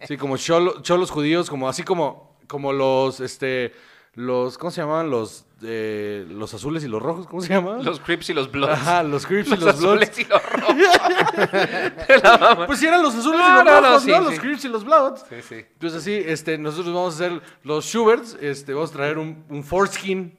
sí 0.07 0.17
como 0.17 0.37
cholo- 0.37 0.81
cholos 0.83 1.11
judíos, 1.11 1.49
como 1.51 1.69
así 1.69 1.83
como, 1.83 2.37
como 2.49 2.73
los, 2.73 3.21
este, 3.21 3.73
los, 4.15 4.57
¿cómo 4.59 4.71
se 4.71 4.81
llamaban? 4.81 5.11
Los, 5.11 5.47
eh, 5.67 6.27
los 6.29 6.53
azules 6.55 6.85
y 6.85 6.89
los 6.89 7.03
rojos, 7.03 7.27
¿cómo 7.27 7.41
se 7.43 7.49
llamaban? 7.49 7.85
Los 7.85 8.01
Crips 8.01 8.31
y 8.31 8.35
los 8.35 8.51
Bloods. 8.51 8.73
Ajá, 8.73 9.03
los 9.03 9.27
Crips 9.27 9.49
y 9.49 9.51
los, 9.51 9.61
los 9.61 9.81
Bloods. 9.81 10.03
azules 10.03 10.19
y 10.19 10.25
los 10.25 10.43
rojos. 10.53 10.77
Pues 12.67 12.79
sí 12.79 12.87
eran 12.87 13.03
los 13.03 13.15
azules 13.15 13.39
No, 13.41 13.47
y 13.47 13.53
los 13.57 13.65
no, 13.65 13.81
no, 13.81 13.87
rojos, 13.89 14.03
sí, 14.03 14.11
¿no? 14.11 14.19
sí. 14.19 14.25
Los 14.25 14.41
Crips 14.41 14.65
y 14.65 14.69
los 14.69 14.85
Bloods. 14.85 15.25
Sí, 15.29 15.37
sí. 15.49 15.55
Entonces 15.73 16.01
así, 16.01 16.13
este, 16.15 16.59
nosotros 16.59 16.95
vamos 16.95 17.15
a 17.21 17.25
hacer 17.27 17.43
los 17.63 17.85
Schuberts, 17.85 18.37
este, 18.41 18.75
vamos 18.75 18.91
a 18.91 18.95
traer 18.95 19.19
un, 19.19 19.45
un 19.49 19.65
foreskin 19.65 20.37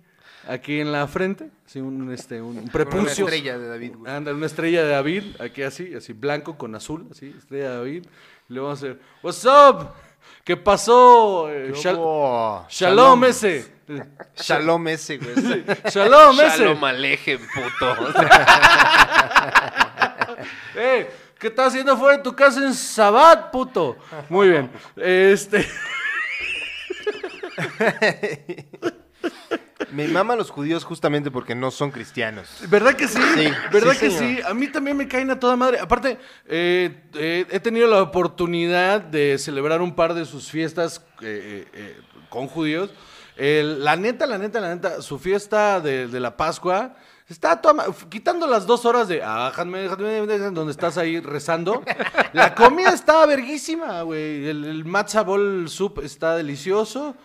aquí 0.48 0.80
en 0.80 0.92
la 0.92 1.08
frente, 1.08 1.50
así 1.66 1.80
un, 1.80 2.12
este, 2.12 2.42
un, 2.42 2.58
un 2.58 2.64
Una 2.64 2.72
prepucio. 2.72 3.26
estrella 3.26 3.58
de 3.58 3.68
David, 3.68 3.96
güey. 3.98 4.12
Anda, 4.14 4.34
una 4.34 4.46
estrella 4.46 4.84
de 4.84 4.90
David, 4.90 5.24
aquí 5.40 5.64
así, 5.64 5.94
así 5.96 6.14
blanco 6.14 6.58
con 6.58 6.76
azul, 6.76 7.08
así, 7.12 7.34
estrella 7.38 7.72
de 7.72 7.76
David. 7.78 8.06
Y 8.50 8.54
le 8.54 8.60
vamos 8.60 8.82
a 8.84 8.86
hacer, 8.86 9.00
What's 9.24 9.46
up? 9.46 9.90
¿Qué 10.44 10.56
pasó? 10.58 11.50
Eh, 11.50 11.72
shal- 11.74 11.98
Oh, 12.00 12.66
shalom, 12.70 13.24
ese. 13.26 13.75
Shalom 14.36 14.88
ese, 14.88 15.18
güey. 15.18 15.64
Shalom 15.92 16.40
ese. 16.40 16.58
Shalom 16.58 16.84
Alejem, 16.84 17.40
puto. 17.54 18.14
Eh, 20.78 21.10
¿Qué 21.40 21.48
estás 21.48 21.68
haciendo 21.68 21.96
fuera 21.98 22.18
de 22.18 22.24
tu 22.24 22.36
casa 22.36 22.60
en 22.60 22.74
Sabbat, 22.74 23.50
puto? 23.50 23.96
Muy 24.28 24.50
bien. 24.50 24.70
Este. 24.98 25.66
Me 29.92 30.08
maman 30.10 30.38
los 30.38 30.50
judíos 30.50 30.84
justamente 30.84 31.32
porque 31.32 31.56
no 31.56 31.72
son 31.72 31.92
cristianos. 31.92 32.50
¿Verdad 32.68 32.96
que 32.96 33.08
sí? 33.08 33.22
Sí, 33.36 33.48
¿Verdad 33.72 33.94
sí, 33.94 34.00
que 34.00 34.12
señor. 34.12 34.36
sí? 34.36 34.42
A 34.46 34.54
mí 34.54 34.68
también 34.68 34.98
me 34.98 35.08
caen 35.08 35.32
a 35.32 35.40
toda 35.40 35.56
madre. 35.56 35.80
Aparte, 35.80 36.18
eh, 36.48 37.04
eh, 37.14 37.46
he 37.50 37.60
tenido 37.62 37.88
la 37.88 38.02
oportunidad 38.02 39.00
de 39.00 39.38
celebrar 39.38 39.82
un 39.82 39.96
par 39.96 40.14
de 40.14 40.26
sus 40.26 40.52
fiestas 40.52 41.02
eh, 41.22 41.24
eh, 41.24 41.68
eh, 41.74 41.98
con 42.30 42.48
judíos. 42.48 42.90
El- 43.38 43.84
la 43.84 43.96
neta, 43.96 44.26
la 44.26 44.38
neta, 44.38 44.60
la 44.60 44.74
neta, 44.74 45.02
su 45.02 45.20
fiesta 45.20 45.80
de, 45.82 46.08
de 46.08 46.20
la 46.20 46.36
Pascua 46.38 46.96
está 47.28 47.60
toda 47.62 47.86
quitando 48.10 48.46
las 48.48 48.66
dos 48.68 48.86
horas 48.86 49.08
de 49.08 49.22
ah, 49.24 49.48
déjame, 49.50 49.80
déjame, 49.80 50.28
déjame", 50.28 50.52
donde 50.52 50.72
estás 50.72 50.98
ahí 50.98 51.20
rezando. 51.20 51.84
La 52.34 52.54
comida 52.54 52.90
está 52.90 53.26
verguísima, 53.26 54.02
güey. 54.04 54.48
El, 54.48 54.64
el 54.66 54.86
matzo 54.86 55.24
ball 55.26 55.68
soup 55.70 56.00
está 56.04 56.36
delicioso. 56.36 57.16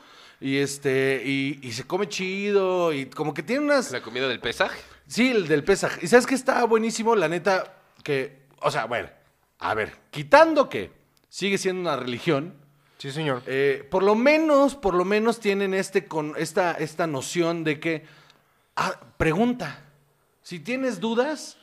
Y 0.40 0.56
este, 0.56 1.22
y, 1.24 1.58
y 1.62 1.72
se 1.72 1.84
come 1.84 2.08
chido. 2.08 2.92
Y 2.94 3.06
como 3.06 3.34
que 3.34 3.42
tiene 3.42 3.64
unas. 3.66 3.90
La 3.92 4.00
comida 4.02 4.26
del 4.26 4.40
pesaje. 4.40 4.80
Sí, 5.06 5.30
el 5.32 5.48
del 5.48 5.64
Pesaj. 5.64 5.98
¿Y 6.02 6.06
sabes 6.06 6.24
qué 6.26 6.36
está 6.36 6.64
buenísimo? 6.64 7.16
La 7.16 7.28
neta, 7.28 7.74
que, 8.04 8.46
o 8.62 8.70
sea, 8.70 8.84
bueno, 8.86 9.08
a 9.58 9.74
ver, 9.74 9.92
quitando 10.12 10.68
que 10.68 10.92
sigue 11.28 11.58
siendo 11.58 11.80
una 11.82 11.96
religión, 11.96 12.54
Sí, 13.00 13.10
señor. 13.10 13.42
eh, 13.46 13.88
por 13.90 14.02
lo 14.02 14.14
menos, 14.14 14.76
por 14.76 14.92
lo 14.92 15.06
menos 15.06 15.40
tienen 15.40 15.72
este 15.72 16.06
con 16.06 16.34
esta, 16.36 16.72
esta 16.72 17.06
noción 17.06 17.64
de 17.64 17.80
que, 17.80 18.04
ah, 18.76 19.00
pregunta, 19.16 19.84
si 20.42 20.60
tienes 20.60 21.00
dudas, 21.00 21.56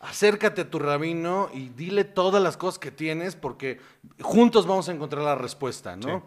acércate 0.00 0.60
a 0.60 0.70
tu 0.70 0.78
rabino 0.78 1.48
y 1.54 1.70
dile 1.70 2.04
todas 2.04 2.42
las 2.42 2.58
cosas 2.58 2.78
que 2.78 2.90
tienes 2.90 3.36
porque 3.36 3.80
juntos 4.20 4.66
vamos 4.66 4.88
a 4.90 4.92
encontrar 4.92 5.22
la 5.22 5.34
respuesta, 5.34 5.96
¿no? 5.96 6.26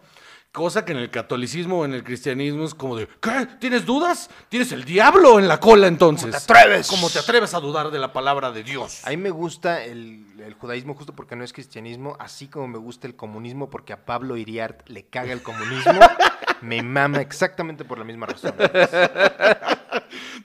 Cosa 0.55 0.85
que 0.85 0.93
en 0.93 0.99
el 0.99 1.09
catolicismo 1.09 1.79
o 1.81 1.85
en 1.85 1.93
el 1.93 2.01
cristianismo 2.01 2.63
es 2.63 2.73
como 2.73 2.95
de, 2.95 3.09
¿qué? 3.21 3.45
¿Tienes 3.59 3.85
dudas? 3.85 4.29
¿Tienes 4.47 4.71
el 4.71 4.85
diablo 4.85 5.37
en 5.37 5.49
la 5.49 5.59
cola 5.59 5.87
entonces? 5.87 6.27
¿Cómo 6.33 6.45
te 6.45 6.53
atreves? 6.53 6.87
¿Cómo 6.87 7.09
te 7.09 7.19
atreves 7.19 7.53
a 7.53 7.59
dudar 7.59 7.91
de 7.91 7.99
la 7.99 8.13
palabra 8.13 8.53
de 8.53 8.63
Dios? 8.63 9.01
A 9.05 9.09
mí 9.09 9.17
me 9.17 9.31
gusta 9.31 9.83
el, 9.83 10.25
el 10.39 10.53
judaísmo 10.53 10.93
justo 10.95 11.13
porque 11.13 11.35
no 11.35 11.43
es 11.43 11.51
cristianismo, 11.51 12.15
así 12.21 12.47
como 12.47 12.69
me 12.69 12.77
gusta 12.77 13.05
el 13.05 13.17
comunismo 13.17 13.69
porque 13.69 13.91
a 13.91 14.05
Pablo 14.05 14.37
Iriart 14.37 14.87
le 14.87 15.03
caga 15.07 15.33
el 15.33 15.43
comunismo, 15.43 15.91
me 16.61 16.81
mama 16.81 17.19
exactamente 17.19 17.83
por 17.83 17.97
la 17.99 18.05
misma 18.05 18.27
razón. 18.27 18.53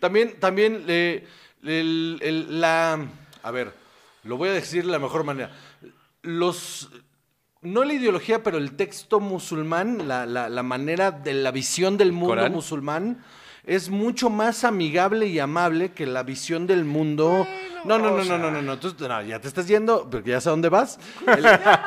También, 0.01 0.41
también 0.41 0.85
eh, 0.89 1.25
el- 1.63 2.19
el- 2.23 2.61
la... 2.61 2.99
A 3.45 3.51
ver, 3.53 3.73
lo 4.25 4.37
voy 4.37 4.49
a 4.49 4.53
decir 4.55 4.85
de 4.85 4.91
la 4.91 4.99
mejor 4.99 5.23
manera. 5.23 5.53
Los... 6.23 6.91
No 7.63 7.85
la 7.85 7.93
ideología, 7.93 8.43
pero 8.43 8.57
el 8.59 8.75
texto 8.77 9.21
musulmán, 9.21 10.09
la, 10.09 10.25
la- 10.25 10.49
la 10.49 10.63
manera 10.63 11.11
de 11.11 11.35
la 11.35 11.51
visión 11.51 11.97
del 11.99 12.11
mundo 12.13 12.29
¿Corán? 12.37 12.53
musulmán, 12.53 13.23
es 13.65 13.91
mucho 13.91 14.31
más 14.31 14.65
amigable 14.65 15.27
y 15.27 15.39
amable 15.39 15.93
que 15.93 16.07
la 16.07 16.23
visión 16.23 16.67
del 16.67 16.85
mundo. 16.87 17.47
no, 17.85 17.99
no, 17.99 18.17
no, 18.17 18.25
no, 18.25 18.39
no, 18.39 18.51
no, 18.51 18.63
no, 18.63 18.73
Entonces, 18.73 19.07
no, 19.07 19.23
ya 19.23 19.41
te 19.41 19.49
estás 19.49 19.69
yendo, 19.69 20.09
porque 20.09 20.31
ya 20.31 20.41
sé 20.41 20.49
a 20.49 20.53
dónde 20.53 20.71
vas. 20.71 20.99
El- 21.27 21.47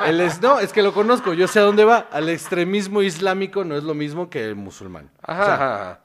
el 0.10 0.22
es- 0.22 0.40
no, 0.42 0.60
es 0.60 0.72
que 0.72 0.84
lo 0.84 0.94
conozco, 0.94 1.34
yo 1.34 1.48
sé 1.48 1.58
a 1.60 1.64
dónde 1.64 1.86
va. 1.86 2.08
Al 2.12 2.30
extremismo 2.30 3.02
islámico 3.02 3.64
no 3.64 3.76
es 3.76 3.84
lo 3.84 3.96
mismo 3.96 4.30
que 4.30 4.44
el 4.46 4.56
musulmán. 4.56 5.10
Ajá, 5.24 5.54
ajá, 5.56 5.76
ajá. 5.82 6.00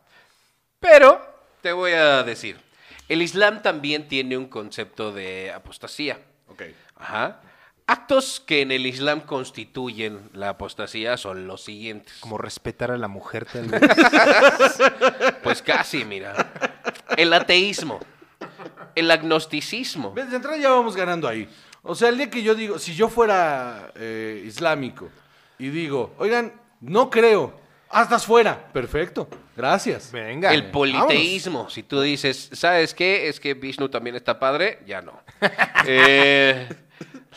Pero 0.80 1.20
te 1.60 1.72
voy 1.72 1.92
a 1.92 2.22
decir, 2.22 2.56
el 3.06 3.20
Islam 3.20 3.60
también 3.60 4.08
tiene 4.08 4.38
un 4.38 4.46
concepto 4.46 5.12
de 5.12 5.52
apostasía. 5.52 6.18
Ok. 6.48 6.62
Ajá. 6.96 7.42
Actos 7.88 8.38
que 8.44 8.60
en 8.60 8.70
el 8.70 8.84
Islam 8.84 9.22
constituyen 9.22 10.28
la 10.34 10.50
apostasía 10.50 11.16
son 11.16 11.46
los 11.46 11.64
siguientes. 11.64 12.18
Como 12.20 12.36
respetar 12.36 12.90
a 12.90 12.98
la 12.98 13.08
mujer 13.08 13.46
tal 13.46 13.66
vez. 13.66 13.80
Pues 15.42 15.62
casi, 15.62 16.04
mira. 16.04 16.52
El 17.16 17.32
ateísmo, 17.32 17.98
el 18.94 19.10
agnosticismo. 19.10 20.12
¿Ves? 20.12 20.28
De 20.28 20.36
entrada 20.36 20.58
ya 20.58 20.68
vamos 20.68 20.94
ganando 20.94 21.26
ahí. 21.26 21.48
O 21.82 21.94
sea, 21.94 22.10
el 22.10 22.18
día 22.18 22.28
que 22.28 22.42
yo 22.42 22.54
digo, 22.54 22.78
si 22.78 22.94
yo 22.94 23.08
fuera 23.08 23.90
eh, 23.94 24.44
islámico 24.44 25.08
y 25.58 25.70
digo, 25.70 26.14
oigan, 26.18 26.52
no 26.82 27.08
creo, 27.08 27.58
ah, 27.88 28.02
estás 28.02 28.26
fuera. 28.26 28.70
Perfecto, 28.70 29.26
gracias. 29.56 30.12
Venga. 30.12 30.52
El 30.52 30.70
politeísmo, 30.70 31.70
si 31.70 31.84
tú 31.84 32.02
dices, 32.02 32.50
¿sabes 32.52 32.92
qué? 32.92 33.28
Es 33.30 33.40
que 33.40 33.54
Vishnu 33.54 33.88
también 33.88 34.14
está 34.14 34.38
padre, 34.38 34.80
ya 34.86 35.00
no. 35.00 35.22
Eh, 35.86 36.68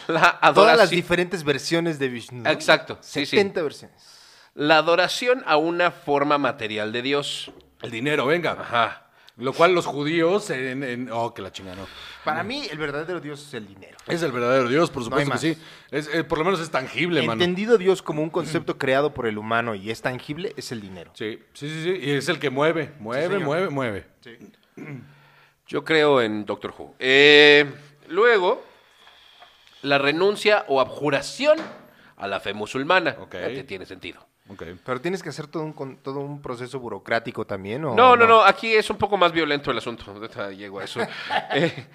la 0.07 0.39
Todas 0.53 0.77
las 0.77 0.89
diferentes 0.89 1.43
versiones 1.43 1.99
de 1.99 2.07
Vishnu. 2.09 2.43
Exacto, 2.49 2.97
sí, 3.01 3.21
sí. 3.25 3.37
70 3.37 3.61
versiones. 3.61 4.19
la 4.55 4.77
adoración 4.77 5.43
a 5.45 5.57
una 5.57 5.91
forma 5.91 6.37
material 6.37 6.91
de 6.91 7.01
Dios. 7.01 7.51
El 7.81 7.91
dinero, 7.91 8.25
venga. 8.25 8.51
Ajá. 8.59 9.07
Lo 9.37 9.53
cual 9.53 9.73
los 9.73 9.85
judíos 9.87 10.49
en... 10.51 10.83
en- 10.83 11.09
oh, 11.11 11.33
que 11.33 11.41
la 11.41 11.51
chinga, 11.51 11.73
no. 11.73 11.87
Para 12.23 12.43
mí, 12.43 12.67
el 12.69 12.77
verdadero 12.77 13.19
Dios 13.19 13.41
es 13.47 13.53
el 13.55 13.65
dinero. 13.65 13.97
Es 14.05 14.21
el 14.21 14.31
verdadero 14.31 14.67
Dios, 14.69 14.91
por 14.91 15.03
supuesto 15.03 15.25
que 15.25 15.29
más. 15.33 15.41
sí. 15.41 15.57
Es, 15.89 16.09
eh, 16.13 16.23
por 16.23 16.37
lo 16.37 16.43
menos 16.45 16.59
es 16.59 16.69
tangible, 16.69 17.21
mano. 17.21 17.33
Entendido 17.41 17.77
Dios 17.79 18.03
como 18.03 18.21
un 18.21 18.29
concepto 18.29 18.77
creado 18.77 19.13
por 19.15 19.25
el 19.25 19.37
humano 19.39 19.73
y 19.73 19.89
es 19.89 20.01
tangible, 20.01 20.53
es 20.57 20.71
el 20.71 20.81
dinero. 20.81 21.11
Sí, 21.15 21.39
sí, 21.53 21.67
sí, 21.69 21.83
sí. 21.83 21.99
Y 22.03 22.11
es 22.11 22.27
el 22.29 22.37
que 22.37 22.49
mueve, 22.51 22.91
mueve, 22.99 23.23
señor. 23.27 23.41
mueve, 23.43 23.69
mueve. 23.69 24.05
Yo 25.67 25.83
creo 25.85 26.21
en 26.21 26.45
Doctor 26.45 26.73
Who. 26.77 26.95
Eh, 26.99 27.65
luego, 28.09 28.63
la 29.81 29.97
renuncia 29.97 30.65
o 30.67 30.79
abjuración 30.81 31.57
a 32.17 32.27
la 32.27 32.39
fe 32.39 32.53
musulmana. 32.53 33.15
Ok. 33.19 33.31
Fíjate, 33.31 33.63
tiene 33.63 33.85
sentido. 33.85 34.25
Ok. 34.49 34.63
Pero 34.85 35.01
tienes 35.01 35.23
que 35.23 35.29
hacer 35.29 35.47
todo 35.47 35.63
un, 35.63 35.73
con- 35.73 35.97
todo 35.97 36.19
un 36.19 36.41
proceso 36.41 36.79
burocrático 36.79 37.45
también, 37.45 37.85
¿o 37.85 37.95
No, 37.95 38.15
no, 38.15 38.27
no, 38.27 38.41
aquí 38.41 38.73
es 38.73 38.89
un 38.89 38.97
poco 38.97 39.17
más 39.17 39.31
violento 39.31 39.71
el 39.71 39.77
asunto. 39.77 40.05
Llego 40.51 40.79
a 40.79 40.83
eso. 40.83 40.99
Eh, 41.53 41.87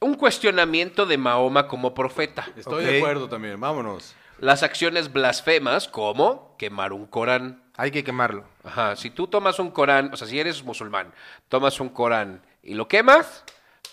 un 0.00 0.14
cuestionamiento 0.14 1.06
de 1.06 1.16
Mahoma 1.16 1.68
como 1.68 1.94
profeta. 1.94 2.46
Estoy 2.56 2.84
de 2.84 2.98
acuerdo 2.98 3.28
también, 3.28 3.60
vámonos. 3.60 4.14
Las 4.40 4.64
acciones 4.64 5.12
blasfemas 5.12 5.86
como 5.86 6.56
quemar 6.58 6.92
un 6.92 7.06
Corán. 7.06 7.62
Hay 7.76 7.92
que 7.92 8.02
quemarlo. 8.02 8.44
Ajá, 8.64 8.96
si 8.96 9.10
tú 9.10 9.28
tomas 9.28 9.60
un 9.60 9.70
Corán, 9.70 10.10
o 10.12 10.16
sea, 10.16 10.26
si 10.26 10.40
eres 10.40 10.64
musulmán, 10.64 11.12
tomas 11.48 11.78
un 11.78 11.88
Corán 11.88 12.42
y 12.64 12.74
lo 12.74 12.88
quemas, 12.88 13.44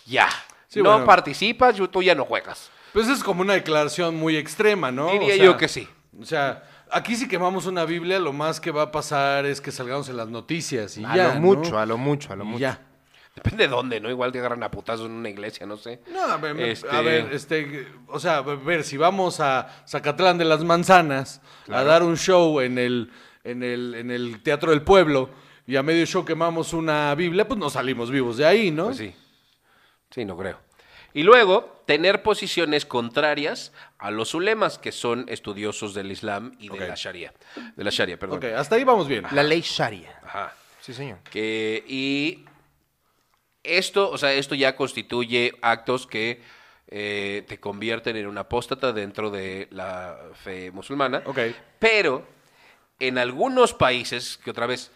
ya. 0.04 0.28
Sí, 0.66 0.82
no 0.82 0.90
bueno. 0.90 1.06
participas, 1.06 1.76
tú 1.92 2.02
ya 2.02 2.14
no 2.16 2.24
juegas. 2.24 2.70
Pues 2.92 3.08
es 3.08 3.22
como 3.22 3.42
una 3.42 3.54
declaración 3.54 4.16
muy 4.16 4.36
extrema, 4.36 4.90
¿no? 4.90 5.10
Diría 5.12 5.34
O 5.34 5.36
sea, 5.36 5.44
yo 5.44 5.56
que 5.56 5.68
sí. 5.68 5.88
O 6.20 6.24
sea, 6.24 6.64
aquí 6.90 7.16
si 7.16 7.28
quemamos 7.28 7.66
una 7.66 7.84
Biblia, 7.84 8.18
lo 8.18 8.32
más 8.32 8.60
que 8.60 8.70
va 8.70 8.82
a 8.82 8.90
pasar 8.90 9.46
es 9.46 9.60
que 9.60 9.70
salgamos 9.70 10.08
en 10.08 10.16
las 10.16 10.28
noticias 10.28 10.96
y 10.98 11.04
a 11.04 11.14
ya, 11.14 11.28
lo 11.28 11.34
¿no? 11.34 11.40
mucho, 11.40 11.78
a 11.78 11.86
lo 11.86 11.96
mucho, 11.98 12.32
a 12.32 12.36
lo 12.36 12.44
Y 12.44 12.48
mucho. 12.48 12.60
ya. 12.60 12.80
Depende 13.36 13.64
de 13.64 13.70
dónde, 13.70 14.00
¿no? 14.00 14.10
Igual 14.10 14.32
te 14.32 14.40
agarran 14.40 14.62
a 14.64 14.70
putazos 14.72 15.06
en 15.06 15.12
una 15.12 15.28
iglesia, 15.28 15.64
no 15.64 15.76
sé. 15.76 16.00
No, 16.12 16.20
a 16.24 16.36
ver, 16.36 16.58
Este- 16.60 16.90
a 16.90 17.00
ver, 17.00 17.32
este, 17.32 17.86
o 18.08 18.18
sea, 18.18 18.38
a 18.38 18.42
ver, 18.42 18.82
si 18.82 18.96
vamos 18.96 19.38
a 19.38 19.68
Zacatlán 19.88 20.36
de 20.36 20.44
las 20.44 20.64
Manzanas 20.64 21.40
a 21.68 21.84
dar 21.84 22.02
un 22.02 22.16
show 22.16 22.60
en 22.60 22.76
el, 22.76 23.12
en 23.44 23.62
el, 23.62 23.94
en 23.94 24.10
el 24.10 24.42
Teatro 24.42 24.70
del 24.72 24.82
Pueblo 24.82 25.30
y 25.64 25.76
a 25.76 25.82
medio 25.84 26.04
show 26.06 26.24
quemamos 26.24 26.72
una 26.72 27.14
Biblia, 27.14 27.46
pues 27.46 27.58
no 27.58 27.70
salimos 27.70 28.10
vivos 28.10 28.36
de 28.36 28.46
ahí, 28.46 28.72
¿no? 28.72 28.86
Pues 28.86 28.96
sí. 28.98 29.14
Sí, 30.10 30.24
no 30.24 30.36
creo. 30.36 30.58
Y 31.12 31.22
luego, 31.22 31.82
tener 31.86 32.22
posiciones 32.22 32.86
contrarias 32.86 33.72
a 33.98 34.10
los 34.10 34.34
ulemas, 34.34 34.78
que 34.78 34.92
son 34.92 35.26
estudiosos 35.28 35.94
del 35.94 36.12
Islam 36.12 36.56
y 36.58 36.68
de 36.68 36.88
la 36.88 36.94
Sharia. 36.94 37.32
De 37.76 37.84
la 37.84 37.90
Sharia, 37.90 38.18
perdón. 38.18 38.38
Ok, 38.38 38.44
hasta 38.44 38.76
ahí 38.76 38.84
vamos 38.84 39.08
bien. 39.08 39.26
La 39.32 39.42
ley 39.42 39.60
Sharia. 39.60 40.20
Ajá. 40.22 40.54
Sí, 40.80 40.94
señor. 40.94 41.18
Que, 41.30 41.84
y 41.86 42.44
esto, 43.62 44.10
o 44.10 44.18
sea, 44.18 44.32
esto 44.32 44.54
ya 44.54 44.76
constituye 44.76 45.52
actos 45.62 46.06
que 46.06 46.42
eh, 46.88 47.44
te 47.46 47.60
convierten 47.60 48.16
en 48.16 48.26
un 48.26 48.38
apóstata 48.38 48.92
dentro 48.92 49.30
de 49.30 49.68
la 49.70 50.16
fe 50.34 50.70
musulmana. 50.70 51.22
Ok. 51.26 51.38
Pero 51.78 52.26
en 52.98 53.18
algunos 53.18 53.74
países, 53.74 54.38
que 54.38 54.50
otra 54.50 54.66
vez, 54.66 54.90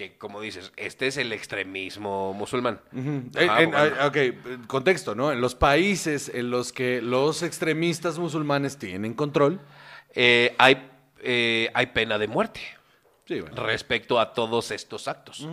que 0.00 0.16
como 0.16 0.40
dices, 0.40 0.72
este 0.76 1.08
es 1.08 1.18
el 1.18 1.30
extremismo 1.32 2.32
musulmán. 2.32 2.80
Ajá, 3.36 3.60
en- 3.62 3.70
bueno. 3.70 4.06
ok, 4.06 4.66
contexto, 4.66 5.14
¿no? 5.14 5.30
En 5.30 5.42
los 5.42 5.54
países 5.54 6.30
en 6.32 6.50
los 6.50 6.72
que 6.72 7.02
los 7.02 7.42
extremistas 7.42 8.18
musulmanes 8.18 8.78
tienen 8.78 9.12
control. 9.12 9.60
Eh, 10.14 10.54
hay, 10.58 10.88
eh, 11.22 11.70
hay 11.74 11.86
pena 11.88 12.16
de 12.16 12.28
muerte 12.28 12.60
Sí, 13.26 13.40
bueno. 13.42 13.62
respecto 13.62 14.18
a 14.18 14.32
todos 14.32 14.70
estos 14.70 15.06
actos. 15.06 15.46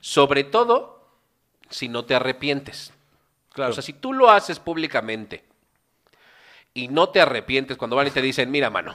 Sobre 0.00 0.44
todo 0.44 1.08
si 1.70 1.88
no 1.88 2.04
te 2.04 2.14
arrepientes. 2.14 2.92
Claro. 3.54 3.70
O 3.70 3.74
sea, 3.74 3.82
si 3.82 3.94
tú 3.94 4.12
lo 4.12 4.30
haces 4.30 4.58
públicamente 4.58 5.44
y 6.74 6.88
no 6.88 7.08
te 7.08 7.22
arrepientes 7.22 7.78
cuando 7.78 7.96
van 7.96 8.08
y 8.08 8.10
te 8.10 8.20
dicen, 8.20 8.50
mira, 8.50 8.68
mano, 8.68 8.94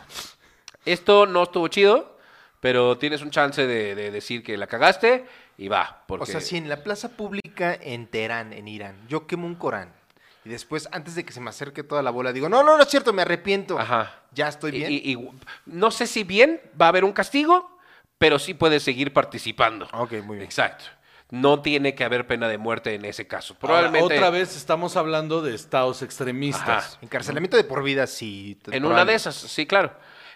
esto 0.85 1.25
no 1.25 1.43
estuvo 1.43 1.67
chido, 1.67 2.18
pero 2.59 2.97
tienes 2.97 3.21
un 3.21 3.31
chance 3.31 3.65
de, 3.65 3.95
de 3.95 4.11
decir 4.11 4.43
que 4.43 4.57
la 4.57 4.67
cagaste 4.67 5.25
y 5.57 5.67
va. 5.67 6.03
Porque... 6.07 6.23
O 6.23 6.25
sea, 6.25 6.41
si 6.41 6.57
en 6.57 6.69
la 6.69 6.83
plaza 6.83 7.09
pública 7.09 7.77
en 7.79 8.07
Teherán, 8.07 8.53
en 8.53 8.67
Irán, 8.67 8.95
yo 9.07 9.27
quemo 9.27 9.47
un 9.47 9.55
Corán 9.55 9.93
y 10.45 10.49
después, 10.49 10.87
antes 10.91 11.15
de 11.15 11.25
que 11.25 11.33
se 11.33 11.41
me 11.41 11.49
acerque 11.49 11.83
toda 11.83 12.01
la 12.01 12.11
bola, 12.11 12.31
digo, 12.31 12.47
no, 12.47 12.63
no, 12.63 12.77
no 12.77 12.83
es 12.83 12.89
cierto, 12.89 13.11
me 13.11 13.23
arrepiento. 13.23 13.77
Ajá. 13.77 14.21
Ya 14.31 14.47
estoy 14.47 14.71
bien. 14.71 14.91
Y, 14.91 14.95
y- 15.13 15.29
no 15.65 15.91
sé 15.91 16.07
si 16.07 16.23
bien 16.23 16.61
va 16.79 16.85
a 16.85 16.89
haber 16.89 17.03
un 17.03 17.11
castigo, 17.11 17.77
pero 18.17 18.39
sí 18.39 18.53
puedes 18.53 18.83
seguir 18.83 19.11
participando. 19.13 19.87
Ok, 19.93 20.13
muy 20.23 20.37
bien. 20.37 20.43
Exacto. 20.43 20.85
No 21.29 21.61
tiene 21.61 21.93
que 21.93 22.03
haber 22.03 22.25
pena 22.25 22.47
de 22.47 22.57
muerte 22.57 22.95
en 22.95 23.05
ese 23.05 23.27
caso. 23.27 23.53
Ahora, 23.53 23.59
Probablemente 23.89 24.15
otra 24.15 24.29
vez 24.29 24.55
estamos 24.55 24.95
hablando 24.95 25.41
de 25.41 25.53
estados 25.53 26.01
extremistas. 26.01 26.93
Ajá. 26.95 26.99
Encarcelamiento 27.01 27.57
de 27.57 27.65
por 27.65 27.83
vida, 27.83 28.07
sí. 28.07 28.57
En 28.67 28.81
probable. 28.81 28.87
una 28.87 29.05
de 29.05 29.13
esas, 29.13 29.35
sí, 29.35 29.67
claro. 29.67 29.93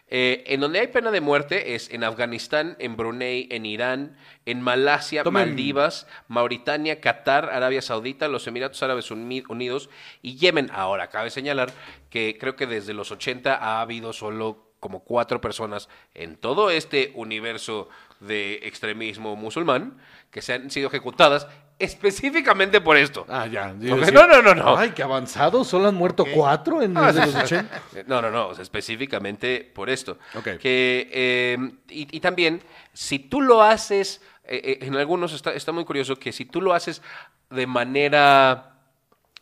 Eh, 0.07 0.43
en 0.47 0.59
donde 0.59 0.79
hay 0.79 0.87
pena 0.87 1.09
de 1.11 1.21
muerte 1.21 1.73
es 1.75 1.89
en 1.89 2.03
Afganistán, 2.03 2.75
en 2.79 2.95
Brunei, 2.97 3.47
en 3.49 3.65
Irán, 3.65 4.15
en 4.45 4.61
Malasia, 4.61 5.23
Tomen- 5.23 5.31
Maldivas, 5.31 6.07
Mauritania, 6.27 6.99
Qatar, 7.01 7.45
Arabia 7.51 7.81
Saudita, 7.81 8.27
los 8.27 8.45
Emiratos 8.45 8.83
Árabes 8.83 9.09
Uni- 9.11 9.43
Unidos 9.49 9.89
y 10.21 10.35
Yemen. 10.35 10.69
Ahora, 10.73 11.07
cabe 11.09 11.29
señalar 11.31 11.71
que 12.09 12.37
creo 12.39 12.55
que 12.55 12.67
desde 12.67 12.93
los 12.93 13.11
80 13.11 13.55
ha 13.55 13.81
habido 13.81 14.13
solo 14.13 14.71
como 14.79 15.03
cuatro 15.05 15.39
personas 15.39 15.87
en 16.13 16.35
todo 16.35 16.69
este 16.69 17.11
universo 17.15 17.87
de 18.19 18.55
extremismo 18.63 19.35
musulmán 19.37 19.97
que 20.29 20.41
se 20.41 20.53
han 20.53 20.69
sido 20.69 20.89
ejecutadas 20.89 21.47
específicamente 21.79 22.81
por 22.81 22.97
esto. 22.97 23.25
Ah, 23.29 23.47
ya. 23.47 23.73
No, 23.73 24.27
no, 24.27 24.41
no, 24.41 24.53
no. 24.55 24.77
Ay, 24.77 24.91
qué 24.91 25.03
avanzado. 25.03 25.63
Solo 25.63 25.89
han 25.89 25.95
muerto 25.95 26.25
cuatro 26.33 26.81
en 26.81 26.95
Ah, 26.97 27.11
los 27.11 27.29
sí. 27.31 27.37
80. 27.37 27.81
Eh, 27.95 28.03
No, 28.07 28.21
no, 28.21 28.31
no, 28.31 28.47
o 28.49 28.53
sea, 28.55 28.63
específicamente 28.63 29.69
por 29.73 29.89
esto. 29.89 30.17
Ok. 30.35 30.57
Que, 30.59 31.09
eh, 31.11 31.57
y, 31.89 32.15
y 32.17 32.19
también, 32.19 32.61
si 32.93 33.19
tú 33.19 33.41
lo 33.41 33.61
haces, 33.63 34.21
eh, 34.45 34.77
eh, 34.81 34.85
en 34.85 34.95
algunos 34.95 35.33
está, 35.33 35.51
está 35.53 35.71
muy 35.71 35.85
curioso 35.85 36.15
que 36.17 36.31
si 36.31 36.45
tú 36.45 36.61
lo 36.61 36.73
haces 36.73 37.01
de 37.49 37.67
manera 37.67 38.75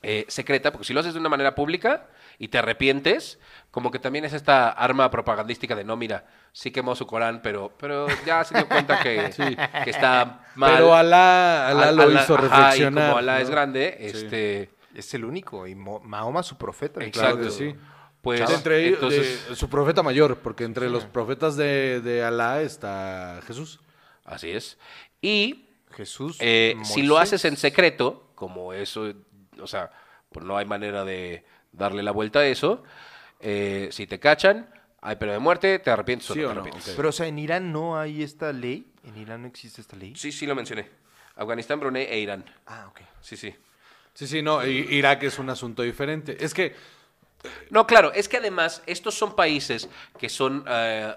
eh, 0.01 0.25
secreta, 0.27 0.71
porque 0.71 0.85
si 0.87 0.93
lo 0.93 0.99
haces 0.99 1.13
de 1.13 1.19
una 1.19 1.29
manera 1.29 1.53
pública 1.55 2.07
y 2.43 2.47
te 2.47 2.57
arrepientes, 2.57 3.37
como 3.69 3.91
que 3.91 3.99
también 3.99 4.25
es 4.25 4.33
esta 4.33 4.69
arma 4.69 5.11
propagandística 5.11 5.75
de 5.75 5.83
no, 5.83 5.95
mira, 5.95 6.25
sí 6.51 6.71
quemó 6.71 6.95
su 6.95 7.05
Corán, 7.05 7.41
pero, 7.43 7.71
pero 7.77 8.07
ya 8.25 8.43
se 8.43 8.55
dio 8.55 8.67
cuenta 8.67 8.99
que, 8.99 9.29
que 9.83 9.89
está 9.91 10.45
mal. 10.55 10.73
Pero 10.73 10.95
Alá, 10.95 11.67
Alá 11.69 11.89
Al- 11.89 11.95
lo 11.95 12.03
Alá- 12.03 12.23
hizo 12.23 12.33
ajá, 12.33 12.41
reflexionar. 12.41 13.03
Y 13.03 13.07
como 13.09 13.17
Alá 13.19 13.35
¿no? 13.35 13.39
es 13.41 13.49
grande, 13.51 13.95
Sí. 13.99 14.05
este, 14.07 14.69
Es 14.95 15.13
el 15.13 15.23
único. 15.23 15.67
Y 15.67 15.75
Mahoma 15.75 16.41
su 16.41 16.57
profeta. 16.57 17.03
Exacto. 17.03 17.37
Claro 17.37 17.47
que 17.47 17.51
sí. 17.51 17.75
pues 18.23 18.45
De 18.47 18.55
entre 18.55 18.85
ellos, 18.87 18.95
entonces, 18.95 19.47
de 19.49 19.55
su 19.55 19.69
profeta 19.69 20.01
mayor, 20.01 20.37
porque 20.39 20.63
entre 20.63 20.89
los 20.89 21.05
profetas 21.05 21.55
de, 21.55 22.01
de 22.01 22.23
Alá 22.23 22.61
está 22.63 23.39
Jesús. 23.45 23.79
así 24.25 24.49
es. 24.49 24.79
Y 25.21 25.69
Jesús. 25.91 26.37
Eh, 26.39 26.75
si 26.83 27.03
lo 27.03 27.19
haces 27.19 27.45
en 27.45 27.55
secreto, 27.55 28.31
como 28.33 28.73
eso, 28.73 29.13
o 29.61 29.67
sea, 29.67 29.91
pues 30.31 30.43
no 30.43 30.57
hay 30.57 30.65
manera 30.65 31.05
de 31.05 31.45
darle 31.71 32.03
la 32.03 32.11
vuelta 32.11 32.39
a 32.39 32.45
eso, 32.45 32.83
eh, 33.39 33.89
si 33.91 34.07
te 34.07 34.19
cachan, 34.19 34.69
hay 35.01 35.15
pena 35.15 35.33
de 35.33 35.39
muerte, 35.39 35.79
te 35.79 35.89
arrepientes 35.89 36.29
o 36.29 36.33
¿Sí 36.33 36.39
no 36.41 36.45
o 36.45 36.49
te 36.49 36.55
no? 36.55 36.61
arrepientes. 36.61 36.93
Pero, 36.95 37.09
o 37.09 37.11
sea, 37.11 37.27
en 37.27 37.39
Irán 37.39 37.71
no 37.71 37.97
hay 37.97 38.21
esta 38.23 38.53
ley. 38.53 38.85
En 39.03 39.17
Irán 39.17 39.41
no 39.41 39.47
existe 39.47 39.81
esta 39.81 39.95
ley. 39.95 40.13
Sí, 40.15 40.31
sí 40.31 40.45
lo 40.45 40.53
mencioné. 40.55 40.87
Afganistán, 41.35 41.79
Brunei 41.79 42.05
e 42.05 42.19
Irán. 42.19 42.45
Ah, 42.67 42.87
ok. 42.89 43.01
Sí, 43.21 43.35
sí. 43.37 43.55
Sí, 44.13 44.27
sí, 44.27 44.41
no, 44.41 44.63
I- 44.65 44.87
Irak 44.91 45.23
es 45.23 45.39
un 45.39 45.49
asunto 45.49 45.81
diferente. 45.81 46.37
Es 46.43 46.53
que, 46.53 46.75
No, 47.71 47.87
claro, 47.87 48.11
es 48.13 48.29
que 48.29 48.37
además 48.37 48.83
estos 48.85 49.15
son 49.15 49.35
países 49.35 49.89
que 50.19 50.29
son 50.29 50.63
eh, 50.67 51.15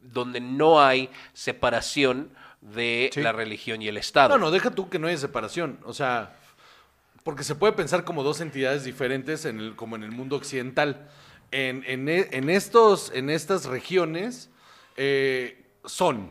donde 0.00 0.40
no 0.40 0.82
hay 0.82 1.08
separación 1.32 2.32
de 2.60 3.10
Sí. 3.12 3.20
la 3.22 3.30
religión 3.30 3.80
y 3.80 3.86
el 3.86 3.96
Estado. 3.96 4.30
no, 4.30 4.38
no, 4.38 4.50
deja 4.50 4.70
tú 4.72 4.88
que 4.88 4.98
no 4.98 5.06
haya 5.06 5.16
separación. 5.18 5.78
O 5.84 5.92
sea, 5.92 6.34
porque 7.24 7.44
se 7.44 7.54
puede 7.54 7.72
pensar 7.74 8.04
como 8.04 8.22
dos 8.22 8.40
entidades 8.40 8.84
diferentes 8.84 9.44
en 9.44 9.58
el, 9.60 9.76
como 9.76 9.96
en 9.96 10.02
el 10.04 10.10
mundo 10.12 10.36
occidental. 10.36 11.08
En, 11.52 11.82
en 11.86 12.08
e- 12.08 12.28
en 12.32 12.48
estos, 12.50 13.10
en 13.14 13.28
estas 13.30 13.64
regiones 13.66 14.50
eh, 14.96 15.64
son. 15.84 16.30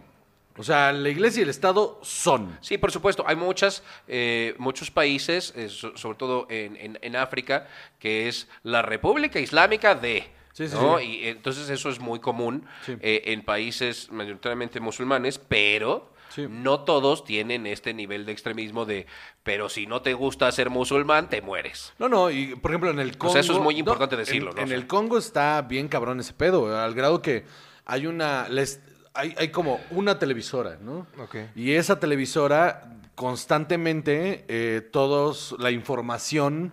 O 0.58 0.64
sea, 0.64 0.92
la 0.92 1.08
iglesia 1.10 1.40
y 1.40 1.44
el 1.44 1.50
Estado 1.50 2.00
son. 2.04 2.58
Sí, 2.62 2.78
por 2.78 2.92
supuesto. 2.92 3.24
Hay 3.28 3.36
muchas, 3.36 3.82
eh, 4.08 4.56
muchos 4.58 4.92
países, 4.92 5.54
eh, 5.56 5.70
so- 5.70 5.96
sobre 5.96 6.18
todo 6.18 6.48
en, 6.50 6.76
en- 6.76 7.00
en 7.02 7.16
África, 7.16 7.68
que 8.00 8.28
es 8.28 8.48
la 8.64 8.82
República 8.82 9.40
Islámica 9.40 9.96
de. 9.96 10.30
Sí, 10.54 10.68
sí, 10.68 10.76
¿no? 10.76 10.98
sí. 11.00 11.06
Y 11.22 11.28
entonces 11.28 11.70
eso 11.70 11.90
es 11.90 12.00
muy 12.00 12.20
común 12.20 12.66
eh, 12.88 13.22
en 13.28 13.44
países 13.44 14.12
mayoritariamente 14.12 14.80
musulmanes, 14.82 15.38
pero 15.38 16.12
Sí. 16.30 16.46
no 16.50 16.82
todos 16.82 17.24
tienen 17.24 17.66
este 17.68 17.94
nivel 17.94 18.26
de 18.26 18.32
extremismo 18.32 18.86
de, 18.86 19.08
pero 19.44 19.68
si 19.70 19.86
no 19.88 20.02
te 20.02 20.14
gusta 20.14 20.52
ser 20.52 20.70
musulmán, 20.70 21.30
te 21.30 21.42
mueres. 21.42 21.94
No, 22.00 22.08
no, 22.10 22.30
y 22.32 22.56
por 22.56 22.72
ejemplo 22.72 22.92
en 22.92 23.00
el 23.00 23.18
Congo... 23.18 23.32
O 23.32 23.34
sea, 23.34 23.42
eso 23.42 23.54
es 23.54 23.60
muy 23.60 23.74
no, 23.76 23.80
importante 23.80 24.16
en- 24.16 24.20
decirlo, 24.20 24.52
¿no? 24.52 24.58
En, 24.60 24.64
O 24.66 24.68
sea. 24.68 24.78
el 24.78 24.88
Congo 24.88 25.18
está 25.18 25.62
bien 25.64 25.88
cabrón 25.88 26.20
ese 26.20 26.34
pedo, 26.34 26.78
al 26.80 26.94
grado 26.94 27.22
que 27.22 27.46
hay 27.86 28.06
una... 28.08 28.48
les- 28.50 28.82
hay, 29.14 29.34
hay 29.38 29.50
como 29.50 29.80
una 29.92 30.18
televisora, 30.20 30.78
¿no? 30.80 31.08
Ok. 31.18 31.36
Y 31.56 31.72
esa 31.74 32.00
televisora 32.00 32.96
constantemente, 33.16 34.46
eh, 34.48 34.82
todos, 34.82 35.56
la 35.60 35.72
información 35.72 36.72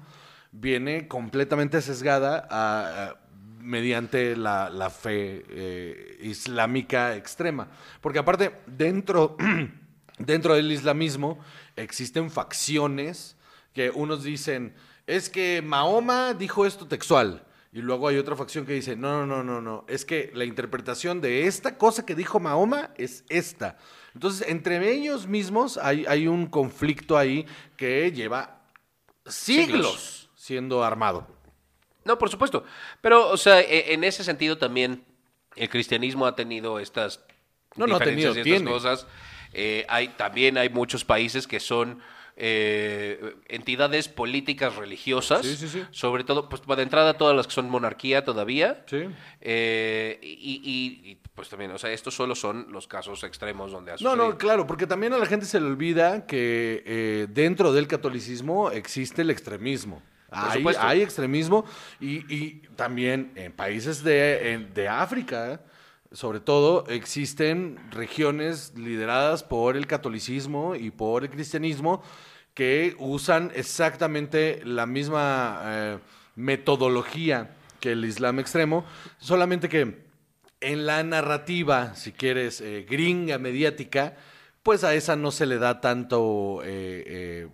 viene 0.52 1.08
completamente 1.08 1.80
sesgada 1.80 2.46
a- 2.50 3.04
a- 3.10 3.16
mediante 3.66 4.36
la, 4.36 4.70
la 4.70 4.90
fe 4.90 5.44
eh, 5.48 6.18
islámica 6.22 7.16
extrema. 7.16 7.68
Porque 8.00 8.20
aparte, 8.20 8.60
dentro, 8.66 9.36
dentro 10.18 10.54
del 10.54 10.70
islamismo 10.70 11.38
existen 11.74 12.30
facciones 12.30 13.36
que 13.74 13.90
unos 13.90 14.22
dicen, 14.22 14.74
es 15.06 15.28
que 15.28 15.62
Mahoma 15.62 16.32
dijo 16.32 16.64
esto 16.64 16.86
textual. 16.86 17.42
Y 17.72 17.82
luego 17.82 18.08
hay 18.08 18.16
otra 18.16 18.36
facción 18.36 18.64
que 18.64 18.72
dice, 18.72 18.96
no, 18.96 19.26
no, 19.26 19.42
no, 19.42 19.44
no, 19.44 19.60
no, 19.60 19.84
es 19.86 20.06
que 20.06 20.30
la 20.34 20.46
interpretación 20.46 21.20
de 21.20 21.46
esta 21.46 21.76
cosa 21.76 22.06
que 22.06 22.14
dijo 22.14 22.40
Mahoma 22.40 22.90
es 22.96 23.24
esta. 23.28 23.76
Entonces, 24.14 24.48
entre 24.48 24.92
ellos 24.92 25.26
mismos 25.26 25.76
hay, 25.76 26.06
hay 26.06 26.26
un 26.26 26.46
conflicto 26.46 27.18
ahí 27.18 27.44
que 27.76 28.10
lleva 28.12 28.62
siglos, 29.26 29.66
Siglos. 29.66 30.30
siendo 30.36 30.82
armado. 30.82 31.35
No, 32.06 32.16
por 32.18 32.30
supuesto. 32.30 32.64
Pero, 33.00 33.28
o 33.28 33.36
sea, 33.36 33.60
e- 33.60 33.92
en 33.92 34.04
ese 34.04 34.24
sentido 34.24 34.56
también 34.58 35.04
el 35.56 35.68
cristianismo 35.68 36.24
ha 36.26 36.34
tenido 36.36 36.78
estas 36.78 37.20
No, 37.76 37.86
no 37.86 37.96
ha 37.96 37.98
tenido, 38.00 38.28
y 38.28 38.38
estas 38.38 38.44
tiene. 38.44 38.70
cosas. 38.70 39.06
Eh, 39.52 39.84
hay, 39.88 40.08
también 40.08 40.56
hay 40.58 40.68
muchos 40.68 41.04
países 41.04 41.46
que 41.46 41.60
son 41.60 42.00
eh, 42.38 43.34
entidades 43.48 44.08
políticas 44.08 44.76
religiosas. 44.76 45.44
Sí, 45.46 45.56
sí, 45.56 45.68
sí. 45.68 45.82
Sobre 45.90 46.22
todo, 46.22 46.48
pues 46.50 46.60
de 46.66 46.82
entrada 46.82 47.14
todas 47.14 47.34
las 47.34 47.46
que 47.46 47.54
son 47.54 47.70
monarquía 47.70 48.24
todavía. 48.24 48.84
Sí. 48.86 49.04
Eh, 49.40 50.18
y, 50.22 50.60
y- 50.62 51.10
y, 51.12 51.18
pues 51.34 51.48
también, 51.48 51.70
o 51.70 51.78
sea, 51.78 51.90
estos 51.92 52.14
solo 52.14 52.34
son 52.34 52.66
los 52.70 52.86
casos 52.86 53.24
extremos 53.24 53.72
donde 53.72 53.92
ha 53.92 53.94
No, 53.94 53.98
sucedido. 54.10 54.28
no, 54.30 54.38
claro, 54.38 54.66
porque 54.66 54.86
también 54.86 55.12
a 55.14 55.18
la 55.18 55.24
gente 55.26 55.46
se 55.46 55.58
le 55.60 55.66
olvida 55.66 56.26
que 56.26 56.82
eh, 56.84 57.26
dentro 57.30 57.72
del 57.72 57.86
catolicismo 57.88 58.70
existe 58.70 59.22
el 59.22 59.30
extremismo. 59.30 60.02
Hay, 60.78 61.02
extremismo 61.02 61.64
y, 62.00 62.34
y 62.34 62.62
también 62.76 63.32
en 63.34 63.52
países 63.52 64.02
de, 64.04 64.52
en- 64.52 64.74
de 64.74 64.88
África, 64.88 65.60
sobre 66.12 66.40
todo, 66.40 66.84
existen 66.88 67.78
regiones 67.90 68.72
lideradas 68.76 69.42
por 69.42 69.76
el 69.76 69.86
catolicismo 69.86 70.74
y 70.74 70.90
por 70.90 71.24
el 71.24 71.30
cristianismo 71.30 72.02
que 72.54 72.94
usan 72.98 73.50
exactamente 73.54 74.60
la 74.64 74.86
misma 74.86 75.60
eh, 75.64 75.98
metodología 76.36 77.50
que 77.80 77.92
el 77.92 78.04
Islam 78.04 78.38
extremo, 78.40 78.84
solamente 79.18 79.68
que 79.68 80.06
en 80.60 80.86
la 80.86 81.02
narrativa, 81.02 81.94
si 81.94 82.12
quieres, 82.12 82.60
eh, 82.62 82.86
gringa, 82.88 83.38
mediática, 83.38 84.14
pues 84.62 84.84
a 84.84 84.94
esa 84.94 85.16
no 85.16 85.30
se 85.30 85.44
le 85.46 85.58
da 85.58 85.80
tanto 85.80 86.60
eh, 86.64 87.48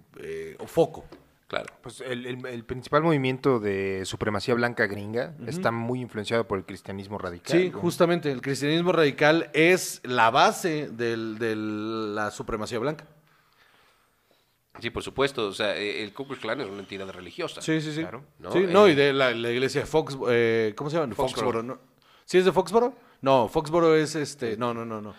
foco. 0.67 1.05
Claro. 1.53 1.67
Pues 1.83 2.01
el, 2.01 2.25
el- 2.25 2.47
el 2.47 2.65
principal 2.65 3.03
movimiento 3.03 3.61
de 3.61 4.05
supremacía 4.07 4.55
blanca 4.55 4.87
gringa 4.87 5.35
está 5.47 5.71
muy 5.71 6.01
influenciado 6.01 6.49
por 6.49 6.57
el 6.57 6.65
cristianismo 6.65 7.19
radical. 7.19 7.61
Sí, 7.61 7.69
¿no? 7.69 7.79
justamente, 7.79 8.33
el 8.33 8.41
cristianismo 8.41 8.91
radical 8.91 9.51
es 9.53 10.01
la 10.03 10.31
base 10.31 10.89
del- 10.91 11.37
de 11.39 11.55
la 11.55 12.31
supremacía 12.31 12.79
blanca. 12.79 13.05
Sí, 14.81 14.89
por 14.89 15.03
supuesto. 15.03 15.47
O 15.47 15.53
sea, 15.53 15.77
eh, 15.77 16.03
el 16.03 16.15
Ku 16.15 16.27
Klux 16.27 16.41
Klan 16.41 16.59
es 16.63 16.69
una 16.69 16.81
entidad 16.81 17.07
religiosa. 17.11 17.61
Sí, 17.61 17.83
sí, 17.83 17.93
sí. 17.93 18.01
Claro. 18.01 18.25
¿No? 18.39 18.51
Sí, 18.51 18.61
no, 18.71 18.87
Eh, 18.87 18.93
y 18.93 18.95
de 18.95 19.13
la, 19.13 19.33
la 19.33 19.51
iglesia 19.51 19.83
de 19.83 19.87
Fox, 19.87 20.17
eh, 20.31 20.73
¿cómo 20.75 20.89
se 20.89 20.97
llama? 20.97 21.15
Foxboro. 21.15 21.35
Foxboro. 21.49 21.63
¿no? 21.63 21.79
¿Sí 22.25 22.39
es 22.39 22.47
de 22.47 22.53
Foxboro? 22.53 22.95
No, 23.21 23.49
Foxboro 23.49 23.95
es 23.95 24.15
este, 24.15 24.57
no, 24.57 24.73
no, 24.73 24.87
no, 24.87 25.03
no. 25.03 25.15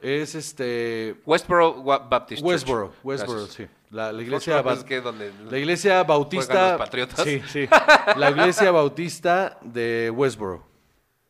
Es 0.00 0.34
este, 0.34 1.16
Westboro 1.24 1.82
Baptist 1.82 2.40
Church. 2.42 2.50
Westboro, 2.52 2.94
Westboro, 3.02 3.40
Gracias. 3.46 3.68
sí. 3.68 3.74
La, 3.90 4.12
la 4.12 4.20
iglesia, 4.22 4.54
Foxboro 4.54 4.74
ba- 4.74 4.80
es 4.80 4.84
que 4.84 5.00
donde 5.00 5.32
la 5.50 5.58
iglesia 5.58 6.02
bautista, 6.02 6.52
juegan 6.52 6.70
los 6.72 6.78
patriotas. 6.80 7.24
sí, 7.24 7.42
sí. 7.48 7.68
La 8.16 8.30
iglesia 8.30 8.70
bautista 8.72 9.58
de 9.62 10.10
Westboro, 10.14 10.66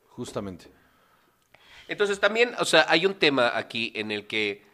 justamente. 0.08 0.66
Entonces 1.88 2.18
también, 2.18 2.52
o 2.58 2.64
sea, 2.64 2.86
hay 2.88 3.06
un 3.06 3.14
tema 3.14 3.52
aquí 3.54 3.92
en 3.94 4.10
el 4.10 4.26
que 4.26 4.64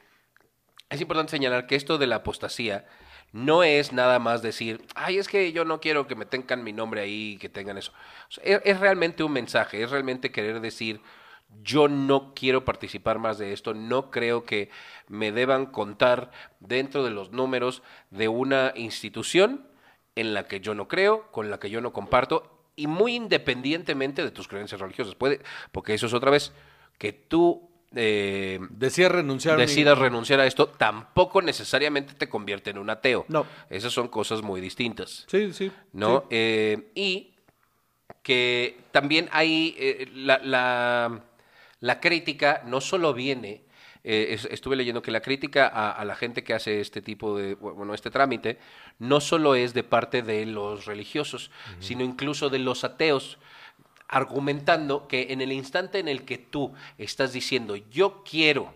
es 0.89 1.01
importante 1.01 1.31
señalar 1.31 1.67
que 1.67 1.75
esto 1.77 1.99
de 1.99 2.07
la 2.07 2.17
apostasía 2.17 2.87
no 3.33 3.63
es 3.63 3.93
nada 3.93 4.19
más 4.19 4.43
decir, 4.43 4.85
ay, 4.95 5.19
es 5.19 5.27
que 5.29 5.53
yo 5.53 5.65
no 5.65 5.81
quiero 5.81 6.07
que 6.07 6.15
me 6.15 6.25
tengan 6.27 6.63
mi 6.63 6.73
nombre 6.73 7.01
ahí, 7.01 7.37
que 7.39 7.49
tengan 7.49 7.79
eso. 7.79 7.93
O 8.29 8.31
sea, 8.33 8.45
es, 8.45 8.61
es 8.65 8.79
realmente 8.81 9.23
un 9.25 9.33
mensaje, 9.33 9.83
es 9.83 9.91
realmente 9.91 10.31
querer 10.31 10.61
decir, 10.61 11.01
yo 11.63 11.89
no 11.89 12.33
quiero 12.35 12.65
participar 12.65 13.19
más 13.19 13.39
de 13.39 13.53
esto, 13.53 13.75
no 13.75 14.11
creo 14.11 14.45
que 14.45 14.71
me 15.09 15.31
deban 15.33 15.67
contar 15.67 16.31
dentro 16.61 17.05
de 17.05 17.11
los 17.11 17.31
números 17.33 17.83
de 18.11 18.29
una 18.29 18.73
institución 18.75 19.67
en 20.17 20.35
la 20.35 20.47
que 20.47 20.61
yo 20.61 20.75
no 20.75 20.89
creo, 20.89 21.31
con 21.31 21.51
la 21.51 21.59
que 21.59 21.71
yo 21.71 21.81
no 21.81 21.93
comparto, 21.93 22.59
y 22.77 22.87
muy 22.87 23.15
independientemente 23.15 24.23
de 24.25 24.31
tus 24.31 24.49
creencias 24.49 24.81
religiosas. 24.81 25.15
Puede, 25.15 25.41
porque 25.71 25.95
eso 25.95 26.07
es 26.07 26.15
otra 26.15 26.31
vez, 26.31 26.53
que 26.99 27.13
tú 27.13 27.69
eh, 27.95 28.59
Decía 28.71 29.09
renunciar. 29.11 29.59
decidas 29.59 29.99
renunciar 29.99 30.41
a 30.41 30.47
esto, 30.47 30.67
tampoco 30.67 31.43
necesariamente 31.43 32.15
te 32.15 32.29
convierte 32.29 32.71
en 32.71 32.79
un 32.79 32.89
ateo. 32.91 33.27
No. 33.29 33.47
Esas 33.69 33.93
son 33.93 34.09
cosas 34.09 34.43
muy 34.43 34.61
distintas. 34.63 35.27
Sí, 35.29 35.53
sí. 35.53 35.71
¿no? 35.93 36.21
sí. 36.23 36.27
Eh, 36.31 36.91
y 36.95 37.35
que 38.23 38.79
también 38.93 39.29
hay 39.33 39.75
eh, 39.79 40.11
la, 40.15 40.39
la- 40.39 41.21
la 41.83 42.01
crítica 42.01 42.63
no 42.65 42.81
solo 42.81 43.13
viene, 43.13 43.61
eh, 44.05 44.29
es- 44.31 44.47
estuve 44.51 44.77
leyendo 44.77 45.03
que 45.03 45.11
la 45.11 45.21
crítica 45.21 45.67
a, 45.69 45.91
a 45.91 46.05
la 46.05 46.15
gente 46.17 46.43
que 46.43 46.55
hace 46.55 46.81
este 46.81 47.03
tipo 47.03 47.37
de, 47.37 47.55
bueno, 47.57 47.93
este 47.93 48.11
trámite, 48.11 48.59
no 48.99 49.21
solo 49.21 49.55
es 49.55 49.75
de 49.75 49.83
parte 49.85 50.23
de 50.23 50.47
los 50.47 50.87
religiosos, 50.87 51.51
sino 51.81 52.03
incluso 52.05 52.49
de 52.51 52.59
los 52.61 52.85
ateos 52.85 53.39
argumentando 54.09 55.09
que 55.09 55.29
en 55.33 55.41
el 55.41 55.53
instante 55.53 55.99
en 55.99 56.07
el 56.09 56.25
que 56.25 56.39
tú 56.39 56.73
estás 56.99 57.33
diciendo 57.33 57.77
yo 57.77 58.23
quiero 58.25 58.73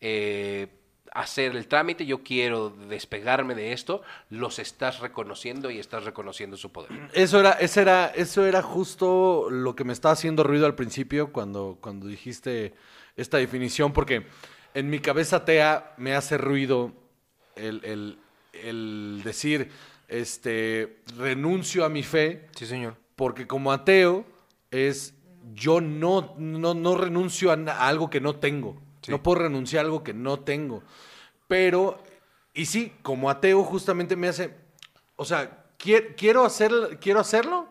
eh, 0.00 0.66
hacer 1.12 1.56
el 1.56 1.66
trámite, 1.66 2.06
yo 2.06 2.22
quiero 2.22 2.70
despegarme 2.70 3.54
de 3.54 3.72
esto, 3.72 4.02
los 4.28 4.58
estás 4.58 5.00
reconociendo 5.00 5.70
y 5.70 5.78
estás 5.78 6.04
reconociendo 6.04 6.56
su 6.56 6.70
poder. 6.72 6.90
Eso 7.12 7.40
era, 7.40 7.52
eso 7.52 7.80
era, 7.80 8.06
eso 8.08 8.46
era 8.46 8.62
justo 8.62 9.48
lo 9.50 9.74
que 9.74 9.84
me 9.84 9.92
estaba 9.92 10.12
haciendo 10.12 10.42
ruido 10.44 10.66
al 10.66 10.74
principio 10.74 11.32
cuando, 11.32 11.78
cuando 11.80 12.06
dijiste 12.06 12.74
esta 13.16 13.38
definición, 13.38 13.92
porque 13.92 14.26
en 14.74 14.88
mi 14.88 15.00
cabeza 15.00 15.36
atea 15.36 15.94
me 15.96 16.14
hace 16.14 16.38
ruido 16.38 16.92
el, 17.56 17.84
el- 17.84 18.18
el 18.52 19.20
decir, 19.24 19.70
este, 20.08 20.98
renuncio 21.16 21.84
a 21.84 21.88
mi 21.88 22.02
fe, 22.02 22.48
Sí, 22.56 22.66
señor. 22.66 22.96
porque 23.16 23.46
como 23.46 23.72
ateo 23.72 24.24
es 24.70 25.14
yo 25.54 25.80
no, 25.80 26.34
no, 26.38 26.74
no 26.74 26.96
renuncio 26.96 27.50
a 27.50 27.54
algo 27.88 28.10
que 28.10 28.20
no 28.20 28.36
tengo. 28.36 28.80
No 29.08 29.22
puedo 29.22 29.40
renunciar 29.42 29.84
a 29.84 29.86
algo 29.86 30.04
que 30.04 30.12
no 30.14 30.40
tengo. 30.40 30.82
Pero, 31.48 32.02
y 32.54 32.66
sí, 32.66 32.92
como 33.02 33.30
ateo 33.30 33.64
justamente 33.64 34.16
me 34.16 34.28
hace, 34.28 34.54
o 35.16 35.24
sea, 35.24 35.64
quie- 35.78 36.14
quiero, 36.16 36.44
hacer, 36.44 36.72
quiero 37.00 37.20
hacerlo 37.20 37.68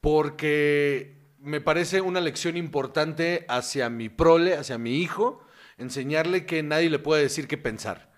porque 0.00 1.16
me 1.38 1.60
parece 1.60 2.00
una 2.00 2.20
lección 2.20 2.56
importante 2.56 3.44
hacia 3.48 3.88
mi 3.90 4.08
prole, 4.08 4.56
hacia 4.56 4.78
mi 4.78 4.98
hijo, 5.00 5.42
enseñarle 5.76 6.46
que 6.46 6.62
nadie 6.62 6.90
le 6.90 6.98
puede 6.98 7.22
decir 7.22 7.46
qué 7.48 7.58
pensar. 7.58 8.08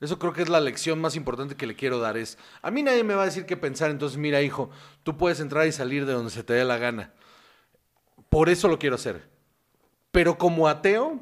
Eso 0.00 0.18
creo 0.18 0.32
que 0.32 0.42
es 0.42 0.48
la 0.48 0.60
lección 0.60 1.00
más 1.00 1.14
importante 1.14 1.54
que 1.54 1.66
le 1.66 1.76
quiero 1.76 1.98
dar. 2.00 2.16
Es, 2.16 2.36
a 2.60 2.70
mí 2.72 2.82
nadie 2.82 3.04
me 3.04 3.14
va 3.14 3.22
a 3.22 3.26
decir 3.26 3.46
qué 3.46 3.56
pensar, 3.56 3.90
entonces 3.90 4.18
mira 4.18 4.42
hijo, 4.42 4.70
tú 5.04 5.16
puedes 5.16 5.38
entrar 5.38 5.66
y 5.66 5.72
salir 5.72 6.06
de 6.06 6.12
donde 6.12 6.30
se 6.32 6.42
te 6.42 6.54
dé 6.54 6.64
la 6.64 6.78
gana. 6.78 7.12
Por 8.28 8.48
eso 8.48 8.66
lo 8.66 8.78
quiero 8.78 8.96
hacer. 8.96 9.28
Pero 10.10 10.38
como 10.38 10.68
ateo, 10.68 11.20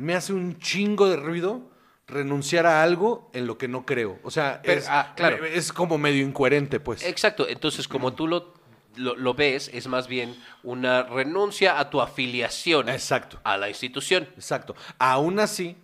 me 0.00 0.14
hace 0.14 0.32
un 0.32 0.58
chingo 0.58 1.10
de 1.10 1.16
ruido 1.16 1.60
renunciar 2.06 2.64
a 2.66 2.82
algo 2.82 3.30
en 3.34 3.46
lo 3.46 3.58
que 3.58 3.68
no 3.68 3.84
creo. 3.84 4.18
O 4.22 4.30
sea, 4.30 4.62
Pero, 4.64 4.80
es, 4.80 4.86
ah, 4.88 5.12
claro. 5.14 5.44
es 5.44 5.74
como 5.74 5.98
medio 5.98 6.24
incoherente, 6.24 6.80
pues. 6.80 7.04
Exacto, 7.04 7.46
entonces 7.46 7.86
como 7.86 8.14
tú 8.14 8.26
lo, 8.26 8.54
lo, 8.96 9.14
lo 9.14 9.34
ves, 9.34 9.70
es 9.74 9.88
más 9.88 10.08
bien 10.08 10.34
una 10.62 11.02
renuncia 11.02 11.78
a 11.78 11.90
tu 11.90 12.00
afiliación 12.00 12.88
Exacto. 12.88 13.40
a 13.44 13.58
la 13.58 13.68
institución. 13.68 14.26
Exacto. 14.36 14.74
Aún 14.98 15.38
así, 15.38 15.76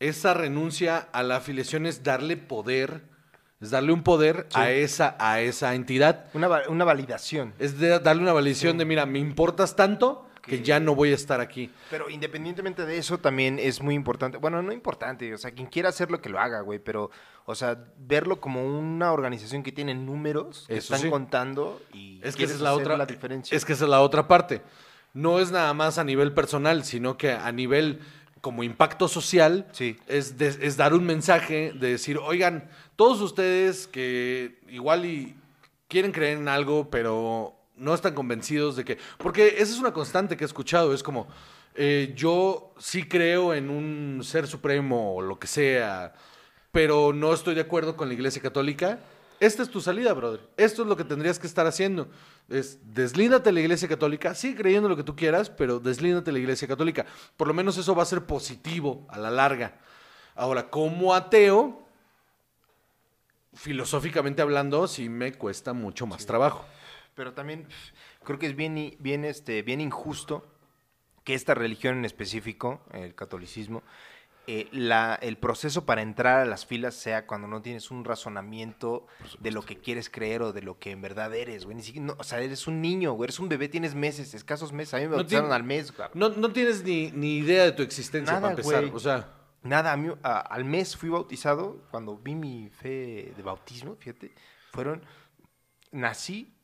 esa 0.00 0.32
renuncia 0.32 0.96
a 1.12 1.22
la 1.22 1.36
afiliación 1.36 1.84
es 1.84 2.02
darle 2.02 2.38
poder, 2.38 3.02
es 3.60 3.70
darle 3.70 3.92
un 3.92 4.02
poder 4.02 4.48
a, 4.54 4.70
esa, 4.70 5.14
a 5.20 5.42
esa 5.42 5.74
entidad. 5.74 6.24
Una, 6.32 6.62
una 6.68 6.84
validación. 6.86 7.52
Es 7.58 7.78
de 7.78 7.98
darle 7.98 8.22
una 8.22 8.32
validación 8.32 8.78
de, 8.78 8.86
mira, 8.86 9.04
me 9.04 9.18
importas 9.18 9.76
tanto 9.76 10.27
que 10.48 10.62
ya 10.62 10.80
no 10.80 10.94
voy 10.94 11.12
a 11.12 11.14
estar 11.14 11.40
aquí. 11.40 11.70
Pero 11.90 12.08
independientemente 12.10 12.84
de 12.86 12.98
eso, 12.98 13.18
también 13.18 13.58
es 13.58 13.80
muy 13.82 13.94
importante. 13.94 14.38
Bueno, 14.38 14.62
no 14.62 14.72
importante, 14.72 15.32
o 15.34 15.38
sea, 15.38 15.50
quien 15.52 15.68
quiera 15.68 15.90
hacerlo 15.90 16.20
que 16.20 16.28
lo 16.28 16.38
haga, 16.40 16.60
güey, 16.62 16.78
pero, 16.78 17.10
o 17.44 17.54
sea, 17.54 17.78
verlo 17.98 18.40
como 18.40 18.64
una 18.66 19.12
organización 19.12 19.62
que 19.62 19.70
tiene 19.72 19.94
números 19.94 20.64
que 20.66 20.78
Eso 20.78 20.94
están 20.94 21.00
sí. 21.06 21.10
contando 21.10 21.80
y 21.92 22.20
Es 22.24 22.34
que 22.36 22.44
esa 22.44 22.54
es 22.54 22.60
la 22.60 22.74
otra 22.74 22.96
la 22.96 23.06
diferencia. 23.06 23.56
Es 23.56 23.64
que 23.64 23.74
esa 23.74 23.84
es 23.84 23.90
la 23.90 24.00
otra 24.00 24.26
parte. 24.26 24.62
No 25.14 25.38
es 25.40 25.50
nada 25.50 25.72
más 25.74 25.98
a 25.98 26.04
nivel 26.04 26.32
personal, 26.32 26.84
sino 26.84 27.16
que 27.16 27.32
a 27.32 27.50
nivel 27.52 28.00
como 28.40 28.62
impacto 28.62 29.08
social 29.08 29.66
Sí. 29.72 29.98
es, 30.06 30.38
de- 30.38 30.58
es 30.60 30.76
dar 30.76 30.94
un 30.94 31.04
mensaje 31.04 31.72
de 31.74 31.90
decir, 31.90 32.18
oigan, 32.18 32.68
todos 32.94 33.20
ustedes 33.20 33.88
que 33.88 34.60
igual 34.68 35.04
y 35.06 35.34
quieren 35.88 36.12
creer 36.12 36.38
en 36.38 36.46
algo, 36.48 36.88
pero 36.90 37.57
no 37.78 37.94
están 37.94 38.14
convencidos 38.14 38.76
de 38.76 38.84
que... 38.84 38.98
Porque 39.18 39.48
esa 39.58 39.72
es 39.72 39.78
una 39.78 39.92
constante 39.92 40.36
que 40.36 40.44
he 40.44 40.46
escuchado, 40.46 40.92
es 40.92 41.02
como, 41.02 41.28
eh, 41.74 42.12
yo 42.16 42.74
sí 42.78 43.04
creo 43.04 43.54
en 43.54 43.70
un 43.70 44.22
ser 44.24 44.46
supremo 44.46 45.14
o 45.14 45.22
lo 45.22 45.38
que 45.38 45.46
sea, 45.46 46.12
pero 46.72 47.12
no 47.12 47.32
estoy 47.32 47.54
de 47.54 47.60
acuerdo 47.60 47.96
con 47.96 48.08
la 48.08 48.14
Iglesia 48.14 48.42
Católica. 48.42 48.98
Esta 49.40 49.62
es 49.62 49.70
tu 49.70 49.80
salida, 49.80 50.12
brother. 50.12 50.40
Esto 50.56 50.82
es 50.82 50.88
lo 50.88 50.96
que 50.96 51.04
tendrías 51.04 51.38
que 51.38 51.46
estar 51.46 51.66
haciendo. 51.66 52.08
Es 52.48 52.78
deslíndate 52.92 53.50
de 53.50 53.52
la 53.52 53.60
Iglesia 53.60 53.88
Católica, 53.88 54.34
sigue 54.34 54.56
creyendo 54.56 54.88
lo 54.88 54.96
que 54.96 55.04
tú 55.04 55.14
quieras, 55.14 55.50
pero 55.50 55.78
deslíndate 55.78 56.26
de 56.26 56.32
la 56.32 56.38
Iglesia 56.40 56.66
Católica. 56.66 57.06
Por 57.36 57.46
lo 57.46 57.54
menos 57.54 57.78
eso 57.78 57.94
va 57.94 58.02
a 58.02 58.06
ser 58.06 58.24
positivo 58.24 59.06
a 59.08 59.18
la 59.18 59.30
larga. 59.30 59.78
Ahora, 60.34 60.70
como 60.70 61.14
ateo, 61.14 61.80
filosóficamente 63.54 64.42
hablando, 64.42 64.88
sí 64.88 65.08
me 65.08 65.32
cuesta 65.32 65.72
mucho 65.72 66.06
más 66.06 66.26
trabajo. 66.26 66.64
Pero 67.18 67.32
también 67.34 67.66
creo 68.22 68.38
que 68.38 68.46
es 68.46 68.54
bien, 68.54 68.94
bien, 69.00 69.24
este, 69.24 69.62
bien 69.62 69.80
injusto 69.80 70.46
que 71.24 71.34
esta 71.34 71.52
religión 71.52 71.98
en 71.98 72.04
específico, 72.04 72.80
el 72.92 73.16
catolicismo, 73.16 73.82
eh, 74.46 74.68
la, 74.70 75.16
el 75.20 75.36
proceso 75.36 75.84
para 75.84 76.00
entrar 76.00 76.38
a 76.40 76.44
las 76.46 76.64
filas 76.64 76.94
sea 76.94 77.26
cuando 77.26 77.48
no 77.48 77.60
tienes 77.60 77.90
un 77.90 78.04
razonamiento 78.04 79.06
de 79.40 79.50
lo 79.50 79.62
que 79.62 79.76
quieres 79.78 80.08
creer 80.08 80.42
o 80.42 80.52
de 80.52 80.62
lo 80.62 80.78
que 80.78 80.92
en 80.92 81.02
verdad 81.02 81.34
eres, 81.34 81.64
güey. 81.64 81.76
Ni 81.76 81.82
siquiera- 81.82 82.06
no, 82.06 82.14
o 82.18 82.22
sea, 82.24 82.40
eres 82.40 82.68
un 82.68 82.80
niño, 82.80 83.12
güey, 83.14 83.26
eres 83.26 83.40
un 83.40 83.48
bebé, 83.48 83.68
tienes 83.68 83.96
meses, 83.96 84.32
escasos 84.32 84.72
meses. 84.72 84.94
A 84.94 84.98
mí 84.98 85.02
me 85.02 85.10
No 85.10 85.16
bautizaron 85.16 85.52
al 85.52 85.64
mes, 85.64 85.94
güey. 85.94 86.08
No, 86.14 86.28
no 86.30 86.52
tienes 86.52 86.84
ni, 86.84 87.10
ni 87.10 87.38
idea 87.38 87.64
de 87.64 87.72
tu 87.72 87.82
existencia 87.82 88.32
Nada, 88.34 88.42
para 88.48 88.52
empezar. 88.62 88.80
güey. 88.82 88.94
O 88.94 89.00
sea, 89.00 89.34
Nada, 89.64 89.92
a 89.92 89.96
mí, 89.96 90.08
a- 90.22 90.38
al 90.38 90.64
mes 90.64 90.96
fui 90.96 91.08
bautizado, 91.08 91.82
cuando 91.90 92.16
vi 92.16 92.36
mi 92.36 92.70
fe 92.70 93.34
de 93.36 93.42
bautismo, 93.42 93.96
fíjate, 93.96 94.32
fueron, 94.70 95.02
nací 95.90 96.54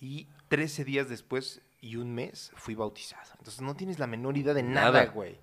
y 0.00 0.26
13 0.48 0.84
días 0.84 1.08
después 1.08 1.60
y 1.80 1.96
un 1.96 2.14
mes 2.14 2.50
fui 2.56 2.74
bautizado. 2.74 3.30
Entonces 3.38 3.60
no 3.60 3.74
tienes 3.76 3.98
la 3.98 4.06
menor 4.06 4.36
idea 4.36 4.54
de 4.54 4.62
nada, 4.62 5.06
güey. 5.06 5.38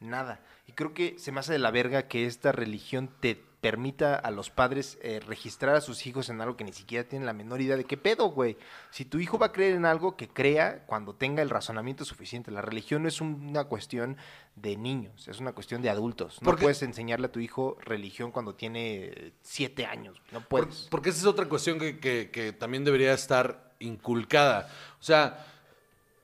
Nada. 0.00 0.40
Y 0.66 0.72
creo 0.72 0.94
que 0.94 1.18
se 1.18 1.32
me 1.32 1.40
hace 1.40 1.52
de 1.52 1.58
la 1.58 1.70
verga 1.72 2.06
que 2.06 2.26
esta 2.26 2.52
religión 2.52 3.10
te 3.20 3.34
permita 3.60 4.14
a 4.14 4.30
los 4.30 4.50
padres 4.50 4.96
eh, 5.02 5.18
registrar 5.18 5.74
a 5.74 5.80
sus 5.80 6.06
hijos 6.06 6.28
en 6.28 6.40
algo 6.40 6.56
que 6.56 6.62
ni 6.62 6.72
siquiera 6.72 7.08
tienen 7.08 7.26
la 7.26 7.32
menor 7.32 7.60
idea 7.60 7.76
de 7.76 7.82
qué 7.84 7.96
pedo, 7.96 8.26
güey. 8.30 8.56
Si 8.90 9.04
tu 9.04 9.18
hijo 9.18 9.36
va 9.36 9.46
a 9.46 9.52
creer 9.52 9.74
en 9.74 9.84
algo, 9.84 10.16
que 10.16 10.28
crea 10.28 10.84
cuando 10.86 11.16
tenga 11.16 11.42
el 11.42 11.50
razonamiento 11.50 12.04
suficiente. 12.04 12.52
La 12.52 12.62
religión 12.62 13.02
no 13.02 13.08
es 13.08 13.20
un- 13.20 13.48
una 13.48 13.64
cuestión 13.64 14.16
de 14.54 14.76
niños, 14.76 15.26
es 15.26 15.40
una 15.40 15.50
cuestión 15.52 15.82
de 15.82 15.90
adultos. 15.90 16.40
No 16.40 16.44
Porque- 16.46 16.62
puedes 16.62 16.82
enseñarle 16.84 17.26
a 17.26 17.32
tu 17.32 17.40
hijo 17.40 17.76
religión 17.80 18.30
cuando 18.30 18.54
tiene 18.54 19.06
eh, 19.06 19.32
siete 19.42 19.86
años. 19.86 20.22
No 20.30 20.40
puedes. 20.42 20.86
porque 20.88 21.08
esa 21.10 21.18
es 21.18 21.26
otra 21.26 21.46
cuestión 21.48 21.80
que, 21.80 21.98
que- 21.98 22.30
que 22.30 22.52
también 22.52 22.84
debería 22.84 23.12
estar 23.12 23.67
inculcada. 23.80 24.70
O 25.00 25.02
sea, 25.02 25.46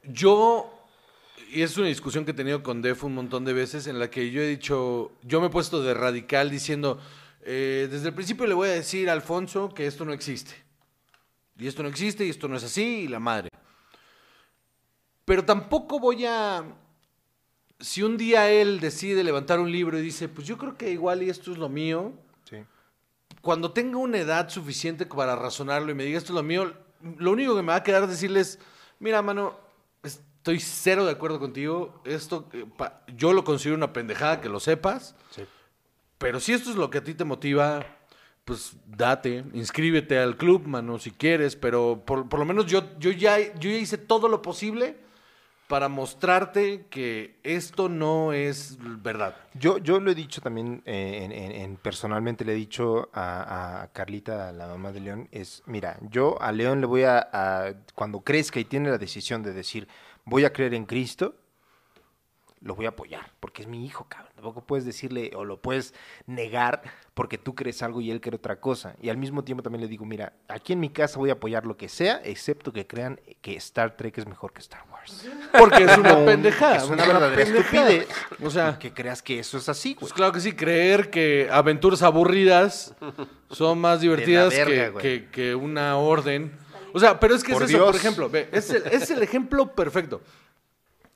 yo, 0.04 0.70
y 1.50 1.62
es 1.62 1.76
una 1.78 1.88
discusión 1.88 2.24
que 2.24 2.32
he 2.32 2.34
tenido 2.34 2.62
con 2.62 2.82
Def 2.82 3.04
un 3.04 3.14
montón 3.14 3.44
de 3.44 3.52
veces, 3.52 3.86
en 3.86 3.98
la 3.98 4.10
que 4.10 4.30
yo 4.30 4.42
he 4.42 4.48
dicho, 4.48 5.12
yo 5.22 5.40
me 5.40 5.46
he 5.46 5.50
puesto 5.50 5.82
de 5.82 5.94
radical 5.94 6.50
diciendo, 6.50 7.00
eh, 7.42 7.88
desde 7.90 8.08
el 8.08 8.14
principio 8.14 8.46
le 8.46 8.54
voy 8.54 8.68
a 8.68 8.72
decir 8.72 9.08
a 9.08 9.12
Alfonso 9.12 9.72
que 9.74 9.86
esto 9.86 10.04
no 10.04 10.12
existe. 10.12 10.54
Y 11.56 11.66
esto 11.68 11.82
no 11.82 11.88
existe, 11.88 12.26
y 12.26 12.30
esto 12.30 12.48
no 12.48 12.56
es 12.56 12.64
así, 12.64 13.02
y 13.04 13.08
la 13.08 13.20
madre. 13.20 13.48
Pero 15.24 15.44
tampoco 15.44 15.98
voy 16.00 16.26
a... 16.26 16.64
Si 17.80 18.02
un 18.02 18.16
día 18.16 18.50
él 18.50 18.80
decide 18.80 19.24
levantar 19.24 19.60
un 19.60 19.70
libro 19.70 19.98
y 19.98 20.02
dice, 20.02 20.28
pues 20.28 20.46
yo 20.46 20.56
creo 20.58 20.76
que 20.76 20.90
igual 20.90 21.22
y 21.22 21.30
esto 21.30 21.52
es 21.52 21.58
lo 21.58 21.68
mío, 21.68 22.12
Sí. 22.48 22.58
cuando 23.40 23.72
tenga 23.72 23.96
una 23.98 24.18
edad 24.18 24.48
suficiente 24.48 25.06
para 25.06 25.34
razonarlo 25.36 25.90
y 25.90 25.94
me 25.94 26.04
diga 26.04 26.18
esto 26.18 26.32
es 26.32 26.36
lo 26.36 26.42
mío, 26.42 26.74
lo 27.18 27.32
único 27.32 27.54
que 27.54 27.62
me 27.62 27.68
va 27.68 27.76
a 27.76 27.82
quedar 27.82 28.02
es 28.04 28.10
decirles, 28.10 28.58
mira, 28.98 29.22
mano, 29.22 29.56
estoy 30.02 30.60
cero 30.60 31.04
de 31.04 31.12
acuerdo 31.12 31.38
contigo, 31.38 32.00
esto 32.04 32.48
eh, 32.52 32.64
yo 33.16 33.32
lo 33.32 33.44
considero 33.44 33.76
una 33.76 33.92
pendejada, 33.92 34.40
que 34.40 34.48
lo 34.48 34.60
sepas, 34.60 35.14
Sí. 35.30 35.42
pero 36.18 36.40
si 36.40 36.52
esto 36.52 36.70
es 36.70 36.76
lo 36.76 36.90
que 36.90 36.98
a 36.98 37.04
ti 37.04 37.14
te 37.14 37.24
motiva, 37.24 37.84
pues 38.44 38.76
date, 38.86 39.44
inscríbete 39.54 40.18
al 40.18 40.36
club, 40.36 40.66
mano, 40.66 40.98
si 40.98 41.10
quieres, 41.10 41.56
pero 41.56 42.02
por, 42.04 42.28
por 42.28 42.38
lo 42.40 42.44
menos 42.44 42.66
yo, 42.66 42.82
yo, 42.98 43.10
ya, 43.10 43.38
yo 43.54 43.70
ya 43.70 43.76
hice 43.78 43.96
todo 43.98 44.28
lo 44.28 44.42
posible 44.42 44.96
para 45.68 45.88
mostrarte 45.88 46.86
que 46.90 47.38
esto 47.42 47.88
no 47.88 48.32
es 48.32 48.76
verdad. 49.02 49.34
Yo, 49.54 49.78
yo 49.78 49.98
lo 49.98 50.10
he 50.10 50.14
dicho 50.14 50.40
también, 50.40 50.82
eh, 50.84 51.20
en, 51.22 51.32
en- 51.32 51.52
en- 51.52 51.76
personalmente 51.76 52.44
le 52.44 52.52
he 52.52 52.56
dicho 52.56 53.08
a, 53.14 53.82
a 53.82 53.86
Carlita, 53.92 54.52
la 54.52 54.66
mamá 54.66 54.92
de 54.92 55.00
León, 55.00 55.28
es, 55.32 55.62
mira, 55.66 55.98
yo 56.10 56.40
a 56.42 56.52
León 56.52 56.80
le 56.80 56.86
voy 56.86 57.04
a, 57.04 57.28
a- 57.32 57.72
cuando 57.94 58.20
crezca 58.20 58.60
y 58.60 58.64
tiene 58.64 58.90
la 58.90 58.98
decisión 58.98 59.42
de 59.42 59.52
decir, 59.52 59.88
voy 60.24 60.44
a 60.44 60.52
creer 60.52 60.74
en 60.74 60.84
Cristo, 60.84 61.34
lo 62.60 62.74
voy 62.74 62.86
a 62.86 62.90
apoyar, 62.90 63.30
porque 63.40 63.60
es 63.62 63.68
mi 63.68 63.84
hijo, 63.84 64.06
cabrón. 64.08 64.32
Tampoco 64.34 64.62
puedes 64.66 64.86
decirle 64.86 65.30
o 65.36 65.44
lo 65.44 65.60
puedes 65.60 65.92
negar 66.26 66.82
porque 67.12 67.36
tú 67.36 67.54
crees 67.54 67.82
algo 67.82 68.00
y 68.00 68.10
él 68.10 68.22
cree 68.22 68.36
otra 68.36 68.58
cosa. 68.58 68.96
Y 69.02 69.10
al 69.10 69.18
mismo 69.18 69.44
tiempo 69.44 69.62
también 69.62 69.82
le 69.82 69.88
digo, 69.88 70.06
mira, 70.06 70.32
aquí 70.48 70.72
en 70.72 70.80
mi 70.80 70.88
casa 70.88 71.18
voy 71.18 71.28
a 71.28 71.34
apoyar 71.34 71.66
lo 71.66 71.76
que 71.76 71.90
sea, 71.90 72.20
excepto 72.24 72.72
que 72.72 72.86
crean 72.86 73.20
que 73.42 73.54
Star 73.56 73.96
Trek 73.98 74.16
es 74.18 74.26
mejor 74.26 74.52
que 74.54 74.60
Star 74.60 74.82
Wars. 74.90 74.93
Porque 75.58 75.84
es 75.84 75.96
una 75.98 76.24
pendejada. 76.24 76.76
Es 76.76 76.84
una 76.84 77.04
verdadera 77.06 77.36
pendejada. 77.44 77.90
estupidez. 77.90 78.08
O 78.42 78.50
sea, 78.50 78.78
que 78.78 78.92
creas 78.92 79.22
que 79.22 79.38
eso 79.38 79.58
es 79.58 79.68
así, 79.68 79.94
güey. 79.94 80.00
Pues 80.00 80.12
claro 80.12 80.32
que 80.32 80.40
sí, 80.40 80.52
creer 80.52 81.10
que 81.10 81.48
aventuras 81.50 82.02
aburridas 82.02 82.94
son 83.50 83.78
más 83.80 84.00
divertidas 84.00 84.50
verga, 84.54 85.00
que, 85.00 85.24
que- 85.24 85.30
que 85.30 85.54
una 85.54 85.96
orden. 85.96 86.52
O 86.92 87.00
sea, 87.00 87.18
pero 87.18 87.34
es 87.34 87.42
que 87.42 87.52
Por 87.52 87.62
es 87.64 87.70
eso, 87.70 87.78
por 87.78 87.92
Dios. 87.92 88.00
ejemplo, 88.04 88.30
ve, 88.30 88.48
es 88.52 88.70
el, 88.70 88.82
es 88.86 89.10
el 89.10 89.22
ejemplo 89.22 89.72
perfecto. 89.74 90.20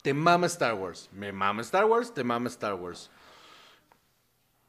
Te 0.02 0.12
mama 0.14 0.46
Star 0.46 0.74
Wars, 0.74 1.08
me 1.12 1.32
mama 1.32 1.62
Star 1.62 1.84
Wars, 1.84 2.12
te 2.14 2.22
mama 2.24 2.48
Star 2.48 2.74
Wars. 2.74 3.10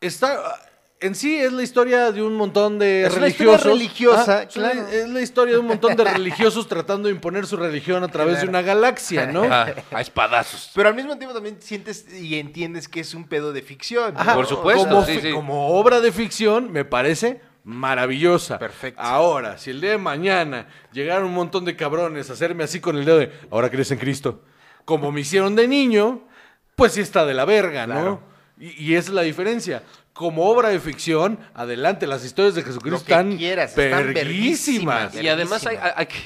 está 0.01 0.59
en 1.01 1.15
sí 1.15 1.37
es 1.37 1.51
la 1.53 1.63
historia 1.63 2.11
de 2.11 2.21
un 2.21 2.35
montón 2.35 2.77
de 2.79 3.03
Es 3.05 3.15
una 3.15 3.27
historia 3.27 3.57
religiosos. 3.57 3.79
religiosa, 3.79 4.37
Ah, 4.39 4.43
es 4.43 4.55
la- 4.57 4.71
claro. 4.71 4.87
Es 4.89 5.09
la 5.09 5.21
historia 5.21 5.53
de 5.53 5.59
un 5.59 5.67
montón 5.67 5.95
de 5.95 6.03
religiosos 6.03 6.67
tratando 6.67 7.07
de 7.07 7.13
imponer 7.15 7.45
su 7.47 7.55
religión 7.57 8.03
a 8.03 8.07
través 8.09 8.41
de 8.41 8.47
una 8.47 8.61
galaxia, 8.61 9.25
¿no? 9.27 9.43
Ah, 9.51 9.73
a 9.91 10.01
espadazos. 10.01 10.71
Pero 10.75 10.89
al 10.89 10.95
mismo 10.95 11.17
tiempo 11.17 11.33
también 11.33 11.61
sientes 11.61 12.05
y 12.13 12.37
entiendes 12.39 12.87
que 12.87 12.99
es 12.99 13.13
un 13.13 13.25
pedo 13.27 13.53
de 13.53 13.61
ficción. 13.61 14.13
Ajá, 14.17 14.33
Por 14.35 14.45
supuesto, 14.47 14.87
como, 14.87 15.05
sí, 15.05 15.15
fi- 15.15 15.21
sí. 15.29 15.31
como 15.33 15.69
obra 15.79 16.01
de 16.01 16.11
ficción, 16.11 16.71
me 16.71 16.83
parece 16.85 17.41
maravillosa. 17.63 18.59
Perfecto. 18.59 19.01
Ahora, 19.01 19.57
si 19.57 19.69
el 19.69 19.79
día 19.81 19.91
de 19.91 19.97
mañana 19.97 20.67
llegaron 20.91 21.25
un 21.27 21.33
montón 21.33 21.65
de 21.65 21.75
cabrones 21.75 22.29
a 22.29 22.33
hacerme 22.33 22.63
así 22.63 22.79
con 22.79 22.97
el 22.97 23.05
dedo 23.05 23.19
de, 23.19 23.31
ahora 23.51 23.69
crees 23.69 23.91
en 23.91 23.99
Cristo, 23.99 24.43
como 24.85 25.11
me 25.11 25.21
hicieron 25.21 25.55
de 25.55 25.67
niño, 25.67 26.27
pues 26.75 26.93
sí 26.93 27.01
está 27.01 27.25
de 27.25 27.33
la 27.33 27.45
verga, 27.45 27.85
¿no? 27.87 27.93
Claro. 27.93 28.21
Y, 28.59 28.91
y 28.91 28.95
esa 28.95 29.09
es 29.09 29.13
la 29.15 29.21
diferencia. 29.21 29.83
Como 30.19 30.49
obra 30.49 30.67
de 30.67 30.81
ficción, 30.81 31.39
adelante, 31.53 32.05
las 32.05 32.25
historias 32.25 32.53
de 32.53 32.63
Jesucristo 32.63 32.99
Lo 32.99 33.05
que 33.05 33.13
están 33.13 33.37
quieras, 33.37 33.69
están 33.77 34.13
verguísimas. 34.13 35.15
Y 35.15 35.29
además 35.29 35.65
hay, 35.65 35.77
hay 35.95 36.07
que... 36.07 36.17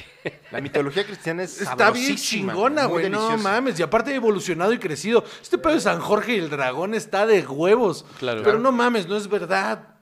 La 0.49 0.61
mitología 0.61 1.05
cristiana 1.05 1.43
es 1.43 1.61
Está 1.61 1.91
bien 1.91 2.15
chingona, 2.15 2.85
güey. 2.85 3.07
No 3.07 3.37
mames. 3.37 3.79
Y 3.79 3.83
aparte 3.83 4.11
ha 4.11 4.15
evolucionado 4.15 4.73
y 4.73 4.79
crecido. 4.79 5.23
Este 5.39 5.59
pedo 5.59 5.75
de 5.75 5.79
San 5.79 5.99
Jorge 5.99 6.37
y 6.37 6.39
el 6.39 6.49
dragón 6.49 6.95
está 6.95 7.27
de 7.27 7.45
huevos. 7.45 8.03
Claro. 8.17 8.41
Pero 8.41 8.57
no 8.57 8.71
mames, 8.71 9.07
no 9.07 9.15
es 9.15 9.29
verdad. 9.29 9.92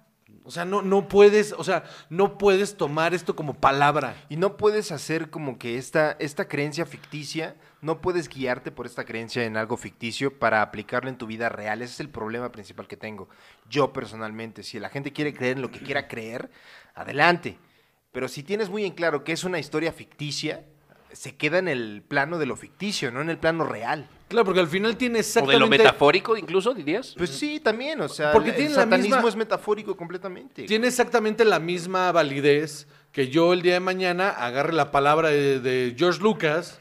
O 0.51 0.53
sea, 0.53 0.65
no, 0.65 0.81
no 0.81 1.07
puedes, 1.07 1.53
o 1.53 1.63
sea, 1.63 1.85
no 2.09 2.37
puedes 2.37 2.75
tomar 2.75 3.13
esto 3.13 3.37
como 3.37 3.53
palabra. 3.53 4.21
Y 4.27 4.35
no 4.35 4.57
puedes 4.57 4.91
hacer 4.91 5.29
como 5.29 5.57
que 5.57 5.77
esta, 5.77 6.17
esta 6.19 6.49
creencia 6.49 6.85
ficticia, 6.85 7.55
no 7.79 8.01
puedes 8.01 8.27
guiarte 8.27 8.69
por 8.69 8.85
esta 8.85 9.05
creencia 9.05 9.45
en 9.45 9.55
algo 9.55 9.77
ficticio 9.77 10.37
para 10.37 10.61
aplicarlo 10.61 11.09
en 11.09 11.17
tu 11.17 11.25
vida 11.25 11.47
real. 11.47 11.81
Ese 11.81 11.93
es 11.93 11.99
el 12.01 12.09
problema 12.09 12.51
principal 12.51 12.89
que 12.89 12.97
tengo. 12.97 13.29
Yo 13.69 13.93
personalmente, 13.93 14.63
si 14.63 14.77
la 14.77 14.89
gente 14.89 15.13
quiere 15.13 15.33
creer 15.33 15.55
en 15.55 15.61
lo 15.61 15.71
que 15.71 15.79
quiera 15.79 16.09
creer, 16.09 16.51
adelante. 16.95 17.57
Pero 18.11 18.27
si 18.27 18.43
tienes 18.43 18.69
muy 18.69 18.83
en 18.83 18.91
claro 18.91 19.23
que 19.23 19.31
es 19.31 19.45
una 19.45 19.57
historia 19.57 19.93
ficticia, 19.93 20.65
se 21.13 21.37
queda 21.37 21.59
en 21.59 21.69
el 21.69 22.03
plano 22.05 22.39
de 22.39 22.45
lo 22.45 22.57
ficticio, 22.57 23.09
no 23.09 23.21
en 23.21 23.29
el 23.29 23.37
plano 23.37 23.63
real. 23.63 24.09
Claro, 24.31 24.45
porque 24.45 24.59
al 24.61 24.67
final 24.67 24.97
tiene 24.97 25.17
O 25.17 25.19
exactamente... 25.19 25.53
de 25.55 25.59
lo 25.59 25.67
metafórico 25.67 26.35
incluso, 26.35 26.73
dirías. 26.73 27.13
Pues 27.17 27.29
sí, 27.29 27.59
también, 27.59 28.01
o 28.01 28.09
sea, 28.09 28.31
Porque 28.31 28.49
el 28.49 28.55
tiene 28.55 28.69
la 28.71 28.75
satanismo 28.83 29.17
misma- 29.17 29.29
es 29.29 29.35
metafórico 29.35 29.95
completamente. 29.95 30.63
Tiene 30.63 30.87
exactamente 30.87 31.45
la 31.45 31.59
misma 31.59 32.11
validez 32.11 32.87
que 33.11 33.27
yo 33.27 33.53
el 33.53 33.61
día 33.61 33.73
de 33.73 33.79
mañana 33.81 34.29
agarre 34.29 34.73
la 34.73 34.89
palabra 34.89 35.29
de, 35.29 35.59
de 35.59 35.93
George 35.97 36.21
Lucas 36.21 36.79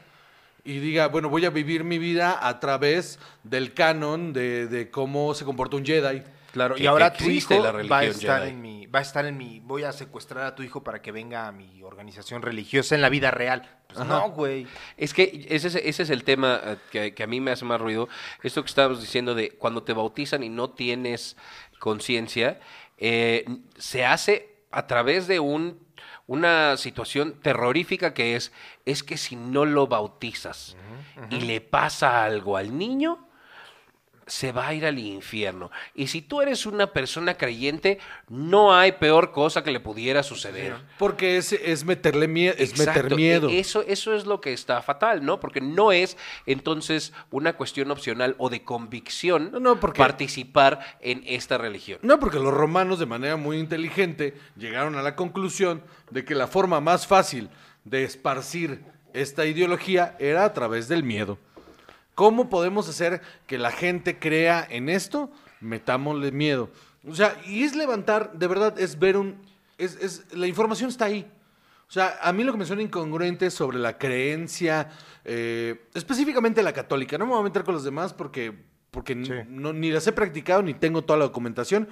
y 0.63 0.79
diga, 0.79 1.07
bueno, 1.07 1.27
voy 1.29 1.43
a 1.45 1.49
vivir 1.49 1.83
mi 1.83 1.97
vida 1.97 2.39
a 2.47 2.59
través 2.59 3.19
del 3.43 3.73
canon 3.73 4.31
de, 4.31 4.67
de 4.67 4.89
cómo 4.89 5.33
se 5.33 5.43
comporta 5.43 5.75
un 5.75 5.85
Jedi. 5.85 6.23
Claro, 6.51 6.75
que- 6.75 6.83
y 6.83 6.87
ahora 6.87 7.13
que 7.13 7.23
tu 7.23 7.29
hijo 7.29 7.53
la 7.63 7.71
va 7.71 7.99
a 7.99 8.03
estar 8.03 8.39
Jedi. 8.41 8.51
en 8.51 8.61
mi, 8.61 8.85
va 8.87 8.99
a 8.99 9.01
estar 9.01 9.25
en 9.25 9.37
mi, 9.37 9.59
voy 9.61 9.83
a 9.83 9.91
secuestrar 9.93 10.43
a 10.45 10.53
tu 10.55 10.63
hijo 10.63 10.83
para 10.83 11.01
que 11.01 11.11
venga 11.11 11.47
a 11.47 11.51
mi 11.51 11.81
organización 11.83 12.41
religiosa 12.41 12.93
en 12.95 13.01
la 13.01 13.09
vida 13.09 13.31
real. 13.31 13.69
Pues 13.87 13.99
Ajá. 13.99 14.09
no, 14.09 14.29
güey. 14.31 14.67
Es 14.97 15.13
que 15.13 15.45
ese, 15.49 15.67
es- 15.69 15.75
ese 15.75 16.03
es 16.03 16.09
el 16.09 16.23
tema 16.23 16.59
eh, 16.63 16.77
que, 16.91 17.13
que 17.13 17.23
a 17.23 17.27
mí 17.27 17.39
me 17.39 17.51
hace 17.51 17.63
más 17.65 17.79
ruido. 17.79 18.09
Esto 18.43 18.61
que 18.63 18.67
estábamos 18.69 18.99
diciendo 19.01 19.33
de 19.35 19.51
cuando 19.51 19.83
te 19.83 19.93
bautizan 19.93 20.43
y 20.43 20.49
no 20.49 20.69
tienes 20.71 21.37
conciencia, 21.79 22.59
eh, 22.97 23.45
se 23.77 24.05
hace 24.05 24.63
a 24.71 24.87
través 24.87 25.27
de 25.27 25.39
un, 25.39 25.79
una 26.27 26.77
situación 26.77 27.39
terrorífica 27.41 28.13
que 28.13 28.35
es, 28.35 28.51
es 28.85 29.03
que 29.03 29.17
si 29.17 29.35
no 29.35 29.65
lo 29.65 29.87
bautizas 29.87 30.75
y 31.29 31.41
le 31.41 31.59
pasa 31.61 32.23
algo 32.23 32.57
al 32.57 32.77
niño, 32.77 33.27
se 34.27 34.51
va 34.51 34.67
a 34.67 34.73
ir 34.73 34.85
al 34.85 34.97
infierno. 34.99 35.71
Y 35.95 36.07
si 36.07 36.21
tú 36.21 36.41
eres 36.41 36.65
una 36.65 36.87
persona 36.93 37.33
creyente, 37.37 37.99
no 38.29 38.73
hay 38.73 38.93
peor 38.93 39.31
cosa 39.31 39.63
que 39.63 39.71
le 39.71 39.79
pudiera 39.79 40.23
suceder. 40.23 40.75
Porque 40.97 41.37
es, 41.37 41.51
es 41.53 41.83
meterle 41.85 42.27
miedo, 42.27 42.55
es 42.57 42.71
meter 42.77 42.87
Exacto, 42.89 43.15
miedo. 43.15 43.49
e- 43.49 43.59
Eso, 43.59 43.83
eso 43.87 44.13
es 44.15 44.25
lo 44.25 44.39
que 44.39 44.53
está 44.53 44.81
fatal, 44.81 45.25
¿no? 45.25 45.39
Porque 45.39 45.59
no 45.61 45.91
es 45.91 46.17
entonces 46.45 47.13
una 47.31 47.53
cuestión 47.53 47.91
opcional 47.91 48.35
o 48.37 48.49
de 48.49 48.63
convicción 48.63 49.49
No, 49.51 49.59
no, 49.59 49.79
porque- 49.79 49.99
participar 49.99 50.79
en 51.01 51.23
esta 51.25 51.57
religión. 51.57 51.99
No, 52.03 52.19
porque 52.19 52.39
los 52.39 52.53
romanos 52.53 52.99
de 52.99 53.05
manera 53.05 53.35
muy 53.37 53.57
inteligente 53.57 54.35
llegaron 54.57 54.95
a 54.95 55.01
la 55.01 55.15
conclusión 55.15 55.83
de 56.09 56.23
que 56.25 56.35
la 56.35 56.47
forma 56.47 56.79
más 56.81 57.07
fácil 57.07 57.49
de 57.83 58.03
esparcir 58.03 58.83
esta 59.13 59.45
ideología 59.45 60.15
era 60.19 60.45
a 60.45 60.53
través 60.53 60.87
del 60.87 61.03
miedo. 61.03 61.37
¿Cómo 62.21 62.51
podemos 62.51 62.87
hacer 62.87 63.19
que 63.47 63.57
la 63.57 63.71
gente 63.71 64.19
crea 64.19 64.63
en 64.69 64.89
esto? 64.89 65.31
Metámosle 65.59 66.31
miedo. 66.31 66.69
O 67.09 67.15
sea, 67.15 67.35
y 67.47 67.63
es 67.63 67.75
levantar, 67.75 68.33
de 68.33 68.45
verdad, 68.45 68.79
es 68.79 68.99
ver 68.99 69.17
un... 69.17 69.41
Es, 69.79 69.95
es- 69.99 70.31
la 70.31 70.45
información 70.45 70.91
está 70.91 71.05
ahí. 71.05 71.27
O 71.89 71.91
sea, 71.91 72.19
a 72.21 72.31
mí 72.31 72.43
lo 72.43 72.51
que 72.51 72.59
me 72.59 72.65
suena 72.67 72.83
incongruente 72.83 73.49
sobre 73.49 73.79
la 73.79 73.97
creencia, 73.97 74.89
eh, 75.25 75.87
específicamente 75.95 76.61
la 76.61 76.73
católica, 76.73 77.17
no 77.17 77.25
me 77.25 77.31
voy 77.31 77.41
a 77.41 77.43
meter 77.45 77.63
con 77.63 77.73
los 77.73 77.83
demás 77.83 78.13
porque, 78.13 78.53
porque 78.91 79.13
Sí. 79.15 79.31
no, 79.49 79.73
ni 79.73 79.89
las 79.89 80.05
he 80.05 80.11
practicado 80.11 80.61
ni 80.61 80.75
tengo 80.75 81.03
toda 81.03 81.17
la 81.17 81.25
documentación, 81.25 81.89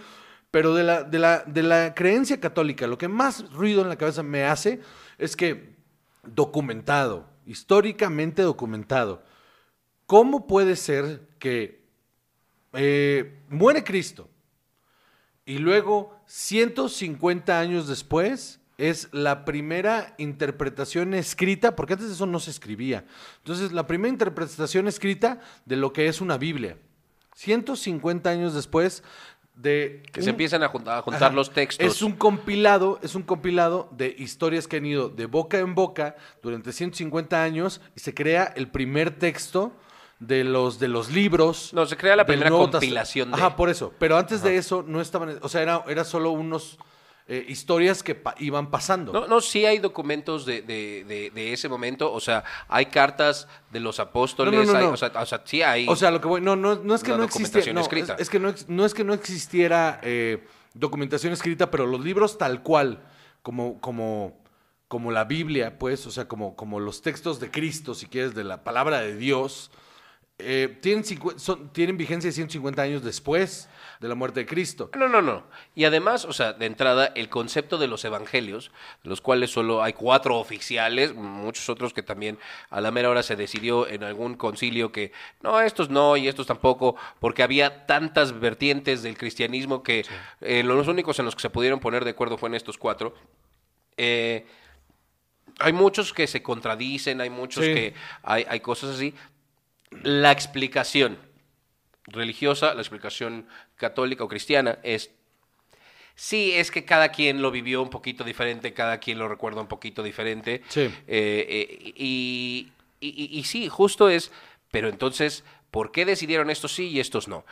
pero 0.51 0.75
de 0.75 0.83
la, 0.83 1.01
de, 1.01 1.17
la, 1.17 1.39
de 1.39 1.63
la 1.63 1.95
creencia 1.95 2.39
católica, 2.39 2.85
lo 2.85 2.99
que 2.99 3.07
más 3.07 3.51
ruido 3.51 3.81
en 3.81 3.89
la 3.89 3.95
cabeza 3.95 4.21
me 4.21 4.43
hace 4.43 4.79
es 5.17 5.35
que 5.35 5.73
documentado, 6.23 7.25
históricamente 7.47 8.43
documentado, 8.43 9.23
¿cómo 10.09 10.47
puede 10.47 10.75
ser 10.75 11.21
que 11.37 11.83
eh, 12.73 13.43
muere 13.47 13.83
Cristo 13.83 14.27
y 15.45 15.59
luego 15.59 16.19
150 16.25 17.59
años 17.59 17.87
después 17.87 18.59
es 18.79 19.07
la 19.11 19.45
primera 19.45 20.15
interpretación 20.17 21.13
escrita, 21.13 21.75
porque 21.75 21.93
antes 21.93 22.07
de 22.07 22.15
eso 22.15 22.25
no 22.25 22.39
se 22.39 22.49
escribía. 22.49 23.05
Entonces, 23.37 23.71
la 23.71 23.85
primera 23.85 24.09
interpretación 24.09 24.87
escrita 24.87 25.41
de 25.65 25.75
lo 25.75 25.93
que 25.93 26.07
es 26.07 26.21
una 26.21 26.37
Biblia. 26.39 26.75
150 27.35 28.29
años 28.31 28.55
después 28.55 29.03
de... 29.53 30.01
Que 30.11 30.23
se 30.23 30.31
empiezan 30.31 30.63
a, 30.63 30.71
jun- 30.71 30.87
a 30.87 31.01
juntar 31.03 31.23
Ajá. 31.25 31.35
los 31.35 31.51
textos. 31.51 31.85
Es 31.85 32.01
un 32.01 32.13
compilado, 32.13 32.99
es 33.03 33.13
un 33.13 33.23
compilado 33.23 33.89
de 33.95 34.15
historias 34.17 34.67
que 34.67 34.77
han 34.77 34.85
ido 34.87 35.09
de 35.09 35.27
boca 35.27 35.59
en 35.59 35.75
boca 35.75 36.15
durante 36.41 36.71
150 36.71 37.43
años 37.43 37.79
y 37.95 37.99
se 37.99 38.13
crea 38.15 38.45
el 38.55 38.69
primer 38.71 39.11
texto 39.19 39.73
de 40.19 40.43
los 40.43 40.79
de 40.79 40.87
los 40.89 41.09
libros. 41.11 41.73
No, 41.73 41.85
se 41.85 41.95
crea 41.97 42.15
la 42.15 42.25
primera 42.25 42.49
compilación 42.49 43.31
de- 43.31 43.37
Ajá, 43.37 43.55
por 43.55 43.69
eso. 43.69 43.93
Pero 43.99 44.17
antes 44.17 44.41
de 44.43 44.57
eso 44.57 44.83
no 44.85 44.99
estaban, 45.01 45.39
o 45.41 45.49
sea, 45.49 45.61
era, 45.61 45.83
era 45.87 46.03
solo 46.03 46.31
unos 46.31 46.77
eh, 47.31 47.45
historias 47.47 48.01
que 48.03 48.15
pa- 48.15 48.35
iban 48.39 48.69
pasando. 48.71 49.13
No, 49.13 49.27
no, 49.27 49.39
sí 49.39 49.65
hay 49.65 49.77
documentos 49.77 50.45
de, 50.47 50.61
de, 50.63 51.05
de, 51.07 51.29
de 51.29 51.53
ese 51.53 51.69
momento, 51.69 52.11
o 52.11 52.19
sea, 52.19 52.43
hay 52.67 52.87
cartas 52.87 53.47
de 53.71 53.79
los 53.79 53.99
apóstoles, 53.99 54.53
No, 54.53 54.63
no, 54.65 54.73
no, 54.73 54.79
hay- 54.79 54.85
o, 54.85 54.97
sea, 54.97 55.11
o 55.15 55.25
sea, 55.27 55.41
sí 55.45 55.61
hay... 55.61 55.87
O 55.87 55.95
sea, 55.95 56.09
lo 56.11 56.19
que 56.19 56.27
voy, 56.27 56.41
no, 56.41 56.55
no, 56.55 56.75
no 56.75 56.95
es 56.95 57.03
que 57.03 57.11
no 57.15 57.23
existiera, 57.23 57.73
documentación 57.73 57.75
no, 57.75 57.81
escrita. 57.81 58.13
Es, 58.15 58.21
es 58.21 58.29
que 58.29 58.39
no, 58.39 58.53
no 58.67 58.83
es 58.85 58.93
que 58.95 59.03
no 59.03 59.13
existiera 59.13 59.99
eh, 60.03 60.43
documentación 60.73 61.31
escrita, 61.31 61.69
pero 61.69 61.85
los 61.85 62.03
libros 62.03 62.37
tal 62.39 62.63
cual, 62.63 63.03
como, 63.43 63.79
como, 63.79 64.35
como 64.87 65.11
la 65.11 65.23
Biblia, 65.23 65.77
pues, 65.77 66.07
o 66.07 66.11
sea, 66.11 66.27
como, 66.27 66.55
como 66.55 66.79
los 66.79 67.03
textos 67.03 67.39
de 67.39 67.51
Cristo, 67.51 67.93
si 67.93 68.07
quieres, 68.07 68.33
de 68.33 68.43
la 68.43 68.63
palabra 68.63 69.01
de 69.01 69.15
Dios, 69.15 69.69
eh, 70.39 70.77
tienen, 70.81 71.03
son- 71.37 71.71
tienen 71.73 71.97
vigencia 71.97 72.31
150 72.31 72.81
años 72.81 73.03
después 73.03 73.69
de 73.99 74.07
la 74.07 74.15
muerte 74.15 74.39
de 74.39 74.45
Cristo. 74.45 74.89
No, 74.97 75.09
no, 75.09 75.21
no. 75.21 75.43
Y 75.75 75.83
además, 75.83 76.23
o 76.23 76.31
sea, 76.31 76.53
de 76.53 76.65
entrada, 76.65 77.07
el 77.15 77.27
concepto 77.27 77.77
de 77.77 77.87
los 77.87 78.05
evangelios, 78.05 78.71
de 79.03 79.09
los 79.09 79.19
cuales 79.19 79.51
solo 79.51 79.83
hay 79.83 79.91
cuatro 79.91 80.37
oficiales, 80.37 81.13
muchos 81.13 81.67
otros 81.67 81.93
que 81.93 82.01
también 82.01 82.37
a 82.69 82.79
la 82.79 82.91
mera 82.91 83.09
hora 83.09 83.21
se 83.23 83.35
decidió 83.35 83.85
en 83.89 84.05
algún 84.05 84.35
concilio 84.35 84.93
que 84.93 85.11
no, 85.41 85.59
estos 85.59 85.89
no 85.89 86.15
y 86.15 86.29
estos 86.29 86.47
tampoco, 86.47 86.95
porque 87.19 87.43
había 87.43 87.85
tantas 87.85 88.39
vertientes 88.39 89.03
del 89.03 89.17
cristianismo 89.17 89.83
que 89.83 90.05
eh, 90.39 90.63
los 90.63 90.87
únicos 90.87 91.19
en 91.19 91.25
los 91.25 91.35
que 91.35 91.41
se 91.41 91.49
pudieron 91.49 91.81
poner 91.81 92.05
de 92.05 92.11
acuerdo 92.11 92.37
fue 92.37 92.47
en 92.47 92.55
estos 92.55 92.77
cuatro. 92.77 93.13
Eh, 93.97 94.45
hay 95.59 95.73
muchos 95.73 96.13
que 96.13 96.25
se 96.27 96.41
contradicen, 96.41 97.19
hay 97.19 97.29
muchos 97.29 97.65
Sí. 97.65 97.73
que 97.73 97.93
hay, 98.23 98.45
hay 98.47 98.61
cosas 98.61 98.95
así. 98.95 99.13
La 99.91 100.31
explicación 100.31 101.17
religiosa, 102.05 102.73
la 102.73 102.81
explicación 102.81 103.47
católica 103.75 104.23
o 104.23 104.27
cristiana 104.27 104.79
es, 104.83 105.11
sí, 106.15 106.51
es 106.53 106.71
que 106.71 106.85
cada 106.85 107.09
quien 107.09 107.41
lo 107.41 107.51
vivió 107.51 107.81
un 107.81 107.89
poquito 107.89 108.23
diferente, 108.23 108.73
cada 108.73 108.99
quien 108.99 109.19
lo 109.19 109.27
recuerda 109.27 109.61
un 109.61 109.67
poquito 109.67 110.03
diferente. 110.03 110.61
Sí. 110.69 110.81
Eh, 110.81 110.91
eh, 111.07 111.93
y, 111.95 112.71
y- 112.99 113.07
y- 113.09 113.39
y 113.39 113.43
sí, 113.43 113.67
justo 113.69 114.09
es, 114.09 114.31
pero 114.71 114.89
entonces, 114.89 115.43
¿por 115.71 115.91
qué 115.91 116.05
decidieron 116.05 116.49
estos 116.49 116.73
sí 116.73 116.87
y 116.89 116.99
estos 116.99 117.27
no? 117.27 117.45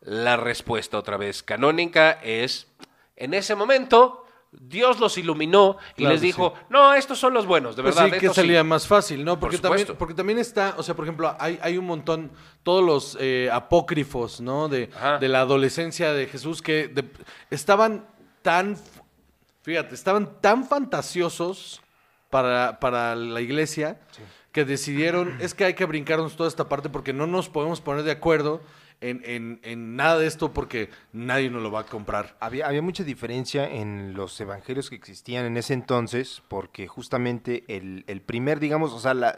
La 0.00 0.36
respuesta 0.36 0.98
otra 0.98 1.16
vez 1.18 1.42
canónica 1.42 2.12
es, 2.22 2.68
en 3.16 3.34
ese 3.34 3.54
momento 3.54 4.26
Dios 4.52 4.98
los 4.98 5.16
iluminó 5.16 5.76
y 5.92 5.98
Claro 5.98 6.12
les 6.14 6.20
dijo, 6.22 6.54
no, 6.68 6.92
estos 6.94 7.18
son 7.18 7.32
los 7.34 7.46
buenos, 7.46 7.76
de 7.76 7.82
Pues 7.82 7.94
verdad. 7.94 8.12
sí, 8.12 8.18
que 8.20 8.34
salía 8.34 8.62
sí". 8.62 8.66
más 8.66 8.86
fácil, 8.86 9.24
¿no? 9.24 9.38
Porque 9.38 9.58
Por 9.58 9.62
también, 9.62 9.80
supuesto. 9.86 9.98
porque 9.98 10.14
también 10.14 10.38
está, 10.40 10.74
o 10.76 10.82
sea, 10.82 10.94
por 10.96 11.04
ejemplo, 11.04 11.36
hay, 11.38 11.58
hay 11.62 11.78
un 11.78 11.86
montón, 11.86 12.32
todos 12.64 12.84
los 12.84 13.16
eh, 13.20 13.48
apócrifos, 13.52 14.40
¿no? 14.40 14.68
De, 14.68 14.90
la 15.20 15.40
adolescencia 15.40 16.12
de 16.12 16.26
Jesús 16.26 16.62
que 16.62 16.88
de- 16.88 17.08
estaban 17.50 18.06
tan, 18.42 18.76
fíjate, 19.62 19.94
estaban 19.94 20.40
tan 20.40 20.64
fantasiosos 20.66 21.80
para, 22.28 22.80
para 22.80 23.14
la 23.14 23.40
iglesia 23.40 24.00
que 24.52 24.64
decidieron, 24.64 25.36
es 25.40 25.54
que 25.54 25.64
hay 25.64 25.74
que 25.74 25.84
brincarnos 25.84 26.34
toda 26.36 26.48
esta 26.48 26.68
parte 26.68 26.88
porque 26.88 27.12
no 27.12 27.28
nos 27.28 27.48
podemos 27.48 27.80
poner 27.80 28.02
de 28.02 28.10
acuerdo 28.10 28.60
en, 29.00 29.22
en- 29.24 29.60
en 29.62 29.96
nada 29.96 30.18
de 30.18 30.26
esto 30.26 30.52
porque 30.52 30.90
nadie 31.12 31.50
nos 31.50 31.62
lo 31.62 31.70
va 31.70 31.80
a 31.80 31.86
comprar. 31.86 32.36
Había, 32.40 32.66
había 32.66 32.82
mucha 32.82 33.04
diferencia 33.04 33.68
en 33.68 34.14
los 34.14 34.38
evangelios 34.40 34.90
que 34.90 34.96
existían 34.96 35.46
en 35.46 35.56
ese 35.56 35.74
entonces, 35.74 36.42
porque 36.48 36.86
justamente 36.86 37.64
el, 37.68 38.04
el 38.06 38.20
primer, 38.20 38.60
digamos, 38.60 38.92
o 38.92 39.00
sea, 39.00 39.14
la, 39.14 39.34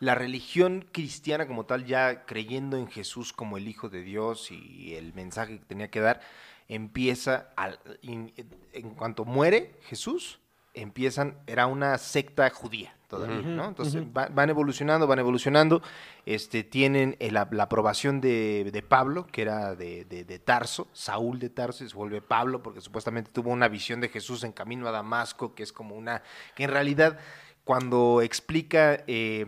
la 0.00 0.14
religión 0.14 0.86
cristiana 0.92 1.46
como 1.46 1.66
tal, 1.66 1.86
ya 1.86 2.24
creyendo 2.26 2.76
en 2.76 2.88
Jesús 2.88 3.32
como 3.32 3.56
el 3.56 3.68
Hijo 3.68 3.88
de 3.88 4.02
Dios 4.02 4.50
y 4.50 4.94
el 4.94 5.14
mensaje 5.14 5.58
que 5.58 5.64
tenía 5.64 5.88
que 5.90 6.00
dar, 6.00 6.20
empieza, 6.68 7.50
al- 7.56 7.78
en 8.02 8.90
cuanto 8.96 9.24
muere 9.24 9.74
Jesús, 9.88 10.40
empiezan, 10.74 11.38
era 11.46 11.66
una 11.66 11.96
secta 11.98 12.50
judía 12.50 12.95
todavía, 13.08 13.42
¿no? 13.56 13.68
Entonces 13.68 14.02
va- 14.16 14.28
van 14.32 14.50
evolucionando, 14.50 15.06
van 15.06 15.18
evolucionando, 15.18 15.82
este, 16.24 16.64
tienen 16.64 17.16
el- 17.20 17.34
la, 17.34 17.48
la 17.50 17.64
aprobación 17.64 18.20
de, 18.20 18.70
de 18.72 18.82
Pablo, 18.82 19.26
que 19.26 19.42
era 19.42 19.74
de, 19.74 20.04
de- 20.04 20.24
de 20.24 20.38
Tarso, 20.38 20.88
Saúl 20.92 21.38
de 21.38 21.50
Tarso, 21.50 21.84
y 21.84 21.88
se 21.88 21.94
vuelve 21.96 22.20
Pablo, 22.22 22.62
porque 22.62 22.80
supuestamente 22.80 23.30
tuvo 23.32 23.50
una 23.50 23.68
visión 23.68 24.00
de 24.00 24.08
Jesús 24.08 24.42
en 24.44 24.52
camino 24.52 24.88
a 24.88 24.90
Damasco, 24.90 25.54
que 25.54 25.62
es 25.62 25.72
como 25.72 25.94
una, 25.94 26.22
que 26.54 26.64
en 26.64 26.70
realidad 26.70 27.18
cuando 27.64 28.20
explica... 28.22 29.02
eh, 29.06 29.46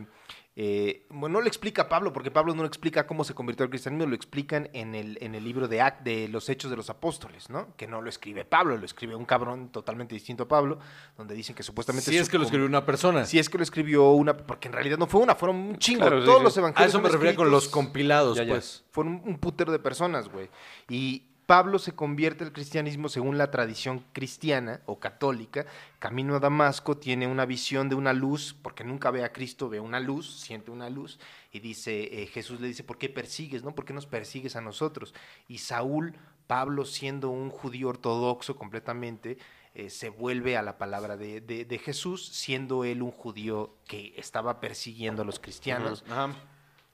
eh, 0.61 1.07
bueno, 1.11 1.35
no 1.35 1.41
lo 1.43 1.47
explica 1.47 1.89
Pablo, 1.89 2.13
porque 2.13 2.33
Pablo 2.33 2.53
no 2.53 2.63
lo 2.63 2.67
explica 2.67 3.07
cómo 3.07 3.23
se 3.23 3.33
convirtió 3.33 3.63
al 3.63 3.71
cristianismo, 3.71 4.07
lo 4.07 4.17
explican 4.17 4.69
en 4.73 4.97
el, 4.97 5.17
en 5.21 5.37
el 5.37 5.45
libro 5.45 5.69
de, 5.69 5.81
Act, 5.81 6.03
de 6.03 6.27
los 6.27 6.49
Hechos 6.49 6.69
de 6.69 6.77
los 6.77 6.91
Apóstoles, 6.91 7.49
¿no? 7.49 7.77
Que 7.77 7.87
no 7.87 8.03
lo 8.03 8.09
escribe 8.09 8.45
Pablo, 8.45 8.77
lo 8.77 8.85
escribe 8.85 9.15
un 9.15 9.25
cabrón 9.25 9.69
totalmente 9.71 10.17
distinto 10.17 10.43
a 10.43 10.49
Pablo, 10.49 10.81
donde 11.17 11.37
dicen 11.37 11.55
que 11.55 11.63
supuestamente... 11.63 12.11
Si 12.11 12.17
es 12.19 12.29
que 12.29 12.39
lo 12.39 12.43
escribió 12.45 12.67
una 12.67 12.85
persona. 12.85 13.25
Si 13.25 13.39
es 13.39 13.49
que 13.49 13.57
lo 13.57 13.63
escribió 13.63 14.11
una, 14.11 14.37
porque 14.37 14.67
en 14.67 14.75
realidad 14.75 14.99
no 14.99 15.07
fue 15.07 15.21
una, 15.21 15.37
fueron 15.37 15.59
un 15.59 15.79
chingo. 15.79 16.01
Claro, 16.01 16.25
Todos 16.25 16.39
sí. 16.39 16.45
los 16.45 16.57
A 16.57 16.61
evangelios. 16.61 16.89
eso 16.89 17.01
me 17.01 17.09
refería 17.09 17.37
con 17.37 17.53
los 17.53 17.69
compilados, 17.69 18.37
Ya, 18.37 18.43
ya. 18.43 18.55
pues. 18.55 18.85
fueron 18.91 19.13
un, 19.15 19.23
un 19.29 19.39
putero 19.39 19.71
de 19.71 19.79
personas, 19.79 20.29
güey. 20.29 20.51
Y 20.89 21.28
Pablo 21.49 21.79
se 21.79 21.95
convierte 21.95 22.45
al 22.45 22.53
cristianismo 22.53 23.09
según 23.09 23.39
la 23.39 23.51
tradición 23.51 24.05
cristiana 24.13 24.83
o 24.85 25.01
católica. 25.01 25.65
Camino 25.99 26.37
a 26.37 26.41
Damasco 26.41 26.99
tiene 26.99 27.27
una 27.27 27.47
visión 27.47 27.89
de 27.89 27.95
una 27.95 28.13
luz, 28.13 28.55
porque 28.61 28.85
nunca 28.85 29.11
ve 29.11 29.25
a 29.25 29.33
Cristo, 29.33 29.71
ve 29.71 29.81
una 29.81 29.99
luz, 29.99 30.41
siente 30.41 30.71
una 30.71 30.91
luz, 30.91 31.19
y 31.51 31.61
dice, 31.61 32.23
eh, 32.23 32.27
Jesús 32.27 32.61
le 32.61 32.67
dice, 32.67 32.85
¿por 32.85 32.99
qué 32.99 33.09
persigues, 33.09 33.65
no? 33.65 33.75
¿Por 33.75 33.87
qué 33.87 33.95
nos 33.95 34.05
persigues 34.05 34.57
a 34.57 34.61
nosotros? 34.61 35.15
Y 35.49 35.57
Saúl, 35.57 36.17
Pablo 36.47 36.85
siendo 36.85 37.31
un 37.31 37.49
judío 37.49 37.89
ortodoxo 37.89 38.55
completamente, 38.55 39.39
eh, 39.75 39.89
se 39.89 40.11
vuelve 40.11 40.59
a 40.59 40.63
la 40.63 40.77
palabra 40.77 41.17
de, 41.17 41.81
Jesús, 41.83 42.29
siendo 42.29 42.85
él 42.85 43.01
un 43.01 43.11
judío 43.11 43.75
que 43.87 44.13
estaba 44.19 44.61
persiguiendo 44.61 45.23
a 45.23 45.25
los 45.25 45.39
cristianos. 45.39 46.05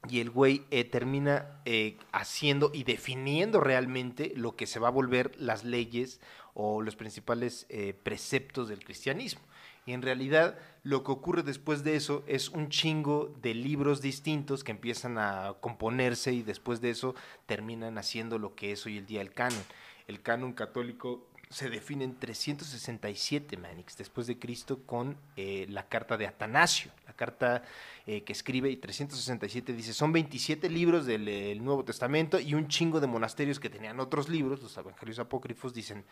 Y 0.09 0.21
el 0.21 0.31
güey 0.31 0.65
eh, 0.71 0.85
termina 0.85 1.61
eh, 1.65 1.97
haciendo 2.13 2.71
y 2.75 2.85
definiendo 2.85 3.61
realmente 3.61 4.33
lo 4.37 4.57
que 4.57 4.67
se 4.67 4.79
va 4.79 4.89
a 4.89 4.93
volver 4.93 5.33
las 5.41 5.65
leyes 5.65 6.21
o 6.53 6.83
los 6.83 6.97
principales 6.97 7.67
eh, 7.69 7.95
preceptos 8.03 8.69
del 8.69 8.85
cristianismo. 8.85 9.43
Y 9.87 9.93
en 9.93 10.03
realidad 10.03 10.59
lo 10.83 11.05
que 11.05 11.13
ocurre 11.13 11.43
después 11.43 11.85
de 11.85 11.97
eso 11.97 12.25
es 12.27 12.49
un 12.49 12.69
chingo 12.71 13.35
de 13.43 13.55
libros 13.55 14.01
distintos 14.01 14.65
que 14.65 14.73
empiezan 14.73 15.19
a 15.19 15.55
componerse 15.61 16.33
y 16.33 16.43
después 16.43 16.81
de 16.81 16.91
eso 16.91 17.15
terminan 17.47 17.99
haciendo 17.99 18.39
lo 18.39 18.55
que 18.55 18.73
es 18.73 18.87
hoy 18.87 18.99
el 18.99 19.07
día 19.07 19.21
el 19.21 19.33
canon. 19.33 19.63
El 20.07 20.23
canon 20.23 20.53
católico 20.53 21.27
se 21.55 21.71
define 21.71 22.03
en 22.03 22.19
367, 22.19 23.57
Manix, 23.57 23.97
después 23.97 24.27
de 24.27 24.41
Cristo, 24.41 24.81
con 24.85 25.17
eh, 25.37 25.67
la 25.71 25.87
carta 25.87 26.17
de 26.17 26.27
Atanasio, 26.27 26.91
la 27.07 27.13
carta 27.13 27.63
eh, 28.09 28.25
que 28.25 28.33
escribe, 28.33 28.71
y 28.71 28.77
367 28.77 29.73
dice, 29.73 29.93
son 29.93 30.13
27 30.13 30.69
libros 30.69 31.07
del 31.07 31.29
eh, 31.29 31.55
Nuevo 31.55 31.85
Testamento 31.85 32.41
y 32.41 32.55
un 32.55 32.67
chingo 32.67 32.99
de 32.99 33.07
monasterios 33.07 33.61
que 33.61 33.71
tenían 33.71 34.01
otros 34.01 34.29
libros, 34.29 34.61
los 34.63 34.77
evangelios 34.77 35.21
apócrifos 35.21 35.73
dicen, 35.73 36.05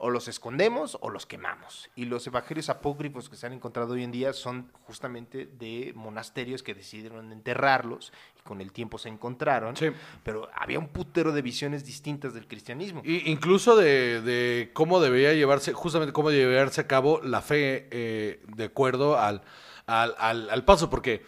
o 0.00 0.10
los 0.10 0.28
escondemos 0.28 0.96
o 1.00 1.10
los 1.10 1.26
quemamos. 1.26 1.88
Y 1.96 2.04
los 2.04 2.26
evangelios 2.26 2.68
apócrifos 2.68 3.28
que 3.28 3.36
se 3.36 3.46
han 3.46 3.52
encontrado 3.52 3.94
hoy 3.94 4.04
en 4.04 4.12
día 4.12 4.32
son 4.32 4.70
justamente 4.86 5.46
de 5.58 5.92
monasterios 5.96 6.62
que 6.62 6.74
decidieron 6.74 7.32
enterrarlos 7.32 8.12
y 8.38 8.42
con 8.42 8.60
el 8.60 8.70
tiempo 8.72 8.98
se 8.98 9.08
encontraron, 9.08 9.76
Sí. 9.76 9.86
pero 10.22 10.48
había 10.54 10.78
un 10.78 10.88
putero 10.88 11.32
de 11.32 11.42
visiones 11.42 11.84
distintas 11.84 12.32
del 12.34 12.46
cristianismo. 12.46 13.02
Y 13.04 13.28
incluso 13.30 13.76
de, 13.76 14.20
de 14.22 14.70
cómo 14.72 15.00
debería 15.00 15.32
llevarse, 15.34 15.72
justamente 15.72 16.12
cómo 16.12 16.30
debería 16.30 16.58
llevarse 16.58 16.80
a 16.80 16.86
cabo 16.86 17.20
la 17.22 17.42
fe 17.42 17.88
eh, 17.90 18.42
de 18.46 18.64
acuerdo 18.64 19.18
al, 19.18 19.42
al, 19.86 20.14
al- 20.18 20.50
al 20.50 20.64
paso, 20.64 20.88
porque 20.88 21.24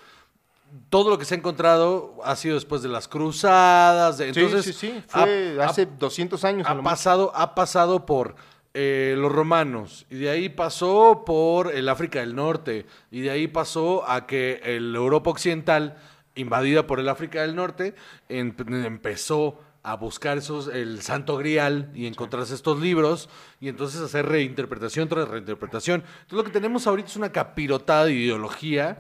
todo 0.89 1.11
lo 1.11 1.19
que 1.19 1.25
se 1.25 1.35
ha 1.35 1.39
encontrado 1.39 2.19
ha 2.23 2.37
sido 2.37 2.55
después 2.55 2.81
de 2.83 2.89
las 2.89 3.09
cruzadas, 3.09 4.19
de- 4.19 4.29
entonces 4.29 4.65
sí, 4.65 4.73
sí, 4.73 4.79
sí, 4.93 5.05
ha- 5.13 5.23
fue 5.25 5.57
ha- 5.61 5.65
hace 5.67 5.87
200 5.87 6.45
años. 6.45 6.67
ha 6.69 6.81
pasado, 6.81 7.33
ha 7.35 7.55
pasado 7.57 8.07
por 8.07 8.37
eh, 8.75 9.15
los 9.19 9.33
romanos, 9.33 10.07
y 10.11 10.17
de 10.17 10.31
ahí 10.31 10.49
pasó 10.49 11.25
por 11.27 11.75
el 11.75 11.89
África 11.89 12.21
del 12.21 12.35
Norte, 12.35 12.87
y 13.11 13.21
de 13.21 13.31
ahí 13.31 13.49
pasó 13.49 14.09
a 14.09 14.27
que 14.27 14.61
el 14.65 14.95
Europa 14.95 15.31
Occidental, 15.31 15.97
invadida 16.35 16.87
por 16.87 17.01
el 17.01 17.09
África 17.09 17.43
del 17.43 17.57
Norte, 17.57 17.95
em- 18.29 18.55
empezó 18.85 19.59
a 19.83 19.97
buscar 19.97 20.37
esos, 20.39 20.69
el 20.69 21.01
Santo 21.03 21.37
Grial 21.39 21.91
y 21.95 22.07
encontrarse 22.07 22.55
estos 22.55 22.81
libros, 22.81 23.29
y 23.61 23.69
entonces 23.69 24.01
hacer 24.01 24.27
reinterpretación 24.27 25.09
tras 25.09 25.27
reinterpretación. 25.29 26.03
Entonces 26.03 26.33
lo 26.37 26.45
que 26.45 26.51
tenemos 26.51 26.87
ahorita 26.87 27.09
es 27.09 27.17
una 27.17 27.33
capirotada 27.33 28.05
de 28.05 28.13
ideología, 28.13 28.99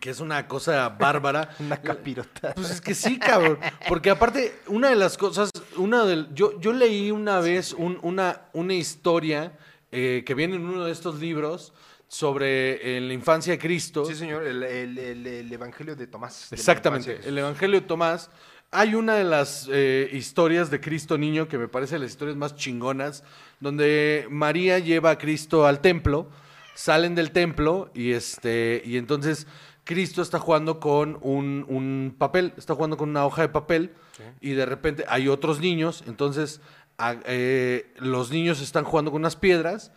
que 0.00 0.10
es 0.10 0.20
una 0.20 0.48
cosa 0.48 0.88
bárbara. 0.88 1.50
Una 1.60 1.76
capirota. 1.80 2.54
Pues 2.54 2.70
es 2.70 2.80
que 2.80 2.94
sí, 2.94 3.18
cabrón. 3.18 3.58
Porque 3.88 4.10
aparte, 4.10 4.54
una 4.66 4.88
de 4.88 4.96
las 4.96 5.16
cosas, 5.18 5.50
una 5.76 6.04
del, 6.04 6.32
yo, 6.34 6.58
yo 6.60 6.72
leí 6.72 7.10
una 7.10 7.40
vez 7.40 7.72
un- 7.72 7.98
una, 8.02 8.42
una 8.52 8.74
historia 8.74 9.52
eh, 9.92 10.22
que 10.24 10.34
viene 10.34 10.56
en 10.56 10.64
uno 10.64 10.84
de 10.86 10.92
estos 10.92 11.20
libros 11.20 11.72
sobre 12.08 12.96
eh, 12.96 13.00
la 13.00 13.12
infancia 13.12 13.52
de 13.52 13.58
Cristo. 13.58 14.04
Sí, 14.04 14.14
señor, 14.14 14.44
el, 14.44 14.62
el- 14.62 14.98
el- 14.98 15.26
el 15.26 15.52
Evangelio 15.52 15.94
de 15.94 16.06
Tomás. 16.06 16.52
Exactamente, 16.52 17.18
de 17.18 17.28
el. 17.28 17.38
Evangelio 17.38 17.80
de 17.80 17.86
Tomás. 17.86 18.30
Hay 18.72 18.94
una 18.94 19.14
de 19.14 19.24
las 19.24 19.68
eh, 19.72 20.08
historias 20.12 20.70
de 20.70 20.80
Cristo 20.80 21.18
niño 21.18 21.48
que 21.48 21.58
me 21.58 21.66
parece 21.66 21.98
las 21.98 22.10
historias 22.10 22.36
más 22.36 22.54
chingonas, 22.54 23.24
donde 23.58 24.26
María 24.30 24.78
lleva 24.78 25.10
a 25.10 25.18
Cristo 25.18 25.66
al 25.66 25.80
templo, 25.80 26.28
salen 26.74 27.16
del 27.16 27.32
templo 27.32 27.90
y 27.94 28.12
este 28.12 28.80
y 28.84 28.96
entonces 28.96 29.48
Cristo 29.82 30.22
está 30.22 30.38
jugando 30.38 30.78
con 30.78 31.18
un, 31.20 31.66
un 31.68 32.14
papel, 32.16 32.52
está 32.56 32.74
jugando 32.76 32.96
con 32.96 33.08
una 33.10 33.26
hoja 33.26 33.42
de 33.42 33.48
papel 33.48 33.92
y 34.40 34.52
de 34.52 34.66
repente 34.66 35.04
hay 35.08 35.26
otros 35.26 35.58
niños, 35.58 36.04
entonces 36.06 36.60
a- 36.96 37.16
eh, 37.24 37.92
los 37.96 38.30
niños 38.30 38.60
están 38.60 38.84
jugando 38.84 39.10
con 39.10 39.22
unas 39.22 39.34
piedras 39.34 39.90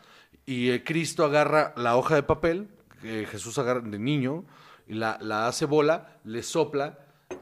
y 0.48 0.72
eh, 0.72 0.84
Cristo 0.84 1.24
agarra 1.26 1.74
la 1.78 1.96
hoja 1.96 2.16
de 2.16 2.24
papel, 2.24 2.70
que 3.04 3.28
Jesús 3.28 3.60
agarra 3.60 3.82
de 3.82 4.00
niño, 4.00 4.46
y 4.88 4.96
la, 4.96 5.20
la 5.22 5.48
hace 5.48 5.66
bola, 5.66 6.18
le 6.24 6.42
sopla 6.42 6.98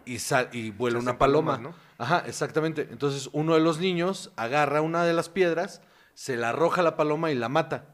y, 0.05 0.19
sal- 0.19 0.49
y 0.51 0.71
vuela 0.71 0.99
una 0.99 1.17
paloma. 1.17 1.55
palomas, 1.57 1.75
Ajá, 1.97 2.23
exactamente. 2.27 2.87
Entonces 2.91 3.29
uno 3.33 3.53
de 3.55 3.61
los 3.61 3.79
niños 3.79 4.31
agarra 4.35 4.81
una 4.81 5.03
de 5.03 5.13
las 5.13 5.29
piedras, 5.29 5.81
se 6.13 6.35
la 6.37 6.49
arroja 6.49 6.81
a 6.81 6.83
la 6.83 6.95
paloma 6.97 7.31
y 7.31 7.35
la 7.35 7.49
mata. 7.49 7.85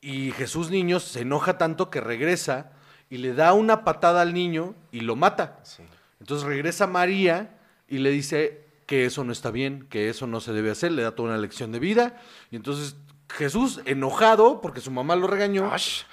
Y 0.00 0.30
Jesús 0.32 0.70
niño 0.70 1.00
se 1.00 1.22
enoja 1.22 1.58
tanto 1.58 1.90
que 1.90 2.00
regresa 2.00 2.70
y 3.10 3.18
le 3.18 3.34
da 3.34 3.52
una 3.54 3.84
patada 3.84 4.20
al 4.22 4.32
niño 4.34 4.74
y 4.92 5.00
lo 5.00 5.16
mata. 5.16 5.58
Sí. 5.64 5.82
Entonces 6.20 6.46
regresa 6.46 6.86
María 6.86 7.58
y 7.88 7.98
le 7.98 8.10
dice 8.10 8.66
que 8.86 9.04
eso 9.04 9.24
no 9.24 9.32
está 9.32 9.50
bien, 9.50 9.86
que 9.90 10.08
eso 10.08 10.26
no 10.26 10.40
se 10.40 10.52
debe 10.52 10.70
hacer, 10.70 10.92
le 10.92 11.02
da 11.02 11.12
toda 11.14 11.30
una 11.30 11.38
lección 11.38 11.72
de 11.72 11.78
vida. 11.80 12.20
Y 12.50 12.56
entonces 12.56 12.96
Jesús, 13.28 13.80
enojado 13.84 14.60
porque 14.60 14.80
su 14.80 14.90
mamá 14.90 15.16
lo 15.16 15.26
regañó, 15.26 15.68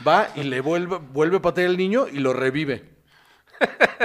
va 0.06 0.28
y 0.36 0.44
le 0.44 0.60
vuelve, 0.62 0.98
vuelve 0.98 1.38
a 1.38 1.42
patear 1.42 1.70
al 1.70 1.78
niño 1.78 2.08
y 2.12 2.18
lo 2.20 2.34
revive. 2.34 2.95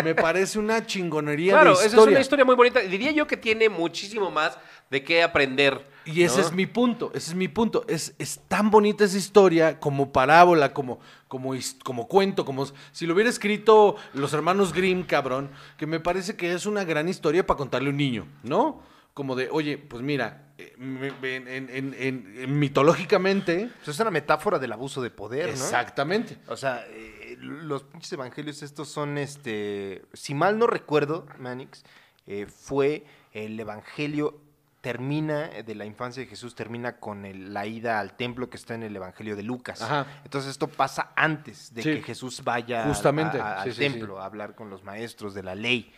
Me 0.04 0.14
parece 0.14 0.58
una 0.58 0.84
chingonería 0.86 1.52
Claro, 1.54 1.70
de 1.70 1.74
esa 1.76 1.86
es 1.86 1.92
historia. 1.92 2.12
una 2.12 2.20
historia 2.20 2.44
muy 2.44 2.54
bonita. 2.54 2.80
Diría 2.80 3.10
yo 3.10 3.26
que 3.26 3.36
tiene 3.36 3.68
muchísimo 3.68 4.30
más 4.30 4.58
de 4.90 5.02
qué 5.04 5.22
aprender. 5.22 5.86
Y 6.04 6.22
ese 6.22 6.40
¿no? 6.40 6.46
es 6.46 6.52
mi 6.52 6.66
punto, 6.66 7.10
ese 7.14 7.30
es 7.30 7.34
mi 7.36 7.48
punto. 7.48 7.84
Es, 7.88 8.14
es 8.18 8.40
tan 8.48 8.70
bonita 8.70 9.04
esa 9.04 9.18
historia 9.18 9.78
como 9.78 10.12
parábola, 10.12 10.72
como, 10.72 10.98
como, 11.28 11.54
como 11.84 12.08
cuento, 12.08 12.44
como 12.44 12.66
si 12.92 13.06
lo 13.06 13.14
hubiera 13.14 13.30
escrito 13.30 13.96
los 14.14 14.32
hermanos 14.32 14.72
Grimm, 14.72 15.02
cabrón, 15.04 15.50
que 15.76 15.86
me 15.86 16.00
parece 16.00 16.36
que 16.36 16.52
es 16.52 16.66
una 16.66 16.84
gran 16.84 17.08
historia 17.08 17.46
para 17.46 17.58
contarle 17.58 17.88
a 17.88 17.90
un 17.90 17.96
niño, 17.98 18.26
¿no? 18.42 18.88
como 19.12 19.34
de, 19.34 19.48
oye, 19.50 19.76
pues 19.76 20.02
mira, 20.02 20.52
eh, 20.56 20.72
en- 20.78 21.48
en- 21.48 21.68
en- 21.68 21.94
en- 21.98 22.34
en- 22.38 22.58
mitológicamente, 22.58 23.68
Pues 23.84 23.88
es 23.88 24.00
una 24.00 24.10
metáfora 24.10 24.58
del 24.58 24.72
abuso 24.72 25.02
de 25.02 25.10
poder, 25.10 25.46
¿no? 25.46 25.52
exactamente. 25.52 26.38
O 26.46 26.56
sea, 26.56 26.86
eh, 26.88 27.19
los 27.40 27.82
pinches 27.84 28.12
evangelios 28.12 28.62
estos 28.62 28.88
son, 28.88 29.18
este, 29.18 30.02
si 30.12 30.34
mal 30.34 30.58
no 30.58 30.66
recuerdo, 30.66 31.26
Manix, 31.38 31.84
eh, 32.26 32.46
fue 32.46 33.04
el 33.32 33.58
evangelio 33.58 34.40
termina 34.80 35.46
eh, 35.52 35.62
de 35.62 35.74
la 35.74 35.84
infancia 35.84 36.22
de 36.22 36.28
Jesús 36.28 36.54
termina 36.54 36.96
con 36.98 37.26
el- 37.26 37.52
la 37.52 37.66
ida 37.66 38.00
al 38.00 38.16
templo 38.16 38.48
que 38.48 38.56
está 38.56 38.74
en 38.74 38.82
el 38.82 38.96
evangelio 38.96 39.36
de 39.36 39.42
Lucas. 39.42 39.82
Ajá. 39.82 40.06
Entonces 40.24 40.50
esto 40.52 40.68
pasa 40.68 41.12
antes 41.16 41.74
de 41.74 41.82
Sí. 41.82 41.94
que 41.96 42.02
Jesús 42.02 42.42
vaya 42.42 42.84
Justamente. 42.86 43.38
a- 43.38 43.60
a- 43.60 43.62
Sí, 43.64 43.68
al 43.68 43.74
sí, 43.74 43.80
templo 43.80 44.20
a 44.20 44.24
hablar 44.24 44.54
con 44.54 44.70
los 44.70 44.82
maestros 44.82 45.34
de 45.34 45.42
la 45.42 45.54
ley. 45.54 45.92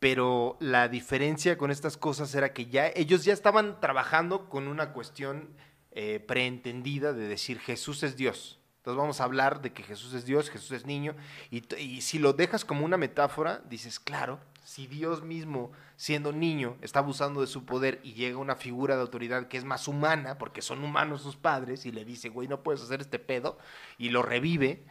Pero 0.00 0.58
la 0.60 0.88
diferencia 0.88 1.56
con 1.56 1.70
estas 1.70 1.96
cosas 1.96 2.34
era 2.34 2.52
que 2.52 2.66
ya 2.66 2.88
ellos 2.88 3.24
ya 3.24 3.32
estaban 3.32 3.80
trabajando 3.80 4.48
con 4.50 4.68
una 4.68 4.92
cuestión 4.92 5.48
eh, 5.96 6.18
preentendida 6.18 7.12
de 7.12 7.28
decir 7.28 7.60
Jesús 7.60 8.02
es 8.02 8.16
Dios. 8.16 8.58
Entonces 8.84 8.98
vamos 8.98 9.22
a 9.22 9.24
hablar 9.24 9.62
de 9.62 9.72
que 9.72 9.82
Jesús 9.82 10.12
es 10.12 10.26
Dios, 10.26 10.50
Jesús 10.50 10.72
es 10.72 10.84
niño. 10.84 11.14
Y, 11.50 12.02
si 12.02 12.18
lo 12.18 12.34
dejas 12.34 12.66
como 12.66 12.84
una 12.84 12.98
metáfora, 12.98 13.62
dices, 13.70 13.98
claro, 13.98 14.40
si 14.62 14.86
Dios 14.86 15.22
mismo, 15.22 15.72
siendo 15.96 16.32
niño, 16.32 16.76
está 16.82 16.98
abusando 16.98 17.40
de 17.40 17.46
su 17.46 17.64
poder 17.64 17.98
y 18.02 18.12
llega 18.12 18.36
una 18.36 18.56
figura 18.56 18.96
de 18.96 19.00
autoridad 19.00 19.48
que 19.48 19.56
es 19.56 19.64
más 19.64 19.88
humana, 19.88 20.36
porque 20.36 20.60
son 20.60 20.84
humanos 20.84 21.22
sus 21.22 21.34
padres, 21.34 21.86
y 21.86 21.92
le 21.92 22.04
dice, 22.04 22.28
güey, 22.28 22.46
no 22.46 22.62
puedes 22.62 22.82
hacer 22.82 23.00
este 23.00 23.18
pedo, 23.18 23.56
y 23.96 24.10
lo 24.10 24.20
revive, 24.20 24.84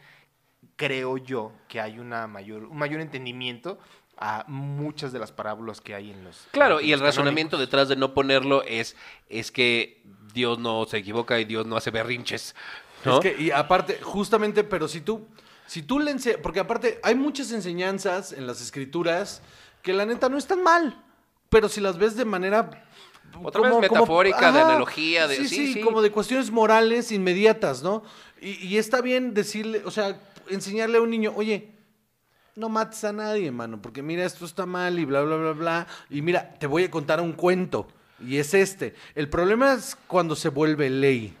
creo 0.74 1.16
yo 1.16 1.52
que 1.68 1.80
hay 1.80 2.00
una 2.00 2.26
mayor, 2.26 2.64
un 2.64 2.76
mayor 2.76 3.00
entendimiento 3.00 3.78
a 4.16 4.44
muchas 4.48 5.12
de 5.12 5.20
las 5.20 5.30
parábolas 5.30 5.80
que 5.80 5.94
hay 5.94 6.10
en 6.10 6.24
los 6.24 6.48
Claro, 6.50 6.80
y 6.80 6.92
el 6.92 6.98
razonamiento 6.98 7.58
detrás 7.58 7.88
de 7.88 7.94
no 7.94 8.12
ponerlo 8.12 8.64
es, 8.64 8.96
es 9.28 9.52
que 9.52 10.02
Dios 10.34 10.58
no 10.58 10.84
se 10.84 10.98
equivoca 10.98 11.38
y 11.38 11.44
Dios 11.44 11.64
no 11.64 11.76
hace 11.76 11.92
berrinches. 11.92 12.56
¿No? 13.04 13.14
Es 13.14 13.20
que, 13.20 13.42
y 13.42 13.50
aparte, 13.50 13.98
justamente, 14.02 14.64
pero 14.64 14.88
si 14.88 15.00
tú, 15.00 15.26
si 15.66 15.82
tú 15.82 15.98
le 15.98 16.12
ense- 16.12 16.38
porque 16.40 16.60
aparte 16.60 17.00
hay 17.02 17.14
muchas 17.14 17.50
enseñanzas 17.52 18.32
en 18.32 18.46
las 18.46 18.60
escrituras 18.60 19.42
que 19.82 19.92
la 19.92 20.06
neta 20.06 20.28
no 20.28 20.38
están 20.38 20.62
mal, 20.62 21.02
pero 21.48 21.68
si 21.68 21.80
las 21.80 21.98
ves 21.98 22.16
de 22.16 22.24
manera... 22.24 22.84
Otra 23.42 23.62
vez 23.62 23.72
metafórica, 23.80 24.52
de 24.52 24.60
analogía, 24.60 25.26
de- 25.26 25.36
sí, 25.48 25.72
sí. 25.74 25.80
como 25.80 26.00
de 26.02 26.10
cuestiones 26.12 26.50
morales 26.52 27.10
inmediatas, 27.10 27.82
¿no? 27.82 28.04
Y, 28.40 28.50
y 28.66 28.78
está 28.78 29.00
bien 29.00 29.34
decirle, 29.34 29.82
o 29.84 29.90
sea, 29.90 30.20
enseñarle 30.48 30.98
a 30.98 31.00
un 31.00 31.10
niño, 31.10 31.32
oye, 31.34 31.72
no 32.54 32.68
mates 32.68 33.02
a 33.02 33.12
nadie, 33.12 33.50
mano, 33.50 33.82
porque 33.82 34.02
mira, 34.02 34.24
esto 34.24 34.44
está 34.44 34.66
mal 34.66 34.98
y 35.00 35.04
bla, 35.04 35.22
bla, 35.22 35.34
bla, 35.36 35.50
bla. 35.52 35.86
Y 36.10 36.22
mira, 36.22 36.54
te 36.60 36.68
voy 36.68 36.84
a 36.84 36.90
contar 36.90 37.20
un 37.20 37.32
cuento. 37.32 37.88
Y 38.24 38.36
es 38.38 38.54
este. 38.54 38.94
El 39.16 39.28
problema 39.28 39.72
es 39.74 39.96
cuando 40.06 40.36
se 40.36 40.48
vuelve 40.50 40.88
ley. 40.88 41.36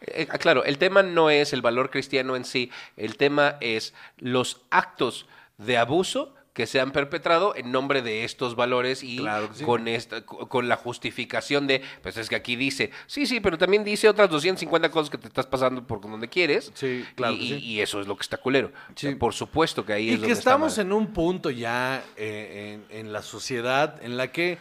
Eh, 0.00 0.26
ah, 0.30 0.38
claro, 0.38 0.64
el 0.64 0.78
tema 0.78 1.02
no 1.02 1.30
es 1.30 1.52
el 1.52 1.62
valor 1.62 1.90
cristiano 1.90 2.36
en 2.36 2.44
sí, 2.44 2.70
el 2.96 3.16
tema 3.16 3.56
es 3.60 3.94
los 4.18 4.60
actos 4.70 5.26
de 5.58 5.76
abuso 5.76 6.34
que 6.52 6.66
se 6.66 6.80
han 6.80 6.90
perpetrado 6.90 7.54
en 7.54 7.70
nombre 7.70 8.02
de 8.02 8.24
estos 8.24 8.56
valores 8.56 9.04
y 9.04 9.18
Claro 9.18 9.48
que 9.48 9.58
sí. 9.58 9.64
con 9.64 9.86
esta 9.86 10.26
co- 10.26 10.48
con 10.48 10.66
la 10.68 10.74
justificación 10.76 11.68
de 11.68 11.82
pues 12.02 12.16
es 12.16 12.28
que 12.28 12.34
aquí 12.34 12.56
dice, 12.56 12.90
sí, 13.06 13.26
sí, 13.26 13.38
pero 13.38 13.56
también 13.58 13.84
dice 13.84 14.08
otras 14.08 14.28
250 14.28 14.90
cosas 14.90 15.08
que 15.08 15.18
te 15.18 15.28
estás 15.28 15.46
pasando 15.46 15.86
por 15.86 16.00
donde 16.00 16.26
quieres. 16.28 16.72
Sí, 16.74 17.04
claro 17.14 17.34
Y, 17.34 17.48
sí. 17.60 17.80
eso 17.80 18.00
es 18.00 18.08
lo 18.08 18.16
que 18.16 18.22
está 18.22 18.38
culero. 18.38 18.72
O 18.92 18.98
sea, 18.98 19.10
Sí. 19.10 19.16
por 19.16 19.34
supuesto 19.34 19.86
que 19.86 19.92
ahí 19.92 20.06
Y 20.06 20.08
es 20.10 20.14
que 20.16 20.20
donde 20.22 20.32
está 20.32 20.50
estamos 20.50 20.76
mal. 20.78 20.86
en 20.86 20.92
un 20.92 21.06
punto 21.12 21.50
ya 21.50 22.02
eh, 22.16 22.80
en, 22.90 22.98
en 23.06 23.12
la 23.12 23.22
sociedad 23.22 24.02
en 24.02 24.16
la 24.16 24.32
que, 24.32 24.58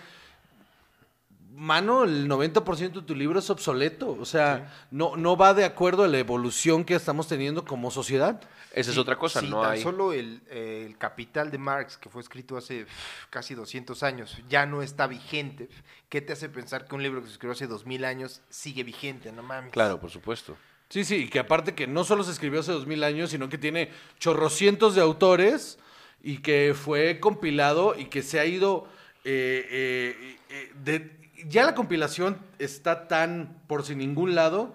mano, 1.58 2.04
el 2.04 2.30
90% 2.30 2.92
de 2.94 3.02
tu 3.02 3.16
libro 3.16 3.40
es 3.40 3.50
obsoleto. 3.50 4.16
O 4.20 4.26
sea, 4.26 4.72
no, 4.92 5.18
no 5.18 5.36
va 5.36 5.54
de 5.54 5.66
acuerdo 5.66 6.04
a 6.04 6.08
la 6.08 6.20
evolución 6.20 6.86
que 6.86 6.94
estamos 6.96 7.28
teniendo 7.28 7.66
como 7.66 7.92
sociedad. 7.92 8.40
Esa 8.74 8.92
es 8.92 8.98
otra 8.98 9.18
cosa, 9.18 9.40
Sí, 9.42 9.50
no 9.50 9.62
tan 9.62 9.72
hay 9.72 9.82
solo 9.82 10.14
el, 10.14 10.42
eh, 10.50 10.84
el 10.88 10.98
Capital 10.98 11.50
de 11.50 11.58
Marx, 11.58 11.98
que 11.98 12.10
fue 12.10 12.22
escrito 12.22 12.58
hace 12.58 12.86
casi 13.32 13.56
200 13.56 14.04
años, 14.04 14.38
ya 14.48 14.66
no 14.68 14.84
está 14.84 15.08
vigente. 15.08 15.68
¿Qué 16.10 16.22
te 16.22 16.34
hace 16.34 16.48
pensar 16.48 16.88
que 16.88 16.94
un 16.94 17.02
libro 17.02 17.22
que 17.22 17.28
se 17.28 17.34
escribió 17.34 17.54
hace 17.54 17.66
2000 17.66 18.06
años 18.06 18.42
sigue 18.50 18.84
vigente? 18.84 19.32
No 19.32 19.42
mames. 19.42 19.72
Claro, 19.74 20.00
por 20.00 20.12
supuesto. 20.12 20.56
Sí, 20.90 21.04
sí, 21.04 21.16
y 21.24 21.28
que 21.28 21.40
aparte 21.40 21.74
que 21.74 21.88
no 21.88 22.04
solo 22.04 22.24
se 22.24 22.32
escribió 22.32 22.60
hace 22.60 22.72
dos 22.72 22.86
mil 22.88 23.04
años, 23.04 23.32
sino 23.32 23.50
que 23.50 23.58
tiene 23.58 23.90
chorrocientos 24.20 24.96
de 24.96 25.02
autores 25.02 25.80
y 26.24 26.38
que 26.38 26.74
fue 26.76 27.20
compilado 27.20 27.96
y 27.98 28.06
que 28.06 28.22
se 28.22 28.40
ha 28.40 28.46
ido... 28.46 28.88
eh, 29.26 29.68
eh, 29.70 30.38
eh, 30.50 30.72
de- 30.84 31.17
ya 31.48 31.64
la 31.66 31.76
compilación 31.76 32.38
está 32.60 33.08
tan 33.08 33.58
por 33.68 33.84
sin 33.84 34.00
ningún 34.00 34.36
lado 34.36 34.74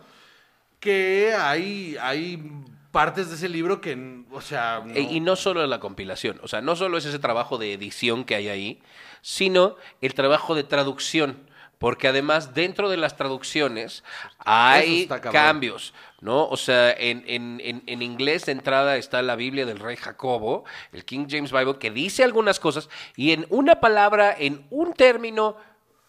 que 0.80 1.32
hay, 1.38 1.96
hay 2.00 2.42
partes 2.90 3.28
de 3.28 3.36
ese 3.36 3.48
libro 3.48 3.80
que, 3.80 4.22
o 4.32 4.40
sea... 4.40 4.82
no- 4.84 4.94
E- 4.94 5.00
Y 5.02 5.20
no 5.20 5.36
solo 5.36 5.66
la 5.66 5.80
compilación, 5.80 6.38
o 6.42 6.48
sea, 6.48 6.60
no 6.60 6.76
solo 6.76 6.98
es 6.98 7.04
ese 7.04 7.18
trabajo 7.18 7.56
de 7.58 7.72
edición 7.72 8.24
que 8.24 8.34
hay 8.34 8.48
ahí, 8.48 8.82
sino 9.22 9.76
el 10.00 10.14
trabajo 10.14 10.54
de 10.54 10.64
traducción. 10.64 11.50
Porque 11.78 12.06
además 12.06 12.54
dentro 12.54 12.88
de 12.88 12.96
las 12.96 13.16
traducciones 13.16 14.04
hay 14.38 15.06
cambios, 15.32 15.94
¿no? 16.20 16.46
O 16.46 16.56
sea, 16.56 16.92
en, 16.92 17.24
en- 17.26 17.60
en- 17.60 17.82
en 17.86 18.02
inglés 18.02 18.46
de 18.46 18.52
entrada 18.52 18.96
está 18.98 19.20
la 19.20 19.34
Biblia 19.34 19.66
del 19.66 19.80
rey 19.80 19.96
Jacobo, 19.96 20.64
el 20.92 21.04
King 21.04 21.26
James 21.28 21.50
Bible, 21.50 21.78
que 21.80 21.90
dice 21.90 22.22
algunas 22.22 22.60
cosas 22.60 22.88
y 23.16 23.32
en 23.32 23.46
una 23.50 23.80
palabra, 23.80 24.32
en 24.38 24.64
un 24.70 24.92
término, 24.92 25.56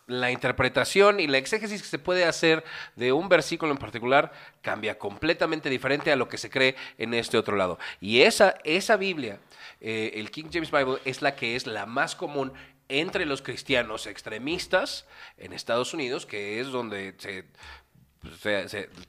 la 0.08 0.32
interpretación 0.32 1.20
y 1.20 1.28
la 1.28 1.38
exégesis 1.38 1.82
que 1.82 1.88
se 1.88 2.00
puede 2.00 2.26
hacer 2.26 2.64
de 2.96 3.14
un 3.14 3.30
versículo 3.30 3.72
en 3.72 3.78
particular 3.78 4.34
cambia 4.62 4.98
completamente 4.98 5.70
diferente 5.70 6.12
a 6.12 6.16
lo 6.16 6.28
que 6.28 6.38
se 6.38 6.50
cree 6.50 6.76
en 6.98 7.14
este 7.14 7.38
otro 7.38 7.56
lado. 7.56 7.80
Y 8.02 8.22
esa, 8.22 8.56
esa 8.64 8.98
Biblia, 8.98 9.40
eh, 9.80 10.12
el 10.16 10.32
King 10.32 10.46
James 10.52 10.72
Bible, 10.72 10.98
es 11.06 11.22
la 11.22 11.36
que 11.36 11.56
es 11.56 11.68
la 11.68 11.86
más 11.86 12.16
común 12.16 12.54
entre 12.90 13.26
los 13.26 13.42
cristianos 13.42 14.08
extremistas 14.08 15.08
en 15.38 15.54
Estados 15.54 15.94
Unidos, 15.94 16.26
que 16.26 16.60
es 16.60 16.68
donde 16.68 17.16
se, 17.20 17.46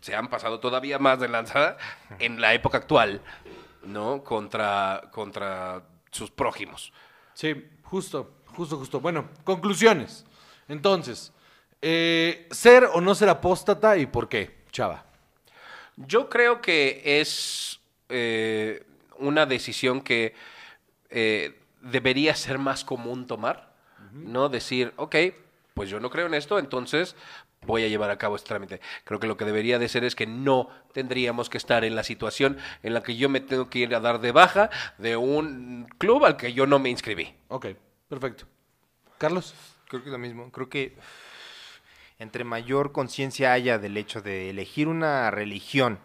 se, 0.00 0.14
han 0.14 0.28
pasado 0.28 0.60
todavía 0.60 0.98
más 0.98 1.18
de 1.20 1.28
lanzada 1.28 1.76
en 2.18 2.40
la 2.40 2.54
época 2.54 2.78
actual, 2.78 3.20
¿no? 3.82 4.22
Contra, 4.22 5.10
contra 5.12 5.82
sus 6.10 6.30
prójimos. 6.30 6.92
Sí, 7.34 7.68
justo, 7.82 8.36
justo, 8.46 8.78
justo. 8.78 9.00
Bueno, 9.00 9.28
conclusiones. 9.42 10.24
Entonces, 10.68 11.32
eh, 11.82 12.46
¿ser 12.50 12.84
o 12.84 13.00
no 13.00 13.14
ser 13.14 13.28
apóstata 13.28 13.96
y 13.96 14.06
por 14.06 14.28
qué, 14.28 14.64
chava? 14.70 15.04
Yo 15.96 16.28
creo 16.28 16.60
que 16.60 17.02
es 17.20 17.80
eh, 18.08 18.84
una 19.18 19.46
decisión 19.46 20.00
que 20.00 20.34
eh, 21.10 21.60
debería 21.82 22.34
ser 22.34 22.58
más 22.58 22.84
común 22.84 23.26
tomar, 23.26 23.72
¿no? 24.12 24.48
Decir, 24.48 24.92
ok, 24.96 25.16
pues 25.74 25.90
yo 25.90 26.00
no 26.00 26.10
creo 26.10 26.26
en 26.26 26.34
esto, 26.34 26.58
entonces 26.58 27.14
voy 27.66 27.84
a 27.84 27.88
llevar 27.88 28.10
a 28.10 28.18
cabo 28.18 28.36
este 28.36 28.48
trámite. 28.48 28.80
Creo 29.04 29.20
que 29.20 29.26
lo 29.26 29.36
que 29.36 29.44
debería 29.44 29.78
de 29.78 29.88
ser 29.88 30.04
es 30.04 30.14
que 30.14 30.26
no 30.26 30.68
tendríamos 30.92 31.48
que 31.48 31.58
estar 31.58 31.84
en 31.84 31.94
la 31.94 32.04
situación 32.04 32.58
en 32.82 32.94
la 32.94 33.02
que 33.02 33.16
yo 33.16 33.28
me 33.28 33.40
tengo 33.40 33.68
que 33.68 33.80
ir 33.80 33.94
a 33.94 34.00
dar 34.00 34.20
de 34.20 34.32
baja 34.32 34.70
de 34.98 35.16
un 35.16 35.86
club 35.98 36.24
al 36.24 36.36
que 36.36 36.52
yo 36.52 36.66
no 36.66 36.78
me 36.78 36.90
inscribí. 36.90 37.34
Ok, 37.48 37.66
perfecto. 38.08 38.46
Carlos. 39.18 39.54
Creo 39.88 40.02
que 40.02 40.08
es 40.08 40.12
lo 40.12 40.18
mismo. 40.18 40.50
Creo 40.50 40.68
que 40.68 40.96
entre 42.18 42.44
mayor 42.44 42.92
conciencia 42.92 43.52
haya 43.52 43.78
del 43.78 43.96
hecho 43.96 44.22
de 44.22 44.50
elegir 44.50 44.88
una 44.88 45.30
religión 45.30 45.98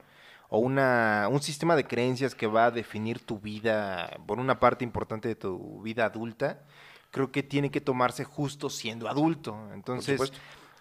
o 0.50 0.60
una, 0.60 1.28
un 1.30 1.42
sistema 1.42 1.76
de 1.76 1.86
creencias 1.86 2.34
que 2.34 2.48
va 2.48 2.66
a 2.66 2.72
definir 2.72 3.20
tu 3.20 3.40
vida 3.40 4.20
por 4.26 4.40
una 4.40 4.60
parte 4.60 4.84
importante 4.84 5.28
de 5.28 5.36
tu 5.36 5.82
vida 5.84 6.06
adulta, 6.06 6.64
creo 7.12 7.32
que 7.32 7.44
tiene 7.44 7.70
que 7.70 7.82
tomarse 7.82 8.24
justo 8.24 8.70
siendo 8.70 9.08
adulto. 9.08 9.56
Entonces, 9.74 10.34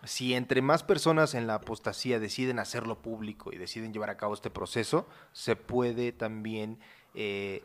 si 0.04 0.34
entre 0.34 0.62
más 0.62 0.82
personas 0.82 1.34
en 1.34 1.46
la 1.46 1.56
apostasía 1.56 2.18
deciden 2.18 2.58
hacerlo 2.58 3.02
público 3.02 3.52
y 3.52 3.58
deciden 3.58 3.92
llevar 3.92 4.10
a 4.10 4.16
cabo 4.16 4.34
este 4.34 4.50
proceso, 4.50 5.08
se 5.32 5.54
puede 5.56 6.12
también 6.12 6.78
eh, 7.14 7.64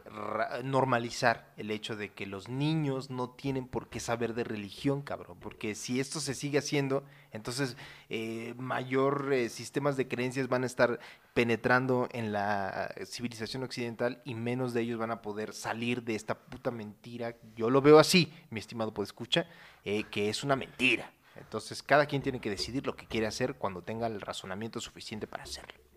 normalizar 0.64 1.54
el 1.58 1.70
hecho 1.70 1.96
de 1.96 2.12
que 2.12 2.26
los 2.26 2.48
niños 2.50 3.10
no 3.10 3.30
tienen 3.30 3.68
por 3.68 3.90
qué 3.90 4.00
saber 4.00 4.34
de 4.34 4.44
religión, 4.44 5.02
cabrón. 5.02 5.38
Porque 5.40 5.76
si 5.76 6.00
esto 6.00 6.20
se 6.20 6.34
sigue 6.34 6.58
haciendo, 6.58 7.04
entonces 7.32 7.78
eh, 8.10 8.56
mayor 8.58 9.32
eh, 9.34 9.50
sistemas 9.50 9.98
de 9.98 10.08
creencias 10.08 10.48
van 10.48 10.64
a 10.64 10.68
estar 10.68 11.00
penetrando 11.34 12.08
en 12.14 12.32
la 12.32 12.96
civilización 13.06 13.64
occidental 13.64 14.22
y 14.26 14.34
menos 14.34 14.74
de 14.74 14.82
ellos 14.82 14.98
van 14.98 15.12
a 15.12 15.22
poder 15.22 15.54
salir 15.54 16.04
de 16.04 16.16
esta 16.16 16.40
puta 16.40 16.72
mentira. 16.72 17.36
Yo 17.56 17.70
lo 17.70 17.82
veo 17.82 18.00
así, 18.00 18.34
mi 18.50 18.60
estimado 18.60 18.94
escucha, 19.04 19.48
que 19.84 20.30
es 20.30 20.44
una 20.44 20.56
mentira. 20.56 21.12
Entonces 21.36 21.84
cada 21.84 22.06
quien 22.06 22.22
tiene 22.22 22.40
que 22.40 22.50
decidir 22.50 22.86
lo 22.86 22.96
que 22.96 23.06
quiere 23.06 23.28
hacer 23.28 23.56
cuando 23.56 23.82
tenga 23.82 24.08
el 24.08 24.22
razonamiento 24.22 24.80
suficiente 24.80 25.28
para 25.28 25.44
hacerlo. 25.44 25.93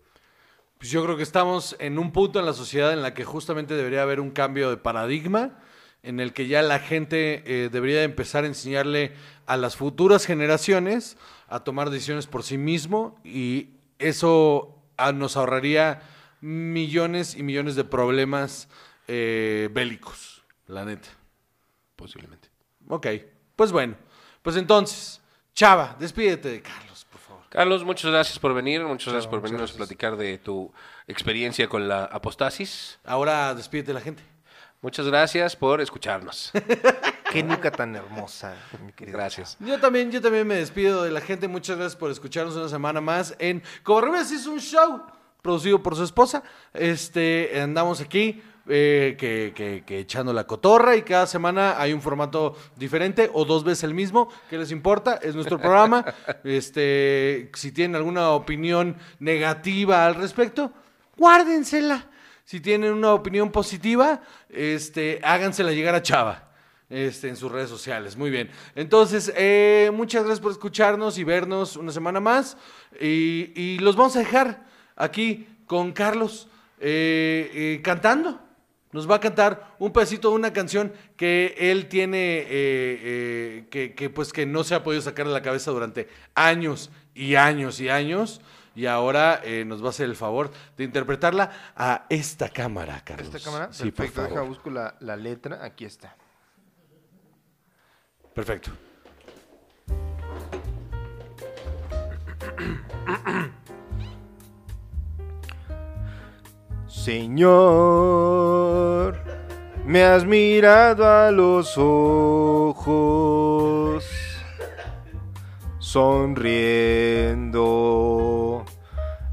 Pues 0.77 0.91
yo 0.91 1.03
creo 1.03 1.17
que 1.17 1.23
estamos 1.23 1.75
en 1.79 1.97
un 1.97 2.11
punto 2.11 2.39
en 2.39 2.45
la 2.45 2.53
sociedad 2.53 2.93
en 2.93 3.01
la 3.01 3.13
que 3.13 3.25
justamente 3.25 3.73
debería 3.73 4.03
haber 4.03 4.19
un 4.19 4.31
cambio 4.31 4.69
de 4.69 4.77
paradigma 4.77 5.57
en 6.03 6.19
el 6.19 6.33
que 6.33 6.47
ya 6.47 6.61
la 6.61 6.79
gente 6.79 7.43
eh, 7.45 7.69
debería 7.69 7.97
de 7.97 8.03
empezar 8.03 8.43
a 8.43 8.47
enseñarle 8.47 9.13
a 9.47 9.57
las 9.57 9.75
futuras 9.75 10.25
generaciones 10.25 11.17
a 11.47 11.63
tomar 11.63 11.89
decisiones 11.89 12.27
por 12.27 12.43
sí 12.43 12.57
mismo 12.57 13.19
y 13.23 13.71
eso 13.97 14.83
ah, 14.97 15.11
nos 15.11 15.35
ahorraría 15.35 16.01
millones 16.41 17.35
y 17.35 17.43
millones 17.43 17.75
de 17.75 17.83
problemas 17.83 18.69
eh, 19.07 19.69
bélicos, 19.73 20.43
la 20.67 20.85
neta. 20.85 21.09
Posiblemente. 21.95 22.49
Ok, 22.87 23.07
pues 23.55 23.71
bueno, 23.71 23.95
pues 24.43 24.55
entonces, 24.55 25.19
Chava, 25.55 25.95
despídete 25.99 26.49
de 26.49 26.61
Carlos. 26.61 26.86
Carlos, 27.57 27.83
muchas 27.83 28.11
gracias 28.11 28.37
por 28.37 28.53
venir, 28.53 28.83
muchas 28.83 29.11
gracias 29.11 29.27
por 29.27 29.41
venirnos 29.41 29.73
a 29.73 29.77
platicar 29.77 30.15
de 30.15 30.37
tu 30.37 30.71
experiencia 31.07 31.67
con 31.67 31.87
la 31.87 32.03
apostasis. 32.05 32.99
Ahora 33.03 33.55
despídete 33.55 33.87
de 33.87 33.93
la 33.95 34.01
gente. 34.01 34.21
Muchas 34.79 35.07
gracias 35.07 35.55
por 35.55 35.81
escucharnos. 35.81 36.51
Qué 37.31 37.41
nuca 37.41 37.71
tan 37.71 37.95
hermosa, 37.95 38.55
mi 38.85 38.91
querido. 38.91 39.17
Gracias. 39.17 39.57
Yo 39.59 39.79
también, 39.79 40.11
yo 40.11 40.21
también 40.21 40.45
me 40.45 40.53
despido 40.53 41.03
de 41.03 41.09
la 41.09 41.19
gente. 41.19 41.47
Muchas 41.47 41.77
gracias 41.77 41.95
por 41.95 42.11
escucharnos 42.11 42.55
una 42.55 42.69
semana 42.69 43.01
más 43.01 43.35
en 43.39 43.63
Cobarrubias 43.81 44.31
es 44.31 44.45
un 44.45 44.59
show 44.59 45.01
producido 45.41 45.81
por 45.81 45.95
su 45.95 46.03
esposa. 46.03 46.43
Este, 46.75 47.59
andamos 47.59 48.01
aquí 48.01 48.39
eh, 48.69 49.15
que, 49.19 49.53
que- 49.55 49.83
que 49.85 49.99
echando 49.99 50.33
la 50.33 50.45
cotorra 50.45 50.95
y 50.95 51.01
cada 51.03 51.25
semana 51.27 51.79
hay 51.81 51.93
un 51.93 52.01
formato 52.01 52.55
diferente 52.75 53.29
o 53.33 53.45
dos 53.45 53.63
veces 53.63 53.83
el 53.85 53.93
mismo. 53.93 54.29
¿Qué 54.49 54.57
les 54.57 54.71
importa? 54.71 55.19
Es 55.21 55.35
nuestro 55.35 55.57
programa. 55.59 56.03
Este, 56.43 57.49
si 57.53 57.71
tienen 57.71 57.95
alguna 57.95 58.31
opinión 58.31 58.97
negativa 59.19 60.05
al 60.05 60.15
respecto, 60.15 60.71
guárdensela. 61.17 62.07
Si 62.45 62.61
tienen 62.61 62.93
una 62.93 63.13
opinión 63.13 63.51
positiva, 63.51 64.21
este, 64.49 65.19
hágansela 65.23 65.71
llegar 65.73 65.95
a 65.95 66.01
Chava 66.01 66.49
este, 66.89 67.27
en 67.27 67.35
sus 67.35 67.51
redes 67.51 67.69
sociales. 67.69 68.15
Muy 68.15 68.29
bien. 68.29 68.49
Entonces, 68.75 69.33
eh, 69.35 69.91
muchas 69.93 70.23
gracias 70.23 70.39
por 70.41 70.51
escucharnos 70.53 71.17
y 71.17 71.25
vernos 71.25 71.75
una 71.75 71.91
semana 71.91 72.19
más. 72.21 72.57
Y, 73.01 73.51
y 73.55 73.79
los 73.79 73.95
vamos 73.97 74.15
a 74.15 74.19
dejar 74.19 74.65
aquí 74.95 75.47
con 75.65 75.91
Carlos 75.91 76.47
eh, 76.79 77.51
eh, 77.53 77.81
cantando. 77.83 78.39
Nos 78.91 79.09
va 79.09 79.15
a 79.15 79.19
cantar 79.19 79.75
un 79.79 79.91
pedacito 79.91 80.29
de 80.29 80.35
una 80.35 80.53
canción 80.53 80.93
que 81.17 81.55
él 81.57 81.87
tiene, 81.87 82.39
eh, 82.39 82.47
eh, 82.49 83.67
que, 83.69 83.93
que, 83.93 84.09
pues 84.09 84.31
que 84.31 84.45
no 84.45 84.63
se 84.63 84.75
ha 84.75 84.83
podido 84.83 85.01
sacar 85.01 85.27
de 85.27 85.33
la 85.33 85.41
cabeza 85.41 85.71
durante 85.71 86.07
años 86.35 86.89
y 87.13 87.35
años 87.35 87.81
y 87.81 87.89
años. 87.89 88.41
Y 88.75 88.85
ahora 88.85 89.41
eh, 89.43 89.65
nos 89.65 89.81
va 89.81 89.87
a 89.87 89.89
hacer 89.89 90.05
el 90.05 90.15
favor 90.15 90.51
de 90.77 90.83
interpretarla 90.83 91.51
a 91.75 92.05
esta 92.09 92.49
cámara, 92.49 93.01
Carlos. 93.03 93.33
¿Esta 93.33 93.43
cámara? 93.43 93.73
Sí, 93.73 93.85
por 93.85 94.05
Perfecto, 94.05 94.21
deja, 94.23 94.41
busco 94.41 94.69
la, 94.69 94.95
la 94.99 95.15
letra. 95.15 95.65
Aquí 95.65 95.83
está. 95.83 96.15
Perfecto. 98.33 98.71
Señor, 107.07 107.39
me 109.85 110.03
has 110.03 110.25
mirado 110.25 111.07
a 111.07 111.31
los 111.31 111.77
ojos, 111.77 112.83
sonriendo, 115.79 117.45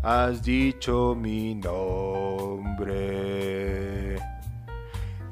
has 0.04 0.40
dicho 0.44 1.16
mi 1.20 1.56
nombre. 1.56 3.00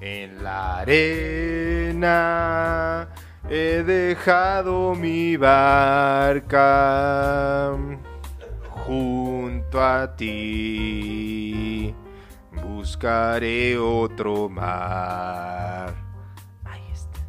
En 0.00 0.42
la 0.42 0.78
arena 0.78 2.18
he 3.48 3.84
dejado 3.84 4.96
mi 4.96 5.36
barca 5.36 6.50
junto 8.84 9.80
a 9.80 10.16
ti. 10.16 11.94
Buscaré 12.82 13.78
otro 13.78 14.48
mar. 14.48 15.94
Ahí 16.64 16.82
está. 16.92 17.20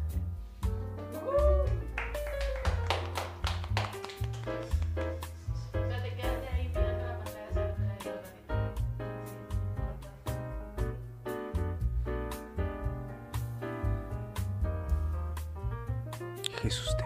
Jesús 16.62 16.96
te. 16.96 17.03